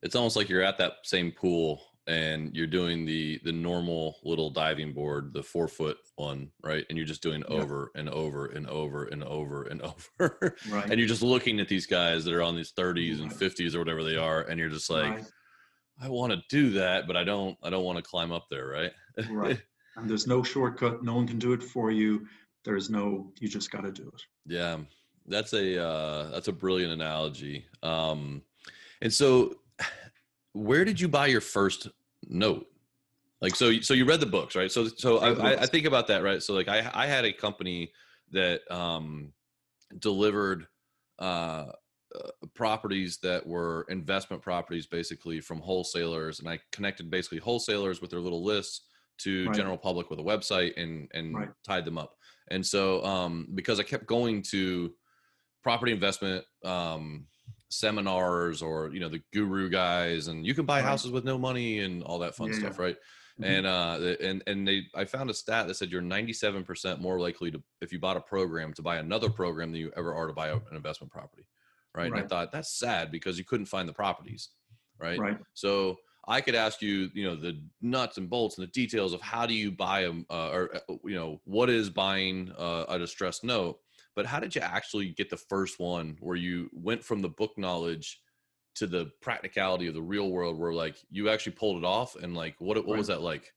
it's 0.02 0.16
almost 0.16 0.36
like 0.36 0.48
you're 0.48 0.62
at 0.62 0.78
that 0.78 0.94
same 1.02 1.32
pool 1.32 1.82
and 2.06 2.54
you're 2.54 2.66
doing 2.66 3.06
the 3.06 3.40
the 3.44 3.52
normal 3.52 4.16
little 4.24 4.50
diving 4.50 4.92
board 4.92 5.32
the 5.32 5.42
four 5.42 5.66
foot 5.66 5.96
one 6.16 6.50
right 6.62 6.84
and 6.88 6.98
you're 6.98 7.06
just 7.06 7.22
doing 7.22 7.42
over 7.48 7.90
yeah. 7.94 8.00
and 8.00 8.10
over 8.10 8.46
and 8.46 8.68
over 8.68 9.04
and 9.04 9.24
over 9.24 9.64
and 9.64 9.80
over 10.20 10.56
right. 10.68 10.90
and 10.90 10.98
you're 10.98 11.08
just 11.08 11.22
looking 11.22 11.60
at 11.60 11.68
these 11.68 11.86
guys 11.86 12.24
that 12.24 12.34
are 12.34 12.42
on 12.42 12.54
these 12.54 12.72
30s 12.72 13.20
right. 13.20 13.22
and 13.22 13.32
50s 13.32 13.74
or 13.74 13.78
whatever 13.78 14.04
they 14.04 14.16
are 14.16 14.42
and 14.42 14.60
you're 14.60 14.68
just 14.68 14.90
like 14.90 15.10
right. 15.10 15.24
i 16.02 16.08
want 16.08 16.32
to 16.32 16.42
do 16.50 16.70
that 16.72 17.06
but 17.06 17.16
i 17.16 17.24
don't 17.24 17.56
i 17.62 17.70
don't 17.70 17.84
want 17.84 17.96
to 17.96 18.02
climb 18.02 18.32
up 18.32 18.46
there 18.50 18.66
right 18.66 18.92
right 19.30 19.60
and 19.96 20.08
there's 20.08 20.26
no 20.26 20.42
shortcut. 20.42 21.02
No 21.02 21.14
one 21.14 21.26
can 21.26 21.38
do 21.38 21.52
it 21.52 21.62
for 21.62 21.90
you. 21.90 22.26
There's 22.64 22.90
no 22.90 23.32
you 23.40 23.48
just 23.48 23.70
got 23.70 23.82
to 23.82 23.92
do 23.92 24.04
it. 24.08 24.22
Yeah. 24.46 24.78
That's 25.26 25.52
a 25.52 25.82
uh 25.82 26.30
that's 26.30 26.48
a 26.48 26.52
brilliant 26.52 26.92
analogy. 26.92 27.66
Um 27.82 28.42
and 29.02 29.12
so 29.12 29.56
where 30.52 30.84
did 30.84 31.00
you 31.00 31.08
buy 31.08 31.26
your 31.26 31.40
first 31.40 31.88
note? 32.28 32.66
Like 33.40 33.54
so 33.54 33.80
so 33.80 33.94
you 33.94 34.04
read 34.04 34.20
the 34.20 34.26
books 34.26 34.56
right? 34.56 34.70
So 34.70 34.88
so 34.88 35.18
I, 35.18 35.62
I 35.62 35.66
think 35.66 35.86
about 35.86 36.06
that 36.08 36.22
right? 36.22 36.42
So 36.42 36.54
like 36.54 36.68
i 36.68 36.90
i 36.94 37.06
had 37.06 37.24
a 37.24 37.32
company 37.32 37.92
that 38.32 38.60
um 38.70 39.32
delivered 39.98 40.66
uh, 41.18 41.66
uh 42.14 42.28
properties 42.54 43.18
that 43.18 43.46
were 43.46 43.86
investment 43.88 44.42
properties 44.42 44.86
basically 44.86 45.40
from 45.40 45.60
wholesalers 45.60 46.40
and 46.40 46.48
i 46.48 46.58
connected 46.72 47.08
basically 47.08 47.38
wholesalers 47.38 48.00
with 48.00 48.10
their 48.10 48.18
little 48.18 48.42
lists 48.42 48.82
to 49.18 49.46
right. 49.46 49.54
general 49.54 49.76
public 49.76 50.10
with 50.10 50.18
a 50.18 50.22
website 50.22 50.72
and 50.76 51.08
and 51.14 51.34
right. 51.34 51.48
tied 51.66 51.84
them 51.84 51.98
up. 51.98 52.14
And 52.48 52.64
so 52.64 53.02
um, 53.04 53.48
because 53.54 53.80
I 53.80 53.84
kept 53.84 54.06
going 54.06 54.42
to 54.50 54.92
property 55.62 55.92
investment 55.92 56.44
um, 56.64 57.26
seminars 57.70 58.62
or 58.62 58.90
you 58.92 59.00
know 59.00 59.08
the 59.08 59.22
guru 59.32 59.68
guys 59.68 60.28
and 60.28 60.46
you 60.46 60.54
can 60.54 60.66
buy 60.66 60.80
right. 60.80 60.84
houses 60.84 61.10
with 61.10 61.24
no 61.24 61.38
money 61.38 61.80
and 61.80 62.02
all 62.02 62.18
that 62.18 62.34
fun 62.34 62.48
yeah, 62.48 62.58
stuff, 62.58 62.76
yeah. 62.78 62.84
right? 62.84 62.96
Mm-hmm. 63.40 63.50
And 63.50 63.66
uh, 63.66 64.14
and 64.20 64.42
and 64.46 64.68
they 64.68 64.82
I 64.94 65.04
found 65.04 65.30
a 65.30 65.34
stat 65.34 65.66
that 65.66 65.74
said 65.74 65.90
you're 65.90 66.02
97% 66.02 67.00
more 67.00 67.18
likely 67.18 67.50
to 67.50 67.62
if 67.80 67.92
you 67.92 67.98
bought 67.98 68.16
a 68.16 68.20
program 68.20 68.72
to 68.74 68.82
buy 68.82 68.98
another 68.98 69.28
program 69.28 69.72
than 69.72 69.80
you 69.80 69.92
ever 69.96 70.14
are 70.14 70.28
to 70.28 70.32
buy 70.32 70.50
an 70.50 70.60
investment 70.72 71.12
property. 71.12 71.44
Right. 71.94 72.10
And 72.10 72.20
I 72.20 72.26
thought 72.26 72.52
that's 72.52 72.78
sad 72.78 73.10
because 73.10 73.38
you 73.38 73.44
couldn't 73.44 73.66
find 73.66 73.88
the 73.88 73.92
properties. 73.92 74.50
Right. 75.00 75.18
Right. 75.18 75.38
So 75.54 75.96
I 76.26 76.40
could 76.40 76.54
ask 76.54 76.80
you, 76.80 77.10
you 77.12 77.24
know, 77.24 77.36
the 77.36 77.60
nuts 77.82 78.18
and 78.18 78.30
bolts 78.30 78.56
and 78.58 78.66
the 78.66 78.70
details 78.72 79.12
of 79.12 79.20
how 79.20 79.46
do 79.46 79.54
you 79.54 79.70
buy 79.70 80.00
a, 80.00 80.12
uh, 80.30 80.50
or 80.50 80.74
uh, 80.74 80.94
you 81.04 81.14
know, 81.14 81.40
what 81.44 81.68
is 81.68 81.90
buying 81.90 82.52
uh, 82.58 82.84
a 82.88 82.98
distressed 82.98 83.44
note. 83.44 83.78
But 84.16 84.26
how 84.26 84.40
did 84.40 84.54
you 84.54 84.60
actually 84.60 85.10
get 85.10 85.28
the 85.28 85.36
first 85.36 85.80
one 85.80 86.16
where 86.20 86.36
you 86.36 86.70
went 86.72 87.02
from 87.02 87.20
the 87.20 87.28
book 87.28 87.58
knowledge 87.58 88.20
to 88.76 88.86
the 88.86 89.10
practicality 89.20 89.86
of 89.86 89.94
the 89.94 90.02
real 90.02 90.30
world, 90.30 90.58
where 90.58 90.72
like 90.72 90.96
you 91.10 91.28
actually 91.28 91.52
pulled 91.52 91.78
it 91.78 91.84
off, 91.84 92.16
and 92.16 92.34
like 92.34 92.54
what 92.58 92.76
what 92.76 92.86
right. 92.86 92.98
was 92.98 93.08
that 93.08 93.22
like? 93.22 93.52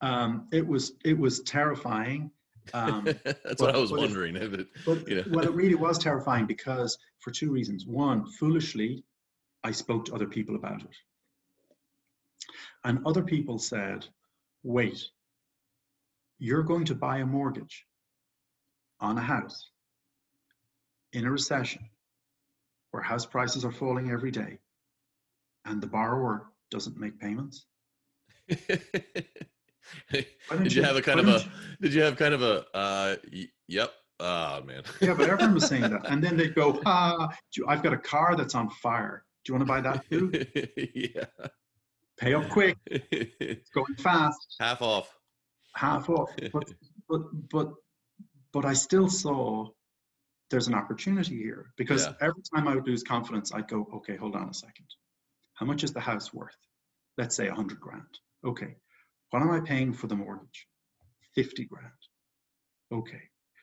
Um, 0.00 0.48
it 0.52 0.66
was 0.66 0.94
it 1.04 1.18
was 1.18 1.40
terrifying. 1.40 2.30
Um, 2.74 3.04
That's 3.24 3.40
but, 3.44 3.60
what 3.60 3.74
I 3.74 3.78
was 3.78 3.92
wondering. 3.92 4.36
It, 4.36 4.54
it, 4.54 4.66
but, 4.86 5.08
you 5.08 5.16
know. 5.16 5.24
well, 5.30 5.44
it 5.44 5.52
really 5.52 5.74
was 5.86 5.98
terrifying 5.98 6.46
because 6.46 6.96
for 7.20 7.30
two 7.30 7.50
reasons. 7.50 7.86
One, 7.86 8.26
foolishly, 8.26 9.04
I 9.64 9.70
spoke 9.70 10.04
to 10.06 10.14
other 10.14 10.26
people 10.26 10.56
about 10.56 10.82
it. 10.82 10.96
And 12.84 13.04
other 13.06 13.22
people 13.22 13.58
said, 13.58 14.06
wait, 14.62 15.02
you're 16.38 16.62
going 16.62 16.84
to 16.86 16.94
buy 16.94 17.18
a 17.18 17.26
mortgage 17.26 17.86
on 19.00 19.18
a 19.18 19.20
house 19.20 19.70
in 21.12 21.24
a 21.24 21.30
recession 21.30 21.82
where 22.90 23.02
house 23.02 23.26
prices 23.26 23.64
are 23.64 23.72
falling 23.72 24.10
every 24.10 24.30
day 24.30 24.58
and 25.64 25.80
the 25.80 25.86
borrower 25.86 26.48
doesn't 26.70 26.96
make 26.98 27.18
payments? 27.20 27.66
did 28.48 28.66
you, 30.10 30.24
you, 30.70 30.82
have 30.82 30.96
a 30.96 31.02
kind 31.02 31.20
of 31.20 31.28
a, 31.28 31.44
did 31.80 31.94
you 31.94 32.02
have 32.02 32.16
kind 32.16 32.34
of 32.34 32.42
a, 32.42 32.64
uh, 32.74 33.16
y- 33.32 33.48
yep. 33.68 33.92
Oh 34.20 34.62
man. 34.62 34.82
yeah, 35.00 35.14
but 35.14 35.28
everyone 35.28 35.54
was 35.54 35.66
saying 35.66 35.90
that. 35.90 36.06
And 36.10 36.22
then 36.22 36.36
they'd 36.36 36.54
go, 36.54 36.80
ah, 36.86 37.28
I've 37.66 37.82
got 37.82 37.92
a 37.92 37.98
car 37.98 38.36
that's 38.36 38.54
on 38.54 38.68
fire. 38.68 39.24
Do 39.44 39.52
you 39.52 39.58
want 39.58 39.68
to 39.68 39.72
buy 39.72 39.80
that 39.80 40.08
too? 40.08 40.30
yeah 40.94 41.48
pay 42.22 42.34
up 42.34 42.48
quick. 42.48 42.78
it's 42.86 43.70
going 43.70 43.96
fast. 43.96 44.56
Half 44.60 44.82
off. 44.82 45.14
Half 45.74 46.08
off. 46.08 46.30
But 46.52 46.70
but 47.08 47.20
but 47.50 47.72
but 48.52 48.64
I 48.64 48.74
still 48.74 49.08
saw 49.08 49.68
there's 50.50 50.68
an 50.68 50.74
opportunity 50.74 51.36
here 51.36 51.72
because 51.76 52.06
yeah. 52.06 52.12
every 52.20 52.42
time 52.54 52.68
I 52.68 52.74
would 52.74 52.86
lose 52.86 53.02
confidence, 53.02 53.52
I'd 53.52 53.68
go, 53.68 53.88
okay, 53.96 54.16
hold 54.16 54.36
on 54.36 54.48
a 54.48 54.54
second. 54.54 54.86
How 55.54 55.66
much 55.66 55.82
is 55.82 55.92
the 55.92 56.00
house 56.00 56.32
worth? 56.32 56.56
Let's 57.18 57.34
say 57.34 57.48
a 57.48 57.54
hundred 57.54 57.80
grand. 57.80 58.18
Okay. 58.46 58.76
What 59.30 59.42
am 59.42 59.50
I 59.50 59.60
paying 59.60 59.92
for 59.92 60.06
the 60.06 60.16
mortgage? 60.16 60.66
50 61.34 61.64
grand. 61.64 61.88
Okay. 62.92 63.22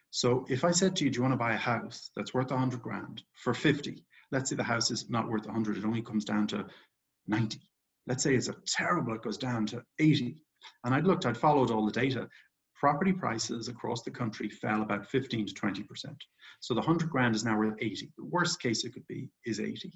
So 0.09 0.45
if 0.49 0.63
I 0.63 0.71
said 0.71 0.95
to 0.95 1.05
you, 1.05 1.11
do 1.11 1.17
you 1.17 1.21
want 1.21 1.33
to 1.33 1.37
buy 1.37 1.53
a 1.53 1.57
house 1.57 2.09
that's 2.15 2.33
worth 2.33 2.51
a 2.51 2.57
hundred 2.57 2.81
grand 2.81 3.21
for 3.35 3.53
50? 3.53 4.03
Let's 4.31 4.49
say 4.49 4.55
the 4.55 4.63
house 4.63 4.89
is 4.89 5.09
not 5.09 5.29
worth 5.29 5.45
a 5.45 5.51
hundred. 5.51 5.77
It 5.77 5.85
only 5.85 6.01
comes 6.01 6.25
down 6.25 6.47
to 6.47 6.65
90 7.27 7.59
let's 8.09 8.23
say 8.23 8.35
it's 8.35 8.49
a 8.49 8.55
terrible, 8.65 9.13
it 9.13 9.21
goes 9.21 9.37
down 9.37 9.67
to 9.67 9.83
80. 9.99 10.35
And 10.83 10.93
I'd 10.93 11.05
looked, 11.05 11.25
I'd 11.25 11.37
followed 11.37 11.71
all 11.71 11.85
the 11.85 11.91
data. 11.91 12.27
Property 12.75 13.13
prices 13.13 13.67
across 13.67 14.01
the 14.01 14.11
country 14.11 14.49
fell 14.49 14.81
about 14.81 15.05
15 15.05 15.45
to 15.45 15.53
20%. 15.53 15.85
So 16.59 16.73
the 16.73 16.81
100 16.81 17.09
grand 17.09 17.35
is 17.35 17.45
now 17.45 17.57
worth 17.57 17.75
80. 17.79 18.11
The 18.17 18.25
worst 18.25 18.61
case 18.61 18.83
it 18.83 18.93
could 18.93 19.07
be 19.07 19.29
is 19.45 19.59
80. 19.59 19.91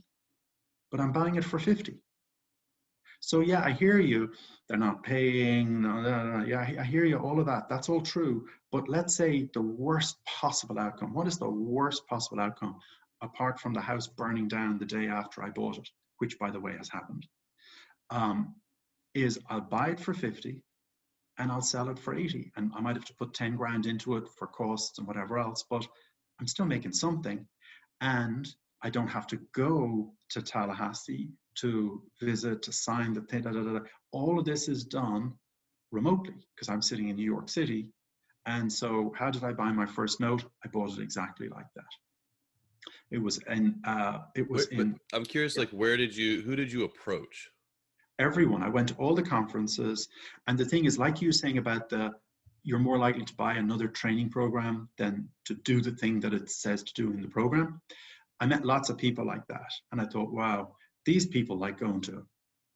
But 0.92 1.00
I'm 1.00 1.12
buying 1.12 1.36
it 1.36 1.44
for 1.44 1.58
50. 1.60 1.98
So 3.20 3.40
yeah, 3.40 3.64
I 3.64 3.72
hear 3.72 4.00
you. 4.00 4.32
They're 4.68 4.78
not 4.78 5.02
paying. 5.02 5.82
No, 5.82 6.02
no, 6.02 6.40
no. 6.40 6.46
Yeah, 6.46 6.60
I 6.62 6.84
hear 6.84 7.06
you. 7.06 7.18
All 7.18 7.40
of 7.40 7.46
that. 7.48 7.70
That's 7.70 7.90
all 7.90 8.02
true. 8.02 8.46
But 8.72 8.90
let's 8.90 9.16
say 9.16 9.50
the 9.54 9.62
worst 9.62 10.18
possible 10.26 10.78
outcome. 10.78 11.14
What 11.14 11.28
is 11.28 11.38
the 11.38 11.50
worst 11.50 12.06
possible 12.08 12.42
outcome 12.42 12.76
apart 13.22 13.60
from 13.60 13.74
the 13.74 13.82
house 13.82 14.08
burning 14.08 14.50
down 14.50 14.78
the 14.78 14.86
day 14.86 15.08
after 15.08 15.42
I 15.42 15.50
bought 15.50 15.78
it, 15.78 15.90
which 16.18 16.38
by 16.38 16.52
the 16.52 16.60
way 16.60 16.76
has 16.78 16.90
happened? 16.90 17.26
Um, 18.14 18.56
is 19.14 19.40
I'll 19.50 19.62
buy 19.62 19.90
it 19.90 20.00
for 20.00 20.14
50 20.14 20.62
and 21.40 21.52
I'll 21.52 21.62
sell 21.62 21.90
it 21.90 22.00
for 22.00 22.16
80. 22.16 22.52
And 22.56 22.72
I 22.76 22.80
might 22.80 22.96
have 22.96 23.06
to 23.06 23.16
put 23.16 23.34
10 23.34 23.56
grand 23.56 23.86
into 23.86 24.16
it 24.18 24.26
for 24.38 24.48
costs 24.48 25.00
and 25.00 25.08
whatever 25.08 25.40
else, 25.40 25.66
but 25.70 25.86
I'm 26.40 26.48
still 26.48 26.66
making 26.66 26.94
something. 26.94 27.46
And 28.02 28.48
I 28.84 28.90
don't 28.90 29.08
have 29.08 29.28
to 29.28 29.40
go 29.54 30.14
to 30.30 30.42
Tallahassee 30.42 31.32
to 31.56 32.04
visit, 32.22 32.62
to 32.64 32.72
sign 32.72 33.14
the 33.14 33.22
thing. 33.22 33.42
Da, 33.42 33.52
da, 33.52 33.62
da, 33.62 33.80
All 34.12 34.40
of 34.40 34.46
this 34.46 34.68
is 34.68 34.84
done 34.84 35.34
remotely 35.92 36.36
because 36.56 36.70
I'm 36.70 36.82
sitting 36.82 37.10
in 37.10 37.16
New 37.16 37.26
York 37.26 37.50
City. 37.50 37.88
And 38.46 38.72
so, 38.72 39.14
how 39.18 39.32
did 39.32 39.44
I 39.44 39.54
buy 39.54 39.72
my 39.72 39.86
first 39.86 40.20
note? 40.20 40.44
I 40.66 40.68
bought 40.68 40.98
it 40.98 41.02
exactly 41.02 41.48
like 41.48 41.68
that. 41.76 41.86
It 43.10 43.20
was 43.20 43.40
in. 43.50 43.80
Uh, 43.86 44.20
it 44.36 44.50
was 44.50 44.68
Wait, 44.70 44.82
in. 44.82 44.98
I'm 45.14 45.24
curious, 45.24 45.58
like, 45.58 45.70
where 45.70 45.96
did 45.96 46.14
you? 46.14 46.42
Who 46.42 46.58
did 46.58 46.70
you 46.70 46.84
approach? 46.84 47.50
Everyone. 48.20 48.62
I 48.64 48.70
went 48.70 48.90
to 48.90 48.96
all 48.96 49.16
the 49.16 49.24
conferences, 49.24 50.08
and 50.48 50.58
the 50.58 50.66
thing 50.66 50.86
is, 50.86 51.00
like 51.00 51.22
you 51.22 51.30
were 51.30 51.34
saying 51.34 51.58
about 51.58 51.90
the, 51.90 52.12
you're 52.64 52.80
more 52.80 52.98
likely 52.98 53.26
to 53.26 53.36
buy 53.36 53.54
another 53.56 53.88
training 53.88 54.30
program 54.30 54.90
than 54.98 55.28
to 55.46 55.56
do 55.56 55.82
the 55.82 55.92
thing 55.92 56.20
that 56.22 56.34
it 56.34 56.50
says 56.50 56.84
to 56.84 56.94
do 56.94 57.12
in 57.12 57.22
the 57.22 57.28
program. 57.28 57.82
I 58.40 58.46
met 58.46 58.66
lots 58.66 58.90
of 58.90 58.98
people 58.98 59.26
like 59.26 59.46
that, 59.48 59.72
and 59.92 60.00
I 60.00 60.06
thought, 60.06 60.32
wow, 60.32 60.76
these 61.06 61.26
people 61.26 61.58
like 61.58 61.80
going 61.80 62.02
to 62.02 62.26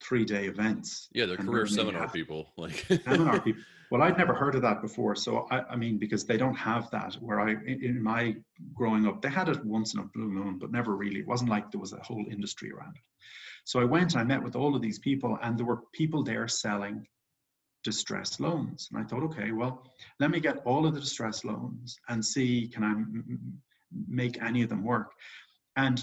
three 0.02 0.26
day 0.26 0.46
events. 0.46 1.08
Yeah, 1.14 1.26
they're 1.26 1.38
career 1.38 1.68
seminar 1.68 2.10
people. 2.10 2.54
Like 2.58 2.86
seminar 3.06 3.40
people. 3.42 3.62
Well, 3.90 4.02
I'd 4.02 4.18
never 4.18 4.34
heard 4.34 4.56
of 4.56 4.62
that 4.64 4.82
before. 4.82 5.16
So 5.16 5.48
I, 5.50 5.62
I 5.62 5.76
mean, 5.76 5.98
because 5.98 6.26
they 6.26 6.38
don't 6.38 6.56
have 6.56 6.90
that 6.92 7.16
where 7.16 7.40
I 7.40 7.56
in 7.66 8.02
my 8.02 8.36
growing 8.74 9.08
up, 9.08 9.22
they 9.22 9.30
had 9.30 9.50
it 9.50 9.64
once 9.64 9.94
in 9.94 10.02
a 10.02 10.04
blue 10.04 10.28
moon, 10.28 10.58
but 10.60 10.72
never 10.72 10.96
really. 10.96 11.22
It 11.22 11.28
wasn't 11.28 11.50
like 11.50 11.72
there 11.72 11.80
was 11.80 11.94
a 11.94 12.00
whole 12.00 12.26
industry 12.30 12.72
around 12.72 12.96
it. 12.98 13.04
So 13.68 13.82
I 13.82 13.84
went 13.84 14.14
and 14.14 14.22
I 14.22 14.24
met 14.24 14.42
with 14.42 14.56
all 14.56 14.78
of 14.78 14.82
these 14.82 14.98
people, 14.98 15.38
and 15.44 15.58
there 15.58 15.66
were 15.66 15.82
people 15.92 16.24
there 16.24 16.48
selling 16.48 17.06
distress 17.84 18.40
loans. 18.40 18.88
And 18.90 19.04
I 19.04 19.06
thought, 19.06 19.24
okay, 19.24 19.52
well, 19.52 19.84
let 20.22 20.32
me 20.32 20.40
get 20.40 20.62
all 20.64 20.86
of 20.86 20.94
the 20.94 21.02
distress 21.02 21.44
loans 21.44 22.00
and 22.08 22.24
see 22.24 22.70
can 22.70 22.86
I 22.86 22.92
m- 22.92 23.62
make 24.08 24.42
any 24.42 24.62
of 24.64 24.70
them 24.70 24.86
work. 24.86 25.12
And 25.76 26.02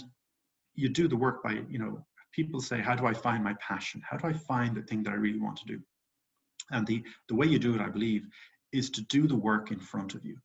you 0.74 0.90
do 0.90 1.08
the 1.08 1.16
work 1.16 1.42
by, 1.42 1.62
you 1.70 1.78
know, 1.78 2.04
people 2.32 2.60
say, 2.60 2.82
how 2.82 2.94
do 2.94 3.06
I 3.06 3.14
find 3.14 3.42
my 3.42 3.54
passion? 3.66 4.02
How 4.06 4.18
do 4.18 4.26
I 4.26 4.34
find 4.34 4.76
the 4.76 4.82
thing 4.82 5.02
that 5.04 5.12
I 5.12 5.16
really 5.16 5.40
want 5.40 5.56
to 5.60 5.64
do? 5.64 5.80
And 6.70 6.86
the, 6.86 7.02
the 7.30 7.34
way 7.34 7.46
you 7.46 7.58
do 7.58 7.74
it, 7.74 7.80
I 7.80 7.88
believe, 7.88 8.26
is 8.74 8.90
to 8.90 9.00
do 9.06 9.26
the 9.26 9.36
work 9.36 9.70
in 9.70 9.78
front 9.78 10.14
of 10.14 10.22
you. 10.22 10.36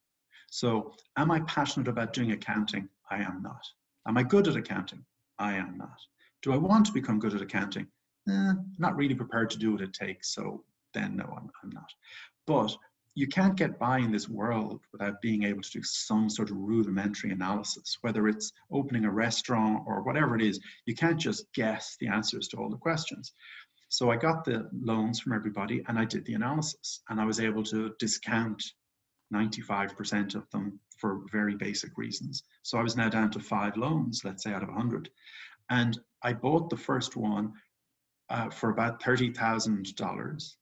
So, 0.51 0.93
am 1.17 1.31
I 1.31 1.41
passionate 1.41 1.89
about 1.89 2.13
doing 2.13 2.31
accounting? 2.31 2.87
I 3.11 3.17
am 3.17 3.41
not. 3.41 3.61
Am 4.07 4.17
I 4.17 4.23
good 4.23 4.47
at 4.47 4.55
accounting? 4.55 5.03
I 5.37 5.55
am 5.55 5.77
not. 5.77 5.99
Do 6.41 6.53
I 6.53 6.57
want 6.57 6.85
to 6.87 6.93
become 6.93 7.19
good 7.19 7.33
at 7.33 7.41
accounting? 7.41 7.87
Eh, 8.29 8.53
not 8.77 8.95
really 8.95 9.15
prepared 9.15 9.49
to 9.51 9.57
do 9.57 9.71
what 9.71 9.81
it 9.81 9.93
takes. 9.93 10.33
So, 10.33 10.63
then 10.93 11.15
no, 11.15 11.25
I'm, 11.25 11.49
I'm 11.63 11.69
not. 11.69 11.91
But 12.47 12.75
you 13.15 13.27
can't 13.27 13.57
get 13.57 13.79
by 13.79 13.99
in 13.99 14.11
this 14.11 14.29
world 14.29 14.81
without 14.91 15.21
being 15.21 15.43
able 15.43 15.61
to 15.61 15.71
do 15.71 15.83
some 15.83 16.29
sort 16.29 16.51
of 16.51 16.57
rudimentary 16.57 17.31
analysis, 17.31 17.97
whether 18.01 18.27
it's 18.27 18.53
opening 18.71 19.05
a 19.05 19.11
restaurant 19.11 19.83
or 19.85 20.03
whatever 20.03 20.35
it 20.35 20.41
is. 20.41 20.59
You 20.85 20.95
can't 20.95 21.19
just 21.19 21.51
guess 21.53 21.97
the 21.99 22.07
answers 22.07 22.47
to 22.49 22.57
all 22.57 22.69
the 22.69 22.77
questions. 22.77 23.33
So 23.89 24.11
I 24.11 24.15
got 24.15 24.45
the 24.45 24.69
loans 24.71 25.19
from 25.19 25.33
everybody 25.33 25.83
and 25.87 25.97
I 25.97 26.05
did 26.05 26.25
the 26.25 26.35
analysis 26.35 27.01
and 27.09 27.19
I 27.19 27.25
was 27.25 27.39
able 27.39 27.63
to 27.63 27.93
discount 27.99 28.63
95% 29.33 30.35
of 30.35 30.49
them 30.51 30.79
for 30.97 31.21
very 31.31 31.55
basic 31.55 31.97
reasons. 31.97 32.43
So 32.63 32.77
I 32.77 32.83
was 32.83 32.95
now 32.95 33.09
down 33.09 33.31
to 33.31 33.39
five 33.39 33.75
loans, 33.77 34.21
let's 34.23 34.43
say 34.43 34.53
out 34.53 34.63
of 34.63 34.69
100. 34.69 35.09
And 35.69 35.99
I 36.23 36.33
bought 36.33 36.69
the 36.69 36.77
first 36.77 37.15
one 37.15 37.53
uh, 38.29 38.49
for 38.49 38.69
about 38.69 39.01
$30,000 39.01 40.55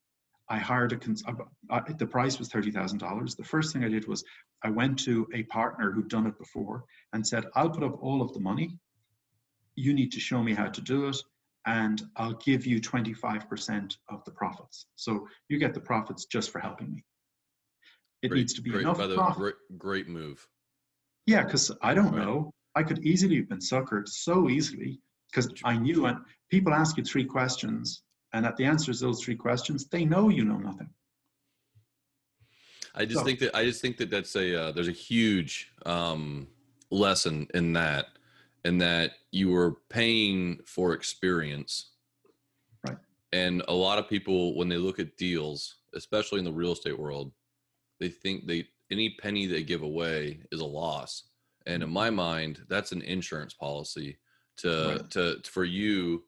I 0.50 0.58
hired 0.58 0.94
a, 0.94 0.98
cons- 0.98 1.24
uh, 1.28 1.34
uh, 1.70 1.82
the 1.98 2.06
price 2.06 2.40
was 2.40 2.50
$30,000. 2.50 3.36
The 3.36 3.44
first 3.44 3.74
thing 3.74 3.84
I 3.84 3.90
did 3.90 4.08
was 4.08 4.24
I 4.64 4.70
went 4.70 4.98
to 5.00 5.28
a 5.34 5.44
partner 5.44 5.92
who'd 5.92 6.10
done 6.10 6.28
it 6.28 6.38
before 6.38 6.86
and 7.14 7.26
said, 7.26 7.46
I'll 7.56 7.70
put 7.70 7.84
up 7.84 8.02
all 8.02 8.22
of 8.22 8.34
the 8.34 8.40
money. 8.40 8.78
You 9.76 9.94
need 9.94 10.12
to 10.14 10.20
show 10.20 10.42
me 10.42 10.54
how 10.54 10.68
to 10.68 10.82
do 10.82 11.08
it, 11.08 11.18
and 11.66 12.02
I'll 12.16 12.34
give 12.36 12.66
you 12.66 12.80
25% 12.80 13.98
of 14.10 14.24
the 14.24 14.32
profits. 14.32 14.88
So 14.96 15.28
you 15.50 15.60
get 15.60 15.74
the 15.74 15.82
profits 15.82 16.26
just 16.26 16.50
for 16.50 16.60
helping 16.60 16.94
me. 16.94 17.04
It 18.24 18.30
great, 18.30 18.38
needs 18.38 18.54
to 18.54 18.62
be 18.62 18.72
great, 18.72 18.82
enough. 18.82 18.98
By 18.98 19.08
the 19.08 19.16
profit. 19.16 19.38
Great, 19.38 19.56
great 19.78 20.08
move. 20.08 20.48
Yeah, 21.28 21.44
because 21.44 21.72
I 21.82 21.94
don't 21.94 22.14
right. 22.14 22.26
know. 22.26 22.54
I 22.78 22.84
could 22.84 23.04
easily 23.04 23.38
have 23.38 23.50
been 23.50 23.58
suckered 23.58 24.08
so 24.08 24.50
easily 24.50 25.00
because 25.30 25.52
I 25.64 25.78
knew. 25.78 26.06
And 26.06 26.20
people 26.50 26.74
ask 26.74 26.96
you 26.96 27.04
three 27.04 27.26
questions 27.26 28.04
and 28.34 28.46
at 28.46 28.56
the 28.56 28.66
answers 28.66 29.00
to 29.00 29.06
those 29.06 29.24
three 29.24 29.36
questions, 29.36 29.88
they 29.88 30.06
know 30.06 30.30
you 30.30 30.46
know 30.46 30.58
nothing. 30.58 30.90
I 32.94 33.06
just 33.06 33.20
so. 33.20 33.26
think 33.26 33.40
that 33.40 33.56
I 33.56 33.64
just 33.64 33.82
think 33.82 33.98
that 33.98 34.12
that's 34.12 34.36
a 34.36 34.62
uh, 34.62 34.72
there's 34.72 34.88
a 34.88 34.92
huge 35.10 35.72
um, 35.86 36.48
lesson 36.92 37.48
in 37.56 37.74
that, 37.74 38.06
in 38.64 38.78
that 38.80 39.14
you 39.32 39.56
are 39.56 39.78
paying 39.90 40.60
for 40.66 40.94
experience, 40.94 41.92
right? 42.88 42.98
And 43.34 43.64
a 43.68 43.74
lot 43.74 43.98
of 43.98 44.08
people, 44.08 44.56
when 44.56 44.70
they 44.70 44.78
look 44.78 45.00
at 45.00 45.18
deals, 45.18 45.78
especially 45.96 46.40
in 46.40 46.46
the 46.46 46.52
real 46.52 46.74
estate 46.74 47.00
world, 47.00 47.32
they 48.00 48.10
think 48.10 48.46
they 48.46 48.68
any 48.92 49.16
penny 49.22 49.48
they 49.48 49.64
give 49.64 49.82
away 49.82 50.42
is 50.52 50.60
a 50.60 50.66
loss. 50.66 51.24
And 51.68 51.84
in 51.84 51.90
my 51.90 52.10
mind, 52.10 52.62
that's 52.70 52.94
an 52.94 53.02
insurance 53.02 53.54
policy 53.54 54.18
to 54.58 54.98
right. 55.00 55.12
to 55.12 55.40
for 55.44 55.64
you 55.64 56.24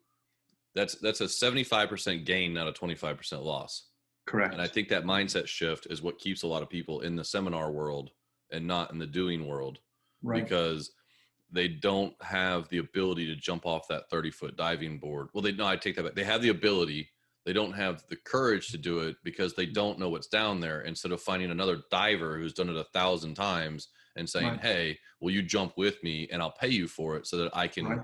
that's 0.76 0.96
that's 0.96 1.22
a 1.22 1.26
75% 1.26 2.26
gain 2.26 2.54
not 2.54 2.68
a 2.68 2.72
25% 2.72 3.44
loss. 3.44 3.88
Correct. 4.28 4.54
And 4.54 4.62
i 4.62 4.68
think 4.68 4.90
that 4.90 5.04
mindset 5.04 5.48
shift 5.48 5.88
is 5.90 6.02
what 6.02 6.20
keeps 6.20 6.44
a 6.44 6.48
lot 6.48 6.62
of 6.62 6.70
people 6.70 7.02
in 7.02 7.16
the 7.16 7.24
seminar 7.24 7.72
world 7.72 8.12
and 8.52 8.68
not 8.68 8.92
in 8.92 9.00
the 9.00 9.08
doing 9.08 9.48
world 9.48 9.80
right. 10.22 10.44
because 10.44 10.92
they 11.52 11.68
don't 11.68 12.14
have 12.22 12.70
the 12.70 12.78
ability 12.78 13.26
to 13.26 13.36
jump 13.36 13.66
off 13.66 13.88
that 13.88 14.10
30 14.12 14.30
foot 14.30 14.56
diving 14.56 15.00
board. 15.00 15.30
Well 15.34 15.42
they 15.42 15.52
no 15.52 15.66
i 15.66 15.76
take 15.76 15.96
that 15.96 16.04
back. 16.04 16.16
They 16.16 16.24
have 16.24 16.42
the 16.42 16.50
ability. 16.50 17.10
They 17.46 17.54
don't 17.54 17.74
have 17.74 18.04
the 18.10 18.18
courage 18.18 18.68
to 18.68 18.78
do 18.78 19.00
it 19.00 19.16
because 19.24 19.56
they 19.56 19.66
don't 19.66 19.98
know 19.98 20.10
what's 20.10 20.28
down 20.28 20.60
there. 20.60 20.82
Instead 20.82 21.14
of 21.14 21.22
finding 21.22 21.50
another 21.50 21.82
diver 21.90 22.38
who's 22.38 22.54
done 22.54 22.70
it 22.70 22.76
a 22.76 22.84
thousand 22.94 23.34
times 23.34 23.88
and 24.20 24.30
saying 24.30 24.48
right. 24.48 24.62
hey 24.62 25.00
will 25.22 25.32
you 25.32 25.42
jump 25.42 25.74
with 25.78 26.04
me 26.04 26.28
and 26.32 26.42
i'll 26.42 26.52
pay 26.52 26.68
you 26.68 26.88
for 26.88 27.16
it 27.16 27.26
so 27.26 27.38
that 27.38 27.56
i 27.56 27.68
can 27.68 27.86
right. 27.86 28.00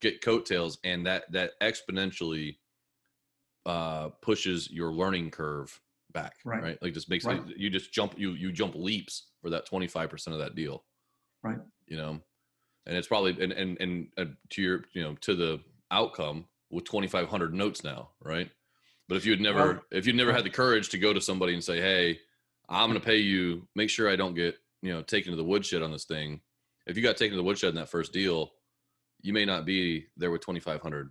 get 0.00 0.22
coattails? 0.22 0.78
And 0.84 1.06
that 1.06 1.24
that 1.32 1.52
exponentially 1.62 2.56
uh 3.66 4.10
pushes 4.20 4.70
your 4.70 4.92
learning 4.92 5.30
curve 5.30 5.80
back 6.12 6.34
right, 6.44 6.62
right? 6.62 6.78
like 6.82 6.92
just 6.92 7.08
makes 7.08 7.24
right. 7.24 7.40
it 7.48 7.56
you 7.56 7.70
just 7.70 7.92
jump 7.92 8.14
you 8.16 8.32
you 8.32 8.52
jump 8.52 8.74
leaps 8.76 9.30
for 9.40 9.50
that 9.50 9.68
25% 9.68 10.28
of 10.28 10.38
that 10.38 10.54
deal. 10.54 10.84
Right. 11.42 11.58
You 11.86 11.96
know? 11.96 12.20
And 12.86 12.96
it's 12.96 13.08
probably 13.08 13.42
and 13.42 13.52
and 13.52 13.80
and 13.80 14.08
uh, 14.18 14.26
to 14.50 14.62
your 14.62 14.84
you 14.92 15.02
know 15.02 15.14
to 15.22 15.34
the 15.34 15.60
outcome 15.90 16.44
with 16.70 16.84
2500 16.84 17.54
notes 17.54 17.82
now 17.82 18.10
right? 18.22 18.50
But 19.08 19.16
if 19.16 19.26
you 19.26 19.32
had 19.32 19.40
never 19.40 19.82
if 19.90 20.06
you'd 20.06 20.16
never 20.16 20.32
had 20.32 20.44
the 20.44 20.50
courage 20.50 20.90
to 20.90 20.98
go 20.98 21.12
to 21.12 21.20
somebody 21.20 21.54
and 21.54 21.64
say 21.64 21.80
hey 21.80 22.18
i'm 22.68 22.88
going 22.88 23.00
to 23.00 23.06
pay 23.06 23.18
you. 23.18 23.66
Make 23.74 23.90
sure 23.90 24.10
i 24.10 24.16
don't 24.16 24.34
get 24.34 24.56
you 24.84 24.92
know 24.92 25.02
taken 25.02 25.32
to 25.32 25.36
the 25.36 25.44
woodshed 25.44 25.82
on 25.82 25.90
this 25.90 26.04
thing 26.04 26.40
if 26.86 26.96
you 26.96 27.02
got 27.02 27.16
taken 27.16 27.32
to 27.32 27.36
the 27.36 27.42
woodshed 27.42 27.70
in 27.70 27.76
that 27.76 27.88
first 27.88 28.12
deal 28.12 28.52
you 29.24 29.32
may 29.32 29.46
not 29.46 29.64
be 29.64 30.06
there 30.18 30.30
with 30.30 30.42
2,500 30.42 31.10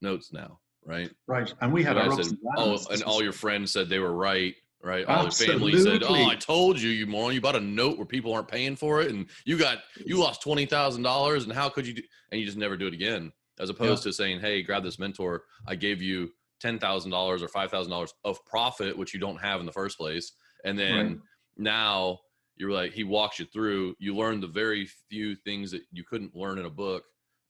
notes 0.00 0.32
now, 0.32 0.58
right? 0.84 1.10
Right. 1.28 1.52
And 1.60 1.72
we 1.72 1.84
had 1.84 1.98
our 1.98 2.10
said, 2.22 2.36
oh, 2.56 2.78
and 2.90 3.02
all 3.02 3.22
your 3.22 3.32
friends 3.32 3.70
said 3.70 3.90
they 3.90 3.98
were 3.98 4.14
right, 4.14 4.54
right? 4.82 5.04
All 5.04 5.26
Absolutely. 5.26 5.72
your 5.72 5.80
family 5.80 5.98
said, 5.98 6.02
"Oh, 6.08 6.26
I 6.26 6.36
told 6.36 6.80
you, 6.80 6.88
you 6.88 7.06
moron! 7.06 7.34
You 7.34 7.42
bought 7.42 7.54
a 7.54 7.60
note 7.60 7.98
where 7.98 8.06
people 8.06 8.32
aren't 8.32 8.48
paying 8.48 8.76
for 8.76 9.02
it, 9.02 9.10
and 9.10 9.26
you 9.44 9.58
got 9.58 9.78
you 10.06 10.18
lost 10.18 10.42
twenty 10.42 10.64
thousand 10.64 11.02
dollars, 11.02 11.44
and 11.44 11.52
how 11.52 11.68
could 11.68 11.86
you?" 11.86 11.94
Do? 11.94 12.02
And 12.32 12.40
you 12.40 12.46
just 12.46 12.58
never 12.58 12.78
do 12.78 12.86
it 12.86 12.94
again. 12.94 13.30
As 13.60 13.68
opposed 13.68 14.04
yeah. 14.04 14.10
to 14.10 14.14
saying, 14.14 14.40
"Hey, 14.40 14.62
grab 14.62 14.82
this 14.82 14.98
mentor. 14.98 15.44
I 15.66 15.74
gave 15.74 16.00
you 16.00 16.30
ten 16.60 16.78
thousand 16.78 17.10
dollars 17.10 17.42
or 17.42 17.48
five 17.48 17.70
thousand 17.70 17.90
dollars 17.90 18.14
of 18.24 18.42
profit, 18.46 18.96
which 18.96 19.12
you 19.12 19.20
don't 19.20 19.40
have 19.40 19.60
in 19.60 19.66
the 19.66 19.72
first 19.72 19.98
place, 19.98 20.32
and 20.64 20.78
then 20.78 21.06
right. 21.06 21.18
now." 21.58 22.20
You're 22.56 22.70
like 22.70 22.92
he 22.92 23.04
walks 23.04 23.38
you 23.38 23.46
through. 23.46 23.94
You 23.98 24.14
learn 24.16 24.40
the 24.40 24.46
very 24.46 24.88
few 25.10 25.34
things 25.34 25.70
that 25.72 25.82
you 25.90 26.04
couldn't 26.04 26.36
learn 26.36 26.58
in 26.58 26.66
a 26.66 26.70
book, 26.70 27.04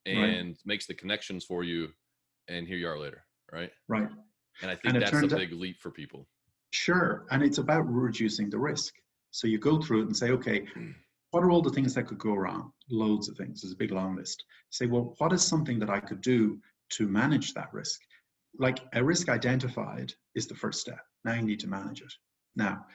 and 0.07 0.49
right. 0.49 0.57
makes 0.64 0.87
the 0.87 0.95
connections 0.95 1.45
for 1.45 1.64
you 1.64 1.88
and 2.49 2.67
here 2.67 2.77
you 2.77 2.88
are 2.88 2.99
later 2.99 3.25
right? 3.53 3.71
Right. 3.88 4.09
And 4.62 4.71
i 4.71 4.75
think 4.75 4.95
and 4.95 5.03
that's 5.03 5.12
a 5.12 5.37
big 5.37 5.53
out, 5.53 5.59
leap 5.59 5.81
for 5.81 5.90
people. 5.90 6.27
Sure 6.73 7.27
and 7.31 7.43
it's 7.43 7.59
about 7.59 7.83
reducing 7.83 8.51
the 8.51 8.59
risk. 8.59 8.95
So 9.31 9.47
you 9.47 9.59
go 9.59 9.81
through 9.81 10.03
it 10.03 10.07
and 10.07 10.17
say 10.17 10.31
okay 10.31 10.67
what 11.31 11.43
are 11.43 11.51
all 11.51 11.62
the 11.62 11.71
things 11.71 11.95
that 11.95 12.07
could 12.07 12.19
go 12.19 12.35
wrong? 12.35 12.73
Loads 12.90 13.29
of 13.29 13.37
things 13.37 13.62
there's 13.62 13.73
a 13.73 13.77
big 13.77 13.93
long 13.93 14.17
list. 14.17 14.45
Say 14.71 14.87
well 14.87 15.14
what 15.19 15.33
is 15.33 15.43
something 15.43 15.79
that 15.79 15.90
i 15.90 16.01
could 16.01 16.21
do 16.21 16.59
to 16.90 17.09
manage 17.09 17.55
that 17.55 17.73
risk? 17.73 18.01
Like 18.59 18.81
a 18.93 19.03
risk 19.03 19.29
identified 19.29 20.12
is 20.35 20.47
the 20.47 20.55
first 20.55 20.81
step. 20.81 21.01
Now 21.25 21.35
you 21.35 21.43
need 21.43 21.61
to 21.61 21.69
manage 21.69 22.03
it. 22.03 22.12
Now 22.57 22.87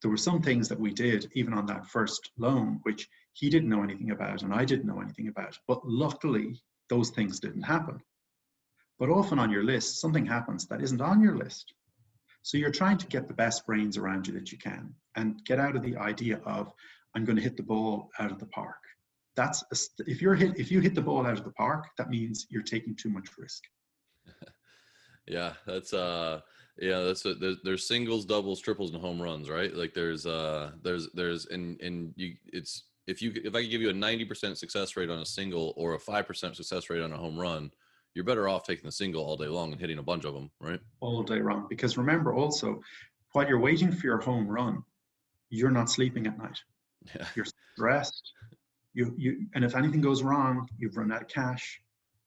there 0.00 0.10
were 0.10 0.16
some 0.16 0.42
things 0.42 0.68
that 0.68 0.78
we 0.78 0.92
did 0.92 1.30
even 1.34 1.52
on 1.52 1.66
that 1.66 1.86
first 1.86 2.30
loan 2.38 2.80
which 2.82 3.08
he 3.32 3.50
didn't 3.50 3.68
know 3.68 3.82
anything 3.82 4.10
about 4.10 4.42
and 4.42 4.54
I 4.54 4.64
didn't 4.64 4.86
know 4.86 5.00
anything 5.00 5.28
about. 5.28 5.58
But 5.66 5.80
luckily, 5.84 6.60
those 6.88 7.10
things 7.10 7.40
didn't 7.40 7.62
happen. 7.62 8.00
But 8.98 9.10
often 9.10 9.38
on 9.38 9.50
your 9.50 9.64
list, 9.64 10.00
something 10.00 10.26
happens 10.26 10.66
that 10.66 10.82
isn't 10.82 11.00
on 11.00 11.20
your 11.22 11.36
list. 11.36 11.72
So 12.42 12.58
you're 12.58 12.70
trying 12.70 12.98
to 12.98 13.06
get 13.06 13.28
the 13.28 13.34
best 13.34 13.66
brains 13.66 13.96
around 13.96 14.26
you 14.26 14.32
that 14.34 14.50
you 14.50 14.58
can 14.58 14.94
and 15.16 15.44
get 15.44 15.60
out 15.60 15.76
of 15.76 15.82
the 15.82 15.96
idea 15.96 16.40
of, 16.46 16.72
I'm 17.14 17.24
going 17.24 17.36
to 17.36 17.42
hit 17.42 17.56
the 17.56 17.62
ball 17.62 18.10
out 18.18 18.30
of 18.30 18.38
the 18.38 18.46
park. 18.46 18.78
that's 19.36 19.62
a, 19.72 19.76
if 20.10 20.20
you're 20.20 20.34
hit 20.34 20.58
if 20.58 20.70
you 20.72 20.80
hit 20.80 20.94
the 20.94 21.02
ball 21.02 21.26
out 21.26 21.38
of 21.38 21.44
the 21.44 21.52
park, 21.52 21.86
that 21.96 22.10
means 22.10 22.46
you're 22.50 22.62
taking 22.62 22.96
too 22.96 23.08
much 23.08 23.28
risk. 23.38 23.62
yeah, 25.26 25.52
that's 25.66 25.92
uh 25.92 26.40
yeah, 26.80 27.00
that's 27.00 27.24
a, 27.24 27.34
there's, 27.34 27.56
there's 27.64 27.88
singles, 27.88 28.24
doubles, 28.24 28.60
triples, 28.60 28.92
and 28.92 29.00
home 29.00 29.20
runs, 29.20 29.50
right? 29.50 29.74
Like 29.74 29.94
there's 29.94 30.26
uh 30.26 30.72
there's 30.82 31.08
there's 31.14 31.46
and 31.46 31.80
and 31.80 32.12
you 32.16 32.34
it's 32.46 32.84
if 33.06 33.20
you 33.22 33.32
if 33.34 33.54
I 33.54 33.62
could 33.62 33.70
give 33.70 33.80
you 33.80 33.90
a 33.90 33.94
90% 33.94 34.56
success 34.56 34.96
rate 34.96 35.10
on 35.10 35.18
a 35.18 35.26
single 35.26 35.72
or 35.76 35.94
a 35.94 35.98
5% 35.98 36.54
success 36.54 36.90
rate 36.90 37.02
on 37.02 37.12
a 37.12 37.16
home 37.16 37.38
run, 37.38 37.70
you're 38.14 38.24
better 38.24 38.48
off 38.48 38.64
taking 38.64 38.84
the 38.84 38.92
single 38.92 39.24
all 39.24 39.36
day 39.36 39.46
long 39.46 39.72
and 39.72 39.80
hitting 39.80 39.98
a 39.98 40.02
bunch 40.02 40.24
of 40.24 40.34
them, 40.34 40.50
right? 40.60 40.80
All 41.00 41.22
day 41.22 41.40
long. 41.40 41.66
Because 41.68 41.96
remember 41.96 42.34
also, 42.34 42.80
while 43.32 43.48
you're 43.48 43.60
waiting 43.60 43.90
for 43.90 44.06
your 44.06 44.18
home 44.18 44.46
run, 44.46 44.84
you're 45.50 45.70
not 45.70 45.90
sleeping 45.90 46.26
at 46.26 46.38
night. 46.38 46.58
Yeah. 47.14 47.26
You're 47.34 47.46
stressed. 47.74 48.32
You 48.92 49.14
you 49.16 49.46
and 49.54 49.64
if 49.64 49.74
anything 49.74 50.00
goes 50.00 50.22
wrong, 50.22 50.68
you've 50.78 50.96
run 50.96 51.12
out 51.12 51.22
of 51.22 51.28
cash, 51.28 51.80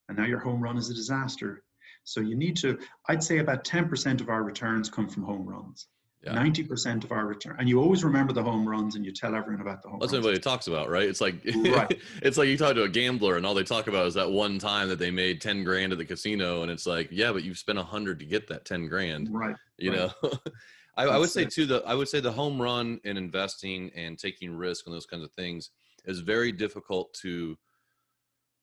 and 0.10 0.18
now 0.18 0.26
your 0.26 0.40
home 0.40 0.62
run 0.62 0.78
is 0.78 0.90
a 0.90 0.94
disaster. 0.94 1.64
So 2.04 2.20
you 2.20 2.36
need 2.36 2.56
to, 2.58 2.78
I'd 3.10 3.24
say 3.24 3.40
about 3.40 3.64
10% 3.64 4.22
of 4.22 4.30
our 4.30 4.44
returns 4.44 4.90
come 4.90 5.08
from 5.08 5.24
home 5.24 5.46
runs. 5.46 5.88
Yeah. 6.24 6.34
90% 6.34 7.04
of 7.04 7.12
our 7.12 7.26
return. 7.26 7.56
And 7.58 7.68
you 7.68 7.82
always 7.82 8.04
remember 8.04 8.32
the 8.32 8.44
home 8.44 8.68
runs 8.68 8.96
and 8.96 9.04
you 9.04 9.12
tell 9.12 9.34
everyone 9.34 9.62
about 9.62 9.82
the 9.82 9.90
home 9.90 10.00
That's 10.00 10.14
runs. 10.14 10.24
what 10.24 10.30
everybody 10.30 10.40
talks 10.40 10.68
about, 10.68 10.88
right? 10.88 11.10
It's 11.10 11.20
like 11.20 11.36
right. 11.56 12.00
it's 12.22 12.38
like 12.38 12.48
you 12.48 12.58
talk 12.58 12.76
to 12.76 12.84
a 12.84 12.90
gambler 12.90 13.38
and 13.38 13.46
all 13.46 13.56
they 13.56 13.64
talk 13.64 13.88
about 13.88 14.06
is 14.06 14.14
that 14.14 14.30
one 14.30 14.60
time 14.60 14.88
that 14.90 15.00
they 15.00 15.10
made 15.10 15.42
10 15.42 15.64
grand 15.64 15.92
at 15.92 15.98
the 15.98 16.06
casino 16.06 16.62
and 16.62 16.70
it's 16.70 16.86
like, 16.86 17.08
yeah, 17.12 17.32
but 17.32 17.44
you've 17.44 17.58
spent 17.58 17.80
a 17.80 17.84
hundred 17.84 18.20
to 18.20 18.26
get 18.26 18.48
that 18.50 18.66
10 18.66 18.88
grand. 18.88 19.30
Right. 19.32 19.56
You 19.80 19.92
right. 19.92 20.12
know? 20.24 20.32
I, 20.98 21.06
I, 21.06 21.18
would 21.18 21.30
say 21.30 21.46
too 21.46 21.66
the 21.66 21.82
I 21.88 21.96
would 21.96 22.08
say 22.08 22.20
the 22.20 22.32
home 22.32 22.62
run 22.62 23.00
in 23.04 23.18
investing 23.18 23.90
and 23.96 24.20
taking 24.20 24.54
risk 24.54 24.86
and 24.86 24.94
those 24.94 25.08
kinds 25.08 25.24
of 25.24 25.32
things 25.32 25.72
is 26.06 26.20
very 26.20 26.52
difficult 26.52 27.14
to 27.22 27.58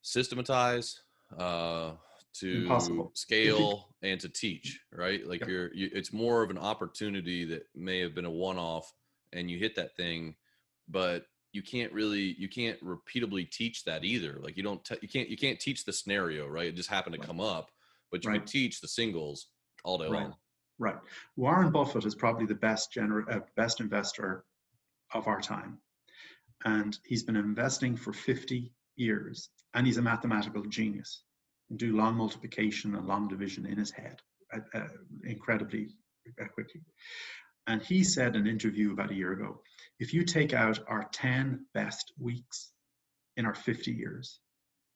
systematize. 0.01 1.01
Uh, 1.37 1.91
to 2.39 2.57
Impossible. 2.61 3.11
scale 3.13 3.89
and 4.01 4.19
to 4.19 4.29
teach 4.29 4.79
right 4.91 5.25
like 5.27 5.41
yep. 5.41 5.49
you're 5.49 5.73
you, 5.73 5.89
it's 5.93 6.13
more 6.13 6.41
of 6.41 6.49
an 6.49 6.57
opportunity 6.57 7.45
that 7.45 7.63
may 7.75 7.99
have 7.99 8.15
been 8.15 8.25
a 8.25 8.31
one-off 8.31 8.91
and 9.33 9.49
you 9.49 9.57
hit 9.57 9.75
that 9.75 9.95
thing 9.95 10.35
but 10.87 11.25
you 11.51 11.61
can't 11.61 11.91
really 11.93 12.35
you 12.37 12.47
can't 12.47 12.77
repeatably 12.83 13.49
teach 13.49 13.83
that 13.83 14.03
either 14.03 14.39
like 14.41 14.55
you 14.55 14.63
don't 14.63 14.87
you 15.01 15.07
can't 15.07 15.29
you 15.29 15.37
can't 15.37 15.59
teach 15.59 15.85
the 15.85 15.93
scenario 15.93 16.47
right 16.47 16.67
it 16.67 16.75
just 16.75 16.89
happened 16.89 17.13
to 17.13 17.19
right. 17.19 17.27
come 17.27 17.39
up 17.39 17.69
but 18.11 18.23
you 18.23 18.29
right. 18.29 18.39
can 18.39 18.47
teach 18.47 18.81
the 18.81 18.87
singles 18.87 19.47
all 19.83 19.97
day 19.97 20.05
right. 20.05 20.23
long 20.23 20.35
right 20.77 20.97
warren 21.35 21.71
buffett 21.71 22.05
is 22.05 22.15
probably 22.15 22.45
the 22.45 22.55
best 22.55 22.93
gener- 22.93 23.29
uh, 23.33 23.39
best 23.55 23.79
investor 23.79 24.45
of 25.13 25.27
our 25.27 25.41
time 25.41 25.79
and 26.65 26.99
he's 27.05 27.23
been 27.23 27.35
investing 27.35 27.95
for 27.95 28.13
50 28.13 28.71
years 28.95 29.49
and 29.73 29.87
he's 29.87 29.97
a 29.97 30.01
mathematical 30.01 30.63
genius 30.65 31.23
do 31.75 31.95
long 31.95 32.15
multiplication 32.15 32.95
and 32.95 33.07
long 33.07 33.27
division 33.27 33.65
in 33.65 33.77
his 33.77 33.91
head 33.91 34.21
uh, 34.53 34.59
uh, 34.73 34.87
incredibly 35.23 35.89
uh, 36.41 36.45
quickly. 36.47 36.81
And 37.67 37.81
he 37.81 38.03
said 38.03 38.35
in 38.35 38.41
an 38.41 38.47
interview 38.47 38.91
about 38.91 39.11
a 39.11 39.15
year 39.15 39.33
ago 39.33 39.61
if 39.99 40.13
you 40.13 40.23
take 40.23 40.53
out 40.53 40.79
our 40.87 41.07
10 41.11 41.65
best 41.73 42.13
weeks 42.17 42.71
in 43.37 43.45
our 43.45 43.53
50 43.53 43.91
years, 43.91 44.39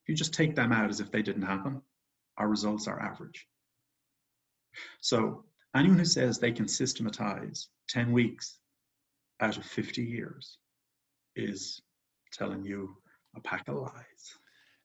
if 0.02 0.08
you 0.08 0.14
just 0.14 0.34
take 0.34 0.54
them 0.54 0.72
out 0.72 0.90
as 0.90 1.00
if 1.00 1.10
they 1.10 1.22
didn't 1.22 1.42
happen, 1.42 1.80
our 2.38 2.48
results 2.48 2.88
are 2.88 3.00
average. 3.00 3.46
So 5.00 5.44
anyone 5.76 5.98
who 5.98 6.04
says 6.04 6.38
they 6.38 6.52
can 6.52 6.66
systematize 6.66 7.68
10 7.88 8.12
weeks 8.12 8.58
out 9.40 9.56
of 9.56 9.64
50 9.64 10.02
years 10.02 10.58
is 11.36 11.80
telling 12.32 12.64
you 12.64 12.96
a 13.36 13.40
pack 13.40 13.68
of 13.68 13.76
lies. 13.76 14.38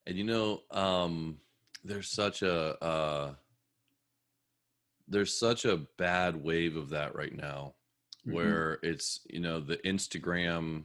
And 0.06 0.18
you 0.18 0.24
know, 0.24 0.62
um, 0.72 1.38
there's 1.84 2.10
such 2.10 2.42
a 2.42 2.84
uh, 2.84 3.34
there's 5.08 5.38
such 5.38 5.66
a 5.66 5.82
bad 5.98 6.36
wave 6.36 6.76
of 6.76 6.90
that 6.90 7.16
right 7.16 7.36
now 7.36 7.74
mm-hmm. 8.26 8.36
where 8.36 8.80
it's 8.84 9.22
you 9.30 9.40
know 9.40 9.60
the 9.60 9.78
instagram 9.78 10.84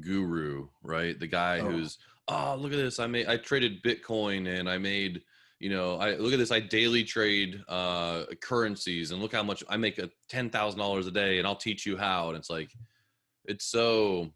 guru 0.00 0.68
right 0.82 1.18
the 1.18 1.26
guy 1.26 1.58
oh. 1.58 1.70
who's 1.70 1.98
oh 2.28 2.56
look 2.58 2.72
at 2.72 2.78
this 2.78 3.00
i 3.00 3.06
made 3.06 3.26
i 3.26 3.36
traded 3.36 3.82
bitcoin 3.82 4.46
and 4.46 4.68
i 4.68 4.78
made 4.78 5.20
you 5.58 5.68
know 5.68 5.96
i 5.96 6.14
look 6.14 6.32
at 6.32 6.38
this 6.38 6.52
i 6.52 6.60
daily 6.60 7.02
trade 7.02 7.60
uh 7.68 8.24
currencies 8.40 9.10
and 9.10 9.20
look 9.20 9.32
how 9.32 9.42
much 9.42 9.64
i 9.68 9.76
make 9.76 9.98
a 9.98 10.08
$10000 10.30 11.06
a 11.06 11.10
day 11.10 11.38
and 11.38 11.46
i'll 11.46 11.56
teach 11.56 11.84
you 11.84 11.96
how 11.96 12.28
and 12.28 12.36
it's 12.36 12.50
like 12.50 12.70
it's 13.46 13.64
so 13.64 14.30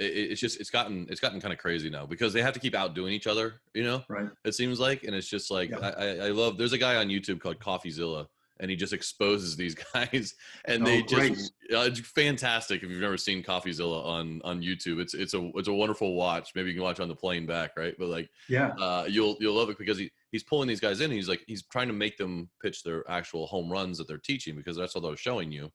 it, 0.00 0.30
it's 0.32 0.40
just 0.40 0.60
it's 0.60 0.70
gotten 0.70 1.06
it's 1.10 1.20
gotten 1.20 1.40
kind 1.40 1.52
of 1.52 1.58
crazy 1.58 1.90
now 1.90 2.06
because 2.06 2.32
they 2.32 2.42
have 2.42 2.54
to 2.54 2.60
keep 2.60 2.74
outdoing 2.74 3.12
each 3.12 3.26
other 3.26 3.60
you 3.74 3.84
know 3.84 4.02
right. 4.08 4.28
it 4.44 4.54
seems 4.54 4.80
like 4.80 5.04
and 5.04 5.14
it's 5.14 5.28
just 5.28 5.50
like 5.50 5.70
yeah. 5.70 5.92
I, 5.96 6.06
I 6.26 6.28
love 6.30 6.58
there's 6.58 6.72
a 6.72 6.78
guy 6.78 6.96
on 6.96 7.08
youtube 7.08 7.40
called 7.40 7.58
coffeezilla 7.58 8.26
and 8.60 8.70
he 8.70 8.76
just 8.76 8.92
exposes 8.92 9.56
these 9.56 9.74
guys 9.94 10.34
and 10.66 10.82
oh, 10.82 10.86
they 10.86 11.02
just 11.02 11.52
uh, 11.74 11.80
it's 11.80 12.00
fantastic 12.00 12.82
if 12.82 12.90
you've 12.90 13.00
never 13.00 13.16
seen 13.16 13.42
coffeezilla 13.42 14.04
on 14.04 14.40
on 14.44 14.60
youtube. 14.60 15.00
It's 15.00 15.14
it's 15.14 15.34
a 15.34 15.50
it's 15.54 15.68
a 15.68 15.72
wonderful 15.72 16.14
watch. 16.14 16.52
Maybe 16.54 16.68
you 16.68 16.74
can 16.74 16.82
watch 16.82 17.00
on 17.00 17.08
the 17.08 17.14
plane 17.14 17.46
back 17.46 17.72
right? 17.76 17.94
But 17.98 18.08
like 18.08 18.28
yeah. 18.48 18.68
uh, 18.78 19.06
you'll 19.08 19.36
you'll 19.40 19.54
love 19.54 19.70
it 19.70 19.78
because 19.78 19.98
he 19.98 20.10
he's 20.30 20.44
pulling 20.44 20.68
these 20.68 20.80
guys 20.80 21.00
in 21.00 21.10
he's 21.10 21.28
like 21.28 21.42
he's 21.46 21.62
trying 21.66 21.88
to 21.88 21.94
make 21.94 22.16
them 22.16 22.48
pitch 22.62 22.82
their 22.82 23.08
actual 23.10 23.46
home 23.46 23.70
runs 23.70 23.98
that 23.98 24.06
they're 24.06 24.18
teaching 24.18 24.54
because 24.54 24.76
that's 24.76 24.94
all 24.94 25.02
they're 25.02 25.16
showing 25.16 25.50
you 25.50 25.70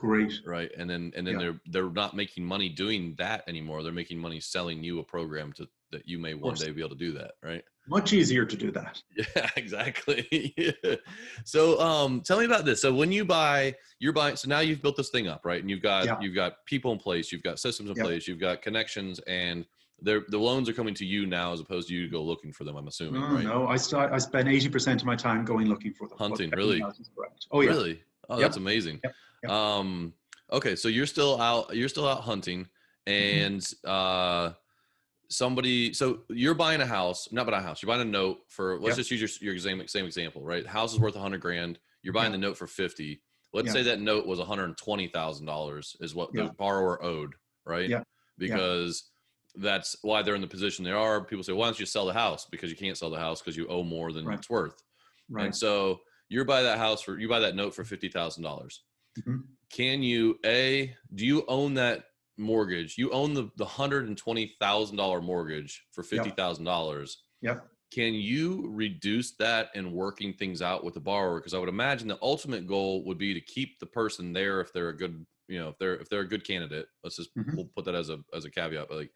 Great. 0.00 0.32
Right. 0.46 0.70
And 0.78 0.88
then 0.88 1.12
and 1.14 1.26
then 1.26 1.34
yeah. 1.34 1.40
they're 1.40 1.60
they're 1.66 1.90
not 1.90 2.16
making 2.16 2.42
money 2.42 2.70
doing 2.70 3.14
that 3.18 3.44
anymore. 3.46 3.82
They're 3.82 3.92
making 3.92 4.18
money 4.18 4.40
selling 4.40 4.82
you 4.82 4.98
a 4.98 5.04
program 5.04 5.52
to 5.54 5.68
that 5.92 6.08
you 6.08 6.18
may 6.18 6.32
one 6.32 6.54
day 6.54 6.70
be 6.70 6.80
able 6.80 6.90
to 6.90 6.96
do 6.96 7.12
that, 7.12 7.32
right? 7.42 7.62
Much 7.86 8.14
easier 8.14 8.46
to 8.46 8.56
do 8.56 8.70
that. 8.70 9.02
Yeah, 9.36 9.50
exactly. 9.56 10.54
So 11.44 11.78
um 11.80 12.22
tell 12.22 12.38
me 12.38 12.46
about 12.46 12.64
this. 12.64 12.80
So 12.80 12.94
when 12.94 13.12
you 13.12 13.26
buy, 13.26 13.74
you're 13.98 14.14
buying 14.14 14.36
so 14.36 14.48
now 14.48 14.60
you've 14.60 14.80
built 14.80 14.96
this 14.96 15.10
thing 15.10 15.28
up, 15.28 15.44
right? 15.44 15.60
And 15.60 15.68
you've 15.68 15.82
got 15.82 16.06
yeah. 16.06 16.18
you've 16.18 16.34
got 16.34 16.64
people 16.64 16.92
in 16.92 16.98
place, 16.98 17.30
you've 17.30 17.42
got 17.42 17.58
systems 17.58 17.90
in 17.90 17.96
yeah. 17.96 18.04
place, 18.04 18.26
you've 18.26 18.40
got 18.40 18.62
connections 18.62 19.20
and 19.26 19.66
the 20.02 20.24
loans 20.30 20.66
are 20.66 20.72
coming 20.72 20.94
to 20.94 21.04
you 21.04 21.26
now 21.26 21.52
as 21.52 21.60
opposed 21.60 21.88
to 21.88 21.94
you 21.94 22.06
to 22.06 22.10
go 22.10 22.22
looking 22.22 22.54
for 22.54 22.64
them. 22.64 22.74
I'm 22.76 22.88
assuming. 22.88 23.20
No, 23.20 23.34
right? 23.34 23.44
no. 23.44 23.68
I 23.68 23.76
start. 23.76 24.14
I 24.14 24.16
spend 24.16 24.48
eighty 24.48 24.70
percent 24.70 25.02
of 25.02 25.06
my 25.06 25.14
time 25.14 25.44
going 25.44 25.66
looking 25.68 25.92
for 25.92 26.08
them. 26.08 26.16
Hunting, 26.16 26.48
really? 26.56 26.82
Oh 27.50 27.60
yeah. 27.60 27.68
Really? 27.68 28.02
Oh, 28.30 28.38
yep. 28.38 28.46
that's 28.46 28.56
amazing. 28.56 29.00
Yep. 29.04 29.12
Yep. 29.42 29.52
Um, 29.52 30.12
okay, 30.52 30.76
so 30.76 30.88
you're 30.88 31.06
still 31.06 31.40
out. 31.40 31.74
You're 31.74 31.88
still 31.88 32.08
out 32.08 32.22
hunting, 32.22 32.66
mm-hmm. 33.08 33.46
and 33.46 33.74
uh, 33.84 34.52
somebody. 35.28 35.92
So 35.92 36.20
you're 36.28 36.54
buying 36.54 36.80
a 36.80 36.86
house, 36.86 37.28
not 37.32 37.46
buying 37.46 37.58
a 37.58 37.62
house. 37.62 37.82
You're 37.82 37.88
buying 37.88 38.02
a 38.02 38.10
note 38.10 38.38
for. 38.48 38.78
Let's 38.80 38.96
just 38.96 39.10
use 39.10 39.40
your 39.40 39.52
your 39.52 39.60
same 39.60 39.86
same 39.88 40.06
example, 40.06 40.42
right? 40.42 40.66
house 40.66 40.92
is 40.92 41.00
worth 41.00 41.16
a 41.16 41.20
hundred 41.20 41.40
grand. 41.40 41.78
You're 42.02 42.14
buying 42.14 42.32
the 42.32 42.38
note 42.38 42.56
for 42.56 42.66
fifty. 42.66 43.22
Let's 43.52 43.72
say 43.72 43.82
that 43.82 44.00
note 44.00 44.26
was 44.26 44.38
one 44.38 44.48
hundred 44.48 44.76
twenty 44.76 45.08
thousand 45.08 45.46
dollars, 45.46 45.96
is 46.00 46.14
what 46.14 46.32
the 46.32 46.52
borrower 46.56 47.02
owed, 47.02 47.34
right? 47.66 47.88
Yeah. 47.88 48.02
Because 48.38 49.10
that's 49.56 49.96
why 50.02 50.22
they're 50.22 50.34
in 50.34 50.40
the 50.40 50.46
position 50.46 50.84
they 50.84 50.92
are. 50.92 51.24
People 51.24 51.42
say, 51.42 51.52
why 51.52 51.66
don't 51.66 51.80
you 51.80 51.86
sell 51.86 52.06
the 52.06 52.12
house? 52.12 52.46
Because 52.50 52.70
you 52.70 52.76
can't 52.76 52.96
sell 52.96 53.10
the 53.10 53.18
house 53.18 53.40
because 53.40 53.56
you 53.56 53.66
owe 53.66 53.82
more 53.82 54.12
than 54.12 54.24
right. 54.24 54.38
it's 54.38 54.48
worth. 54.48 54.80
Right. 55.28 55.46
And 55.46 55.56
so 55.56 56.00
you 56.28 56.44
buy 56.44 56.62
that 56.62 56.78
house 56.78 57.02
for 57.02 57.18
you 57.18 57.28
buy 57.28 57.40
that 57.40 57.56
note 57.56 57.74
for 57.74 57.84
fifty 57.84 58.08
thousand 58.08 58.44
dollars. 58.44 58.82
Mm-hmm. 59.18 59.38
Can 59.70 60.02
you 60.02 60.38
a 60.44 60.94
do 61.14 61.24
you 61.24 61.44
own 61.48 61.74
that 61.74 62.04
mortgage? 62.36 62.96
You 62.98 63.10
own 63.10 63.34
the 63.34 63.50
the 63.56 63.64
hundred 63.64 64.08
and 64.08 64.16
twenty 64.16 64.54
thousand 64.60 64.96
dollar 64.96 65.20
mortgage 65.20 65.84
for 65.92 66.02
fifty 66.02 66.30
thousand 66.30 66.64
dollars. 66.64 67.22
Yep. 67.42 67.66
Can 67.92 68.14
you 68.14 68.66
reduce 68.68 69.32
that 69.32 69.70
and 69.74 69.92
working 69.92 70.32
things 70.32 70.62
out 70.62 70.84
with 70.84 70.94
the 70.94 71.00
borrower? 71.00 71.40
Because 71.40 71.54
I 71.54 71.58
would 71.58 71.68
imagine 71.68 72.06
the 72.06 72.18
ultimate 72.22 72.66
goal 72.66 73.04
would 73.04 73.18
be 73.18 73.34
to 73.34 73.40
keep 73.40 73.80
the 73.80 73.86
person 73.86 74.32
there 74.32 74.60
if 74.60 74.72
they're 74.72 74.90
a 74.90 74.96
good, 74.96 75.26
you 75.48 75.58
know, 75.58 75.70
if 75.70 75.78
they're 75.78 75.96
if 75.96 76.08
they're 76.08 76.20
a 76.20 76.28
good 76.28 76.46
candidate. 76.46 76.86
Let's 77.02 77.16
just 77.16 77.34
mm-hmm. 77.36 77.56
we'll 77.56 77.70
put 77.76 77.84
that 77.86 77.94
as 77.94 78.10
a 78.10 78.18
as 78.34 78.44
a 78.44 78.50
caveat. 78.50 78.88
But 78.88 78.98
like 78.98 79.10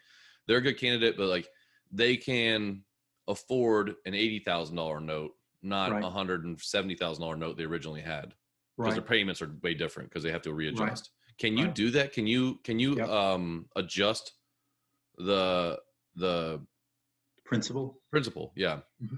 they're 0.46 0.58
a 0.58 0.62
good 0.62 0.78
candidate, 0.78 1.16
but 1.16 1.28
like 1.28 1.48
they 1.92 2.16
can 2.16 2.82
afford 3.28 3.94
an 4.06 4.14
eighty 4.14 4.40
thousand 4.40 4.76
dollar 4.76 5.00
note 5.00 5.32
not 5.64 5.90
a 5.90 5.94
right. 5.94 6.04
hundred 6.04 6.44
and 6.44 6.60
seventy 6.60 6.94
thousand 6.94 7.22
dollar 7.22 7.36
note 7.36 7.56
they 7.56 7.64
originally 7.64 8.02
had 8.02 8.34
because 8.76 8.92
right. 8.92 8.94
their 8.94 9.08
payments 9.08 9.42
are 9.42 9.50
way 9.62 9.74
different 9.74 10.08
because 10.08 10.22
they 10.22 10.32
have 10.32 10.42
to 10.42 10.52
readjust. 10.52 10.80
Right. 10.80 11.38
Can 11.38 11.56
you 11.56 11.68
do 11.68 11.90
that? 11.90 12.12
Can 12.12 12.26
you 12.26 12.60
can 12.64 12.78
you 12.78 12.96
yep. 12.96 13.08
um 13.08 13.66
adjust 13.76 14.32
the 15.18 15.78
the 16.16 16.60
principal? 17.44 18.00
Principal, 18.10 18.52
Yeah, 18.54 18.78
mm-hmm. 19.02 19.16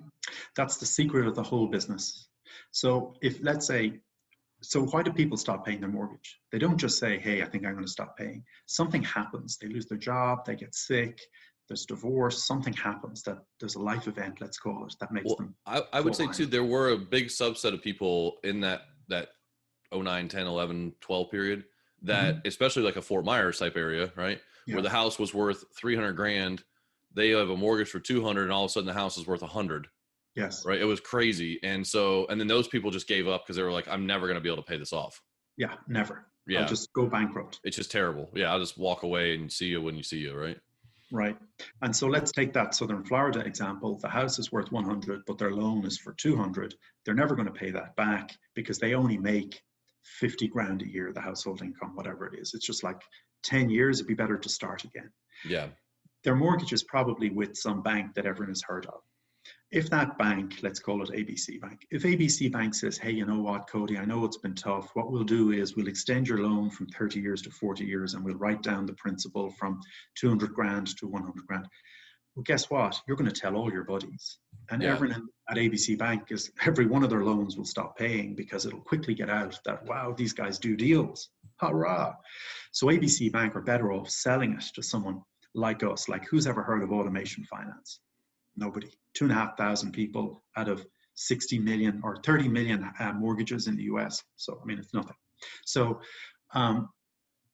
that's 0.56 0.78
the 0.78 0.86
secret 0.86 1.26
of 1.26 1.34
the 1.34 1.42
whole 1.42 1.66
business. 1.66 2.28
So 2.70 3.14
if 3.22 3.38
let's 3.42 3.66
say 3.66 4.00
so 4.62 4.82
why 4.86 5.02
do 5.02 5.12
people 5.12 5.36
stop 5.36 5.66
paying 5.66 5.80
their 5.80 5.90
mortgage 5.90 6.40
they 6.50 6.58
don't 6.58 6.78
just 6.78 6.98
say 6.98 7.18
hey 7.18 7.42
i 7.42 7.44
think 7.44 7.66
i'm 7.66 7.72
going 7.72 7.84
to 7.84 7.90
stop 7.90 8.16
paying 8.16 8.42
something 8.64 9.02
happens 9.02 9.58
they 9.58 9.68
lose 9.68 9.84
their 9.84 9.98
job 9.98 10.46
they 10.46 10.56
get 10.56 10.74
sick 10.74 11.20
there's 11.68 11.86
divorce, 11.86 12.46
something 12.46 12.72
happens 12.72 13.22
that 13.24 13.38
there's 13.58 13.74
a 13.74 13.80
life 13.80 14.06
event, 14.06 14.40
let's 14.40 14.58
call 14.58 14.86
it, 14.86 14.94
that 15.00 15.12
makes 15.12 15.26
well, 15.26 15.36
them. 15.36 15.54
I, 15.66 15.82
I 15.92 16.00
would 16.00 16.14
say 16.14 16.26
too, 16.28 16.46
there 16.46 16.64
were 16.64 16.90
a 16.90 16.96
big 16.96 17.26
subset 17.26 17.74
of 17.74 17.82
people 17.82 18.36
in 18.44 18.60
that 18.60 18.82
that 19.08 19.28
09, 19.94 20.29
10, 20.29 20.46
11, 20.46 20.94
12 21.01 21.31
period 21.31 21.64
that, 22.03 22.37
mm-hmm. 22.37 22.49
especially 22.49 22.83
like 22.83 22.96
a 22.96 23.03
Fort 23.03 23.25
Myers 23.25 23.59
type 23.59 23.77
area, 23.77 24.12
right, 24.16 24.40
yeah. 24.66 24.75
where 24.75 24.83
the 24.83 24.90
house 24.90 25.18
was 25.18 25.35
worth 25.35 25.64
300 25.79 26.12
grand, 26.12 26.62
they 27.14 27.31
have 27.31 27.51
a 27.51 27.57
mortgage 27.57 27.88
for 27.88 27.99
200 27.99 28.44
and 28.44 28.53
all 28.53 28.64
of 28.64 28.70
a 28.70 28.72
sudden 28.72 28.87
the 28.87 28.92
house 28.92 29.16
is 29.16 29.27
worth 29.27 29.42
100 29.42 29.88
yes. 30.37 30.64
Right? 30.64 30.81
It 30.81 30.85
was 30.85 31.01
crazy. 31.01 31.59
And 31.64 31.85
so 31.85 32.27
and 32.29 32.38
then 32.38 32.46
those 32.46 32.68
people 32.68 32.90
just 32.90 33.09
gave 33.09 33.27
up 33.27 33.44
because 33.44 33.57
they 33.57 33.62
were 33.62 33.72
like 33.72 33.88
i'm 33.88 34.07
never 34.07 34.27
going 34.27 34.37
to 34.37 34.40
be 34.40 34.49
able 34.49 34.62
to 34.62 34.68
pay 34.68 34.77
this 34.77 34.92
off. 34.92 35.20
Yeah 35.57 35.75
never. 35.88 36.27
Yeah. 36.46 36.61
I'll 36.61 36.68
just 36.68 36.92
go 36.92 37.07
bankrupt. 37.07 37.59
It's 37.64 37.77
just 37.77 37.90
terrible. 37.90 38.31
Yeah 38.35 38.53
i'll 38.53 38.61
just 38.61 38.79
walk 38.79 39.03
away 39.03 39.35
and 39.35 39.51
see 39.51 39.66
you 39.66 39.83
when 39.83 39.96
you 39.96 40.05
see 40.05 40.18
you 40.18 40.37
right? 40.37 40.59
Right. 41.12 41.37
And 41.83 41.94
so 41.94 42.09
let's 42.09 42.33
take 42.33 42.53
that 42.53 42.75
southern 42.75 43.05
florida 43.05 43.40
example. 43.40 43.99
The 43.99 44.09
house 44.09 44.38
is 44.38 44.53
worth 44.53 44.70
100 44.70 45.22
but 45.27 45.38
their 45.38 45.53
loan 45.53 45.85
is 45.87 45.99
for 45.99 46.12
200 46.12 46.75
they're 47.05 47.14
never 47.14 47.35
going 47.35 47.49
to 47.49 47.53
pay 47.53 47.70
that 47.70 47.96
back 47.96 48.37
because 48.55 48.79
they 48.79 48.94
only 48.94 49.16
make 49.16 49.62
50 50.18 50.48
grand 50.48 50.82
a 50.82 50.88
year 50.88 51.12
the 51.12 51.20
household 51.20 51.62
income 51.62 51.94
whatever 51.94 52.26
it 52.26 52.38
is 52.38 52.54
it's 52.54 52.66
just 52.66 52.84
like 52.84 53.00
10 53.44 53.70
years 53.70 53.98
it'd 53.98 54.08
be 54.08 54.14
better 54.14 54.38
to 54.38 54.48
start 54.48 54.84
again 54.84 55.10
yeah 55.44 55.68
their 56.26 56.34
mortgage 56.34 56.72
is 56.72 56.82
probably 56.82 57.30
with 57.30 57.56
some 57.56 57.82
bank 57.82 58.12
that 58.14 58.26
everyone 58.26 58.50
has 58.50 58.60
heard 58.60 58.84
of. 58.86 59.00
If 59.70 59.88
that 59.90 60.18
bank, 60.18 60.58
let's 60.60 60.80
call 60.80 61.00
it 61.04 61.10
ABC 61.10 61.60
Bank, 61.60 61.86
if 61.92 62.02
ABC 62.02 62.50
Bank 62.50 62.74
says, 62.74 62.98
hey, 62.98 63.12
you 63.12 63.24
know 63.24 63.40
what, 63.40 63.68
Cody, 63.68 63.96
I 63.96 64.04
know 64.04 64.24
it's 64.24 64.38
been 64.38 64.56
tough. 64.56 64.90
What 64.94 65.12
we'll 65.12 65.22
do 65.22 65.52
is 65.52 65.76
we'll 65.76 65.86
extend 65.86 66.26
your 66.26 66.38
loan 66.38 66.68
from 66.68 66.88
30 66.88 67.20
years 67.20 67.42
to 67.42 67.50
40 67.50 67.84
years 67.84 68.14
and 68.14 68.24
we'll 68.24 68.34
write 68.34 68.60
down 68.64 68.86
the 68.86 68.94
principal 68.94 69.50
from 69.50 69.80
200 70.16 70.52
grand 70.52 70.96
to 70.96 71.06
100 71.06 71.46
grand. 71.46 71.68
Well, 72.37 72.44
guess 72.44 72.68
what? 72.68 73.01
You're 73.09 73.16
going 73.16 73.31
to 73.31 73.40
tell 73.40 73.57
all 73.57 73.72
your 73.72 73.85
buddies. 73.85 74.38
And 74.70 74.83
yeah. 74.83 74.92
everyone 74.92 75.27
at 75.49 75.57
ABC 75.57 75.96
Bank 75.99 76.25
is 76.29 76.51
every 76.66 76.87
one 76.87 77.03
of 77.03 77.09
their 77.09 77.25
loans 77.25 77.57
will 77.57 77.64
stop 77.64 77.96
paying 77.96 78.35
because 78.35 78.66
it'll 78.66 78.81
quickly 78.81 79.14
get 79.14 79.31
out 79.31 79.59
that, 79.64 79.87
wow, 79.87 80.14
these 80.16 80.35
guys 80.35 80.59
do 80.59 80.77
deals. 80.77 81.31
Hurrah. 81.61 82.14
So 82.72 82.88
ABC 82.88 83.33
Bank 83.33 83.57
are 83.57 83.62
better 83.62 83.90
off 83.90 84.11
selling 84.11 84.53
it 84.53 84.64
to 84.75 84.83
someone 84.83 85.22
like 85.55 85.83
us. 85.83 86.11
Like, 86.11 86.27
who's 86.29 86.46
ever 86.46 86.62
heard 86.62 86.83
of 86.83 86.92
automation 86.92 87.42
finance? 87.44 88.01
Nobody. 88.55 88.90
Two 89.14 89.25
and 89.25 89.33
a 89.33 89.37
half 89.37 89.57
thousand 89.57 89.92
people 89.92 90.42
out 90.59 90.68
of 90.68 90.85
60 91.14 91.59
million 91.61 92.03
or 92.05 92.18
30 92.22 92.49
million 92.49 92.90
uh, 93.01 93.12
mortgages 93.14 93.66
in 93.66 93.77
the 93.77 93.85
US. 93.85 94.22
So, 94.37 94.61
I 94.62 94.66
mean, 94.66 94.79
it's 94.79 94.92
nothing. 94.92 95.16
So, 95.64 96.01
um, 96.53 96.90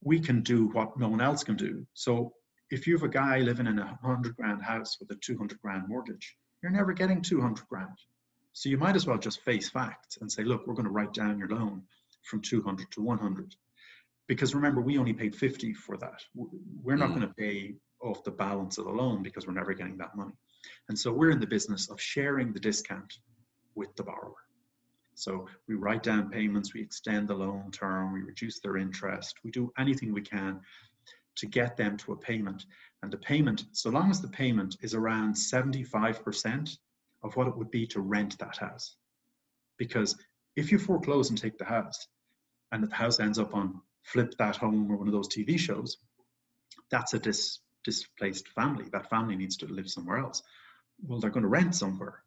we 0.05 0.19
can 0.19 0.43
do 0.43 0.67
what 0.73 0.99
no 0.99 1.09
one 1.09 1.21
else 1.21 1.45
can 1.45 1.55
do. 1.55 1.87
So, 1.95 2.33
if 2.73 2.87
you 2.87 2.95
have 2.95 3.03
a 3.03 3.09
guy 3.09 3.39
living 3.39 3.67
in 3.67 3.79
a 3.79 3.99
100 4.01 4.37
grand 4.37 4.63
house 4.63 4.99
with 4.99 5.11
a 5.11 5.17
200 5.17 5.61
grand 5.61 5.89
mortgage, 5.89 6.37
you're 6.63 6.73
never 6.73 6.93
getting 6.93 7.23
200 7.23 7.69
grand. 7.69 7.99
So, 8.55 8.69
you 8.69 8.77
might 8.77 8.97
as 8.97 9.07
well 9.07 9.19
just 9.19 9.41
face 9.43 9.71
facts 9.71 10.19
and 10.21 10.31
say, 10.31 10.45
look, 10.45 10.67
we're 10.67 10.75
going 10.75 10.87
to 10.87 10.93
write 10.93 11.15
down 11.15 11.39
your 11.39 11.49
loan 11.49 11.83
from 12.25 12.41
200 12.41 12.91
to 12.93 13.03
100 13.03 13.55
because 14.29 14.55
remember 14.55 14.81
we 14.81 14.99
only 14.99 15.13
paid 15.13 15.35
50 15.35 15.75
for 15.75 15.97
that 15.97 16.23
we're 16.35 16.97
not 16.97 17.11
mm. 17.11 17.17
going 17.17 17.29
to 17.29 17.35
pay 17.35 17.75
off 18.03 18.25
the 18.25 18.31
balance 18.31 18.79
of 18.79 18.85
the 18.85 18.91
loan 18.91 19.23
because 19.23 19.47
we're 19.47 19.53
never 19.53 19.75
getting 19.75 19.97
that 19.99 20.17
money. 20.17 20.35
And 20.89 20.99
so 20.99 21.13
we're 21.13 21.31
in 21.31 21.41
the 21.41 21.47
business 21.47 21.89
of 21.91 22.01
sharing 22.01 22.53
the 22.53 22.61
discount 22.61 23.15
with 23.75 23.95
the 23.97 24.03
borrower. 24.03 24.35
So 25.15 25.47
we 25.69 25.75
write 25.75 26.03
down 26.03 26.31
payments, 26.31 26.75
we 26.75 26.83
extend 26.83 27.29
the 27.29 27.35
loan 27.35 27.71
term, 27.71 28.13
we 28.13 28.23
reduce 28.23 28.61
their 28.61 28.77
interest, 28.77 29.37
we 29.45 29.51
do 29.51 29.73
anything 29.79 30.13
we 30.13 30.23
can 30.23 30.61
to 31.37 31.47
get 31.47 31.77
them 31.77 31.97
to 31.99 32.13
a 32.13 32.17
payment. 32.17 32.67
And 33.03 33.13
the 33.13 33.19
payment, 33.19 33.65
so 33.73 33.91
long 33.91 34.11
as 34.11 34.21
the 34.21 34.29
payment 34.29 34.77
is 34.83 34.95
around 34.95 35.35
75% 35.35 36.77
of 37.23 37.37
what 37.37 37.47
it 37.47 37.57
would 37.57 37.71
be 37.71 37.87
to 37.89 38.01
rent 38.01 38.39
that 38.39 38.57
house. 38.57 38.97
Because 39.79 40.17
if 40.57 40.71
you 40.71 40.79
foreclose 40.79 41.31
and 41.31 41.39
take 41.39 41.59
the 41.59 41.65
house, 41.65 42.07
and 42.71 42.83
the 42.83 42.95
house 42.95 43.21
ends 43.21 43.39
up 43.39 43.55
on 43.55 43.81
Flip 44.03 44.35
That 44.39 44.57
Home 44.57 44.91
or 44.91 44.97
one 44.97 45.07
of 45.09 45.13
those 45.13 45.29
TV 45.29 45.59
shows, 45.59 45.99
that's 46.91 47.15
a 47.15 47.19
dis 47.19 47.61
displaced 47.85 48.49
family. 48.49 48.87
That 48.93 49.11
family 49.11 49.37
needs 49.37 49.57
to 49.59 49.67
live 49.67 49.89
somewhere 49.89 50.19
else. 50.19 50.43
Well, 51.05 51.19
they're 51.19 51.31
going 51.31 51.43
to 51.43 51.49
rent 51.49 51.75
somewhere. 51.75 52.23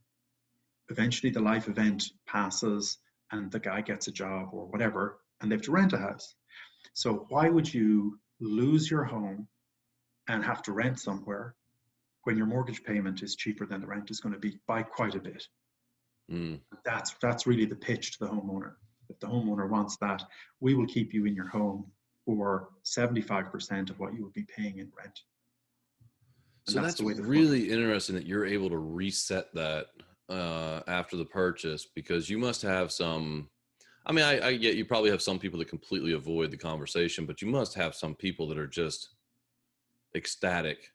Eventually, 0.89 1.31
the 1.31 1.39
life 1.39 1.67
event 1.67 2.11
passes 2.27 2.97
and 3.31 3.51
the 3.51 3.59
guy 3.59 3.81
gets 3.81 4.07
a 4.07 4.11
job 4.11 4.49
or 4.51 4.65
whatever, 4.67 5.19
and 5.39 5.49
they 5.49 5.55
have 5.55 5.63
to 5.63 5.71
rent 5.71 5.93
a 5.93 5.97
house. 5.97 6.35
So, 6.93 7.25
why 7.29 7.49
would 7.49 7.73
you 7.73 8.19
lose 8.39 8.89
your 8.89 9.03
home 9.03 9.47
and 10.27 10.43
have 10.43 10.61
to 10.63 10.71
rent 10.71 10.99
somewhere 10.99 11.55
when 12.23 12.37
your 12.37 12.47
mortgage 12.47 12.83
payment 12.83 13.21
is 13.21 13.35
cheaper 13.35 13.65
than 13.65 13.81
the 13.81 13.87
rent 13.87 14.09
is 14.09 14.19
going 14.19 14.33
to 14.33 14.39
be 14.39 14.57
by 14.67 14.81
quite 14.81 15.15
a 15.15 15.19
bit? 15.19 15.47
Mm. 16.31 16.59
That's 16.83 17.15
that's 17.21 17.45
really 17.45 17.65
the 17.65 17.75
pitch 17.75 18.13
to 18.13 18.25
the 18.25 18.31
homeowner. 18.31 18.73
If 19.09 19.19
the 19.19 19.27
homeowner 19.27 19.69
wants 19.69 19.97
that, 19.97 20.23
we 20.59 20.73
will 20.73 20.87
keep 20.87 21.13
you 21.13 21.25
in 21.25 21.35
your 21.35 21.47
home 21.47 21.85
for 22.25 22.69
75% 22.83 23.91
of 23.91 23.99
what 23.99 24.13
you 24.15 24.23
would 24.23 24.33
be 24.33 24.43
paying 24.43 24.79
in 24.79 24.91
rent. 24.97 25.19
So 26.67 26.81
that's, 26.81 26.95
that's 26.95 27.19
really 27.19 27.69
interesting 27.69 28.15
that 28.15 28.25
you're 28.25 28.45
able 28.45 28.71
to 28.71 28.77
reset 28.79 29.53
that 29.53 29.85
uh, 30.29 30.81
after 30.87 31.15
the 31.15 31.25
purchase 31.25 31.85
because 31.85 32.29
you 32.29 32.39
must 32.39 32.63
have 32.63 32.91
some. 32.91 33.49
I 34.05 34.11
mean, 34.11 34.25
I, 34.25 34.47
I, 34.47 34.55
get 34.55 34.75
you 34.75 34.85
probably 34.85 35.09
have 35.09 35.21
some 35.21 35.39
people 35.39 35.57
that 35.59 35.67
completely 35.67 36.13
avoid 36.13 36.51
the 36.51 36.57
conversation, 36.57 37.25
but 37.25 37.41
you 37.41 37.47
must 37.47 37.73
have 37.73 37.95
some 37.95 38.13
people 38.13 38.47
that 38.49 38.57
are 38.57 38.67
just 38.67 39.09
ecstatic. 40.15 40.91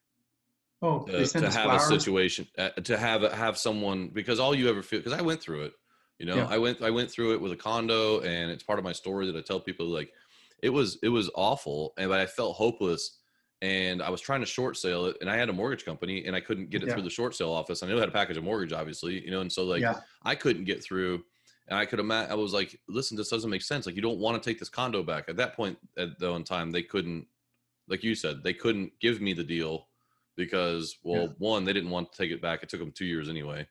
Oh, 0.82 1.04
to, 1.04 1.26
to 1.26 1.40
have 1.42 1.52
flowers. 1.52 1.82
a 1.82 1.86
situation 1.86 2.46
uh, 2.56 2.70
to 2.70 2.96
have 2.96 3.20
have 3.32 3.58
someone 3.58 4.08
because 4.08 4.40
all 4.40 4.54
you 4.54 4.68
ever 4.70 4.82
feel 4.82 5.00
because 5.00 5.12
I 5.12 5.20
went 5.20 5.42
through 5.42 5.64
it. 5.64 5.74
You 6.18 6.26
know, 6.26 6.36
yeah. 6.36 6.46
I 6.48 6.58
went 6.58 6.82
I 6.82 6.90
went 6.90 7.10
through 7.10 7.34
it 7.34 7.40
with 7.40 7.52
a 7.52 7.56
condo, 7.56 8.20
and 8.20 8.50
it's 8.50 8.62
part 8.62 8.78
of 8.78 8.84
my 8.84 8.92
story 8.92 9.26
that 9.26 9.36
I 9.36 9.42
tell 9.42 9.60
people 9.60 9.86
like 9.86 10.12
it 10.62 10.70
was 10.70 10.98
it 11.02 11.08
was 11.08 11.30
awful, 11.34 11.92
and 11.98 12.08
but 12.08 12.20
I 12.20 12.26
felt 12.26 12.56
hopeless 12.56 13.18
and 13.62 14.02
I 14.02 14.08
was 14.10 14.20
trying 14.20 14.40
to 14.40 14.46
short 14.46 14.76
sale 14.76 15.06
it, 15.06 15.18
and 15.20 15.28
I 15.28 15.36
had 15.36 15.50
a 15.50 15.52
mortgage 15.52 15.84
company, 15.84 16.24
and 16.24 16.34
I 16.34 16.40
couldn't 16.40 16.70
get 16.70 16.82
it 16.82 16.88
yeah. 16.88 16.94
through 16.94 17.02
the 17.02 17.10
short 17.10 17.34
sale 17.34 17.50
office. 17.50 17.82
I 17.82 17.86
knew 17.86 17.96
I 17.96 18.00
had 18.00 18.08
a 18.08 18.12
package 18.12 18.38
of 18.38 18.44
mortgage, 18.44 18.72
obviously, 18.72 19.22
you 19.22 19.30
know, 19.30 19.40
and 19.40 19.52
so 19.52 19.64
like 19.64 19.82
yeah. 19.82 20.00
I 20.22 20.34
couldn't 20.34 20.64
get 20.64 20.82
through. 20.82 21.24
And 21.70 21.78
I 21.78 21.86
could 21.86 22.00
imagine, 22.00 22.32
I 22.32 22.34
was 22.34 22.52
like, 22.52 22.78
listen, 22.88 23.16
this 23.16 23.30
doesn't 23.30 23.48
make 23.48 23.62
sense. 23.62 23.86
Like, 23.86 23.94
you 23.94 24.02
don't 24.02 24.18
want 24.18 24.40
to 24.40 24.46
take 24.46 24.58
this 24.58 24.68
condo 24.68 25.02
back. 25.02 25.28
At 25.28 25.36
that 25.36 25.54
point, 25.54 25.78
at 25.96 26.18
the 26.18 26.32
one 26.32 26.44
time, 26.44 26.70
they 26.70 26.82
couldn't, 26.82 27.26
like 27.88 28.02
you 28.02 28.14
said, 28.14 28.42
they 28.42 28.52
couldn't 28.52 28.92
give 29.00 29.20
me 29.20 29.32
the 29.32 29.44
deal 29.44 29.86
because, 30.36 30.96
well, 31.04 31.22
yeah. 31.22 31.28
one, 31.38 31.64
they 31.64 31.72
didn't 31.72 31.90
want 31.90 32.12
to 32.12 32.18
take 32.18 32.32
it 32.32 32.42
back. 32.42 32.62
It 32.62 32.68
took 32.68 32.80
them 32.80 32.92
two 32.92 33.06
years 33.06 33.28
anyway 33.28 33.66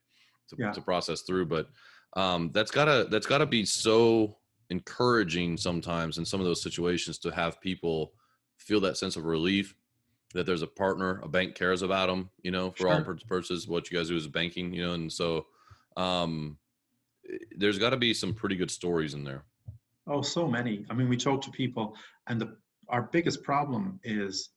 to, 0.49 0.71
to 0.71 0.81
process 0.81 1.21
through. 1.21 1.47
But 1.47 1.69
um, 2.15 2.51
that's 2.53 2.71
gotta 2.71 3.07
that's 3.09 3.27
gotta 3.27 3.45
be 3.45 3.65
so 3.65 4.37
encouraging 4.69 5.57
sometimes 5.57 6.17
in 6.17 6.25
some 6.25 6.39
of 6.39 6.45
those 6.45 6.61
situations 6.61 7.17
to 7.19 7.31
have 7.31 7.61
people 7.61 8.13
feel 8.57 8.79
that 8.81 8.97
sense 8.97 9.15
of 9.15 9.25
relief 9.25 9.75
that 10.33 10.45
there's 10.45 10.61
a 10.61 10.67
partner, 10.67 11.21
a 11.23 11.27
bank 11.27 11.55
cares 11.55 11.81
about 11.81 12.07
them, 12.07 12.29
you 12.43 12.51
know, 12.51 12.69
for 12.71 12.77
sure. 12.77 12.93
all 12.93 13.01
purposes. 13.27 13.67
What 13.67 13.89
you 13.89 13.97
guys 13.97 14.09
do 14.09 14.15
is 14.15 14.27
banking, 14.27 14.73
you 14.73 14.85
know, 14.85 14.93
and 14.93 15.11
so 15.11 15.47
um, 15.97 16.57
there's 17.57 17.79
got 17.79 17.91
to 17.91 17.97
be 17.97 18.13
some 18.13 18.33
pretty 18.33 18.55
good 18.55 18.71
stories 18.71 19.13
in 19.13 19.23
there. 19.23 19.43
Oh, 20.07 20.21
so 20.21 20.47
many. 20.47 20.85
I 20.89 20.93
mean, 20.93 21.09
we 21.09 21.17
talk 21.17 21.41
to 21.43 21.51
people, 21.51 21.95
and 22.27 22.41
the 22.41 22.55
our 22.87 23.03
biggest 23.03 23.43
problem 23.43 23.99
is 24.03 24.49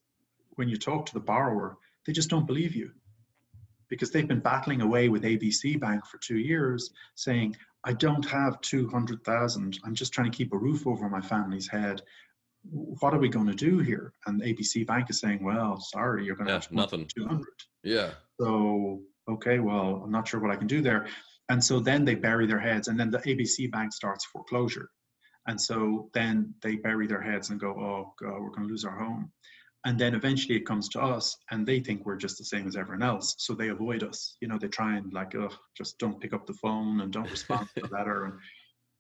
when 0.57 0.69
you 0.69 0.77
talk 0.77 1.05
to 1.07 1.15
the 1.15 1.21
borrower, 1.21 1.77
they 2.07 2.13
just 2.13 2.31
don't 2.31 2.47
believe 2.47 2.75
you 2.75 2.91
because 3.89 4.11
they've 4.11 4.29
been 4.29 4.41
battling 4.41 4.81
away 4.81 5.11
with 5.11 5.23
ABC 5.23 5.79
Bank 5.79 6.07
for 6.07 6.19
two 6.19 6.39
years, 6.39 6.91
saying, 7.15 7.57
"I 7.85 7.93
don't 7.93 8.25
have 8.27 8.61
two 8.63 8.89
hundred 8.89 9.23
thousand. 9.25 9.79
I'm 9.85 9.95
just 9.95 10.13
trying 10.13 10.31
to 10.31 10.37
keep 10.37 10.53
a 10.53 10.59
roof 10.59 10.87
over 10.87 11.09
my 11.09 11.21
family's 11.21 11.69
head 11.69 12.03
what 12.71 13.13
are 13.13 13.19
we 13.19 13.29
going 13.29 13.47
to 13.47 13.55
do 13.55 13.79
here? 13.79 14.13
And 14.27 14.41
ABC 14.41 14.87
Bank 14.87 15.11
is 15.11 15.21
saying, 15.21 15.43
well, 15.43 15.81
sorry, 15.81 16.25
you're 16.25 16.37
going 16.37 16.47
to 16.47 16.53
yeah, 16.53 16.61
have 16.61 16.73
nothing. 16.73 17.09
200. 17.15 17.45
Yeah. 17.83 18.11
So, 18.41 19.01
okay, 19.29 19.59
well, 19.59 20.03
I'm 20.05 20.13
not 20.13 20.29
sure 20.29 20.41
what 20.41 20.51
I 20.51 20.57
can 20.57 20.67
do 20.67 20.81
there. 20.81 21.07
And 21.53 21.63
so 21.63 21.81
then 21.81 22.07
they 22.07 22.15
bury 22.15 22.47
their 22.47 22.59
heads, 22.59 22.89
and 22.89 22.99
then 22.99 23.11
the 23.11 23.19
ABC 23.19 23.71
Bank 23.71 23.93
starts 23.93 24.25
foreclosure. 24.25 24.89
And 25.47 25.61
so 25.61 26.09
then 26.15 26.55
they 26.63 26.77
bury 26.77 27.07
their 27.07 27.21
heads 27.21 27.51
and 27.51 27.61
go, 27.61 27.73
oh, 27.73 28.15
God, 28.19 28.41
we're 28.41 28.49
going 28.49 28.67
to 28.67 28.73
lose 28.73 28.87
our 28.87 28.99
home. 28.99 29.31
And 29.85 29.99
then 29.99 30.15
eventually 30.15 30.57
it 30.57 30.65
comes 30.65 30.89
to 30.89 31.03
us, 31.03 31.37
and 31.51 31.67
they 31.67 31.81
think 31.81 32.07
we're 32.07 32.17
just 32.17 32.39
the 32.39 32.45
same 32.47 32.67
as 32.67 32.75
everyone 32.75 33.03
else. 33.03 33.35
So 33.37 33.53
they 33.53 33.69
avoid 33.69 34.03
us. 34.03 34.35
You 34.41 34.49
know, 34.49 34.57
they 34.57 34.69
try 34.69 34.97
and, 34.97 35.13
like, 35.13 35.35
oh, 35.35 35.51
just 35.77 35.99
don't 35.99 36.19
pick 36.19 36.33
up 36.33 36.47
the 36.47 36.55
phone 36.55 37.03
and 37.03 37.13
don't 37.13 37.31
respond 37.31 37.69
to 37.75 37.83
the 37.83 37.89
letter. 37.95 38.25
And 38.25 38.35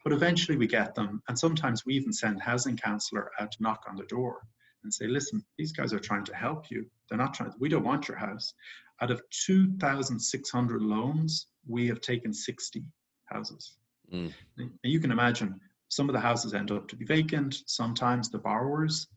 but 0.04 0.12
eventually 0.12 0.58
we 0.58 0.66
get 0.66 0.94
them. 0.94 1.22
And 1.28 1.38
sometimes 1.38 1.86
we 1.86 1.94
even 1.94 2.12
send 2.12 2.42
housing 2.42 2.76
counselor 2.76 3.30
out 3.40 3.52
to 3.52 3.62
knock 3.62 3.84
on 3.88 3.96
the 3.96 4.04
door 4.04 4.42
and 4.84 4.92
say, 4.92 5.06
listen, 5.06 5.42
these 5.56 5.72
guys 5.72 5.94
are 5.94 5.98
trying 5.98 6.24
to 6.24 6.36
help 6.36 6.70
you. 6.70 6.84
They're 7.08 7.16
not 7.16 7.32
trying, 7.32 7.52
we 7.60 7.70
don't 7.70 7.84
want 7.84 8.08
your 8.08 8.18
house. 8.18 8.52
Out 9.00 9.10
of 9.10 9.22
2,600 9.46 10.82
loans, 10.82 11.46
we 11.66 11.86
have 11.88 12.00
taken 12.00 12.32
60 12.32 12.82
houses. 13.26 13.76
Mm. 14.12 14.32
And 14.58 14.70
you 14.82 15.00
can 15.00 15.10
imagine 15.10 15.60
some 15.88 16.08
of 16.08 16.14
the 16.14 16.20
houses 16.20 16.54
end 16.54 16.70
up 16.70 16.88
to 16.88 16.96
be 16.96 17.04
vacant. 17.04 17.62
Sometimes 17.66 18.30
the 18.30 18.38
borrowers, 18.38 19.08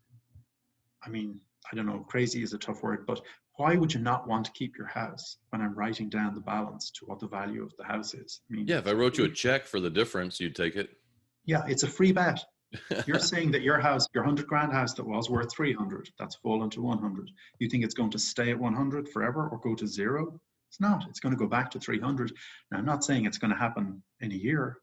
I 1.03 1.09
mean, 1.09 1.39
I 1.71 1.75
don't 1.75 1.85
know, 1.85 2.05
crazy 2.07 2.43
is 2.43 2.53
a 2.53 2.57
tough 2.57 2.83
word, 2.83 3.05
but 3.05 3.21
why 3.57 3.75
would 3.75 3.93
you 3.93 4.01
not 4.01 4.27
want 4.27 4.45
to 4.45 4.51
keep 4.51 4.77
your 4.77 4.87
house 4.87 5.37
when 5.49 5.61
I'm 5.61 5.73
writing 5.73 6.09
down 6.09 6.33
the 6.33 6.41
balance 6.41 6.91
to 6.91 7.05
what 7.05 7.19
the 7.19 7.27
value 7.27 7.63
of 7.63 7.73
the 7.77 7.85
house 7.85 8.13
is? 8.13 8.41
I 8.51 8.55
mean, 8.55 8.67
yeah, 8.67 8.79
if 8.79 8.87
I 8.87 8.91
wrote 8.91 9.17
you 9.17 9.23
a 9.25 9.29
check 9.29 9.65
for 9.65 9.79
the 9.79 9.89
difference, 9.89 10.39
you'd 10.39 10.55
take 10.55 10.75
it. 10.75 10.89
Yeah, 11.45 11.63
it's 11.67 11.83
a 11.83 11.87
free 11.87 12.11
bet. 12.11 12.43
You're 13.07 13.19
saying 13.19 13.51
that 13.51 13.61
your 13.61 13.79
house, 13.79 14.07
your 14.13 14.23
100 14.23 14.47
grand 14.47 14.73
house 14.73 14.93
that 14.95 15.07
was 15.07 15.29
worth 15.29 15.53
300, 15.53 16.09
that's 16.19 16.35
fallen 16.35 16.69
to 16.71 16.81
100. 16.81 17.31
You 17.59 17.69
think 17.69 17.85
it's 17.85 17.93
going 17.93 18.11
to 18.11 18.19
stay 18.19 18.51
at 18.51 18.59
100 18.59 19.07
forever 19.09 19.47
or 19.47 19.59
go 19.59 19.75
to 19.75 19.87
zero? 19.87 20.39
It's 20.75 20.81
not. 20.81 21.05
It's 21.07 21.21
going 21.21 21.33
to 21.33 21.39
go 21.39 21.47
back 21.47 21.71
to 21.71 21.79
300. 21.79 22.33
Now, 22.69 22.79
I'm 22.79 22.85
not 22.85 23.05
saying 23.05 23.23
it's 23.23 23.37
going 23.37 23.51
to 23.51 23.57
happen 23.57 24.03
in 24.19 24.33
a 24.33 24.35
year, 24.35 24.79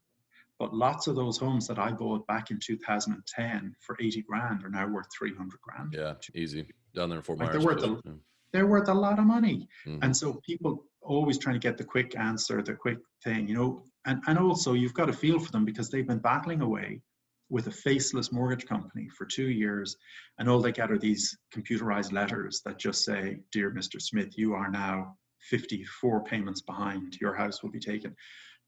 but 0.59 0.72
lots 0.72 1.07
of 1.07 1.16
those 1.16 1.36
homes 1.36 1.66
that 1.68 1.78
I 1.78 1.93
bought 1.93 2.26
back 2.26 2.51
in 2.51 2.59
2010 2.59 3.76
for 3.80 3.97
80 4.01 4.22
grand 4.22 4.64
are 4.64 4.70
now 4.70 4.88
worth 4.88 5.09
300 5.18 5.61
grand. 5.61 5.93
Yeah, 5.93 6.14
easy. 6.34 6.66
Down 6.95 7.11
there 7.11 7.18
in 7.18 7.22
Fort 7.22 7.38
Like 7.40 7.51
Myers. 7.51 7.62
they're 7.62 7.74
worth 7.74 7.84
a, 7.84 8.01
yeah. 8.07 8.12
they're 8.55 8.66
worth 8.66 8.88
a 8.88 8.95
lot 8.95 9.18
of 9.18 9.26
money. 9.26 9.68
Mhm. 9.86 9.99
And 10.01 10.16
so 10.16 10.40
people 10.47 10.86
always 11.03 11.36
trying 11.36 11.57
to 11.57 11.68
get 11.68 11.76
the 11.76 11.84
quick 11.84 12.16
answer, 12.16 12.62
the 12.62 12.72
quick 12.74 12.99
thing, 13.22 13.47
you 13.47 13.55
know, 13.55 13.84
and, 14.07 14.22
and 14.28 14.38
also 14.38 14.72
you've 14.72 14.95
got 14.95 15.07
to 15.07 15.12
feel 15.12 15.38
for 15.38 15.53
them 15.53 15.66
because 15.66 15.90
they've 15.90 16.07
been 16.09 16.20
battling 16.20 16.62
away 16.62 17.03
with 17.51 17.66
a 17.66 17.70
faceless 17.70 18.32
mortgage 18.32 18.64
company 18.64 19.11
for 19.11 19.26
two 19.26 19.51
years. 19.51 19.95
And 20.38 20.49
all 20.49 20.61
they 20.62 20.72
get 20.72 20.90
are 20.90 20.97
these 20.99 21.36
computerized 21.55 22.12
letters 22.12 22.62
that 22.64 22.78
just 22.78 23.05
say, 23.05 23.40
Dear 23.53 23.70
Mr. 23.70 24.01
Smith, 24.01 24.38
you 24.38 24.55
are 24.55 24.70
now 24.70 25.18
54 25.43 26.24
payments 26.24 26.61
behind. 26.62 27.16
Your 27.20 27.34
house 27.34 27.62
will 27.62 27.70
be 27.70 27.80
taken. 27.80 28.14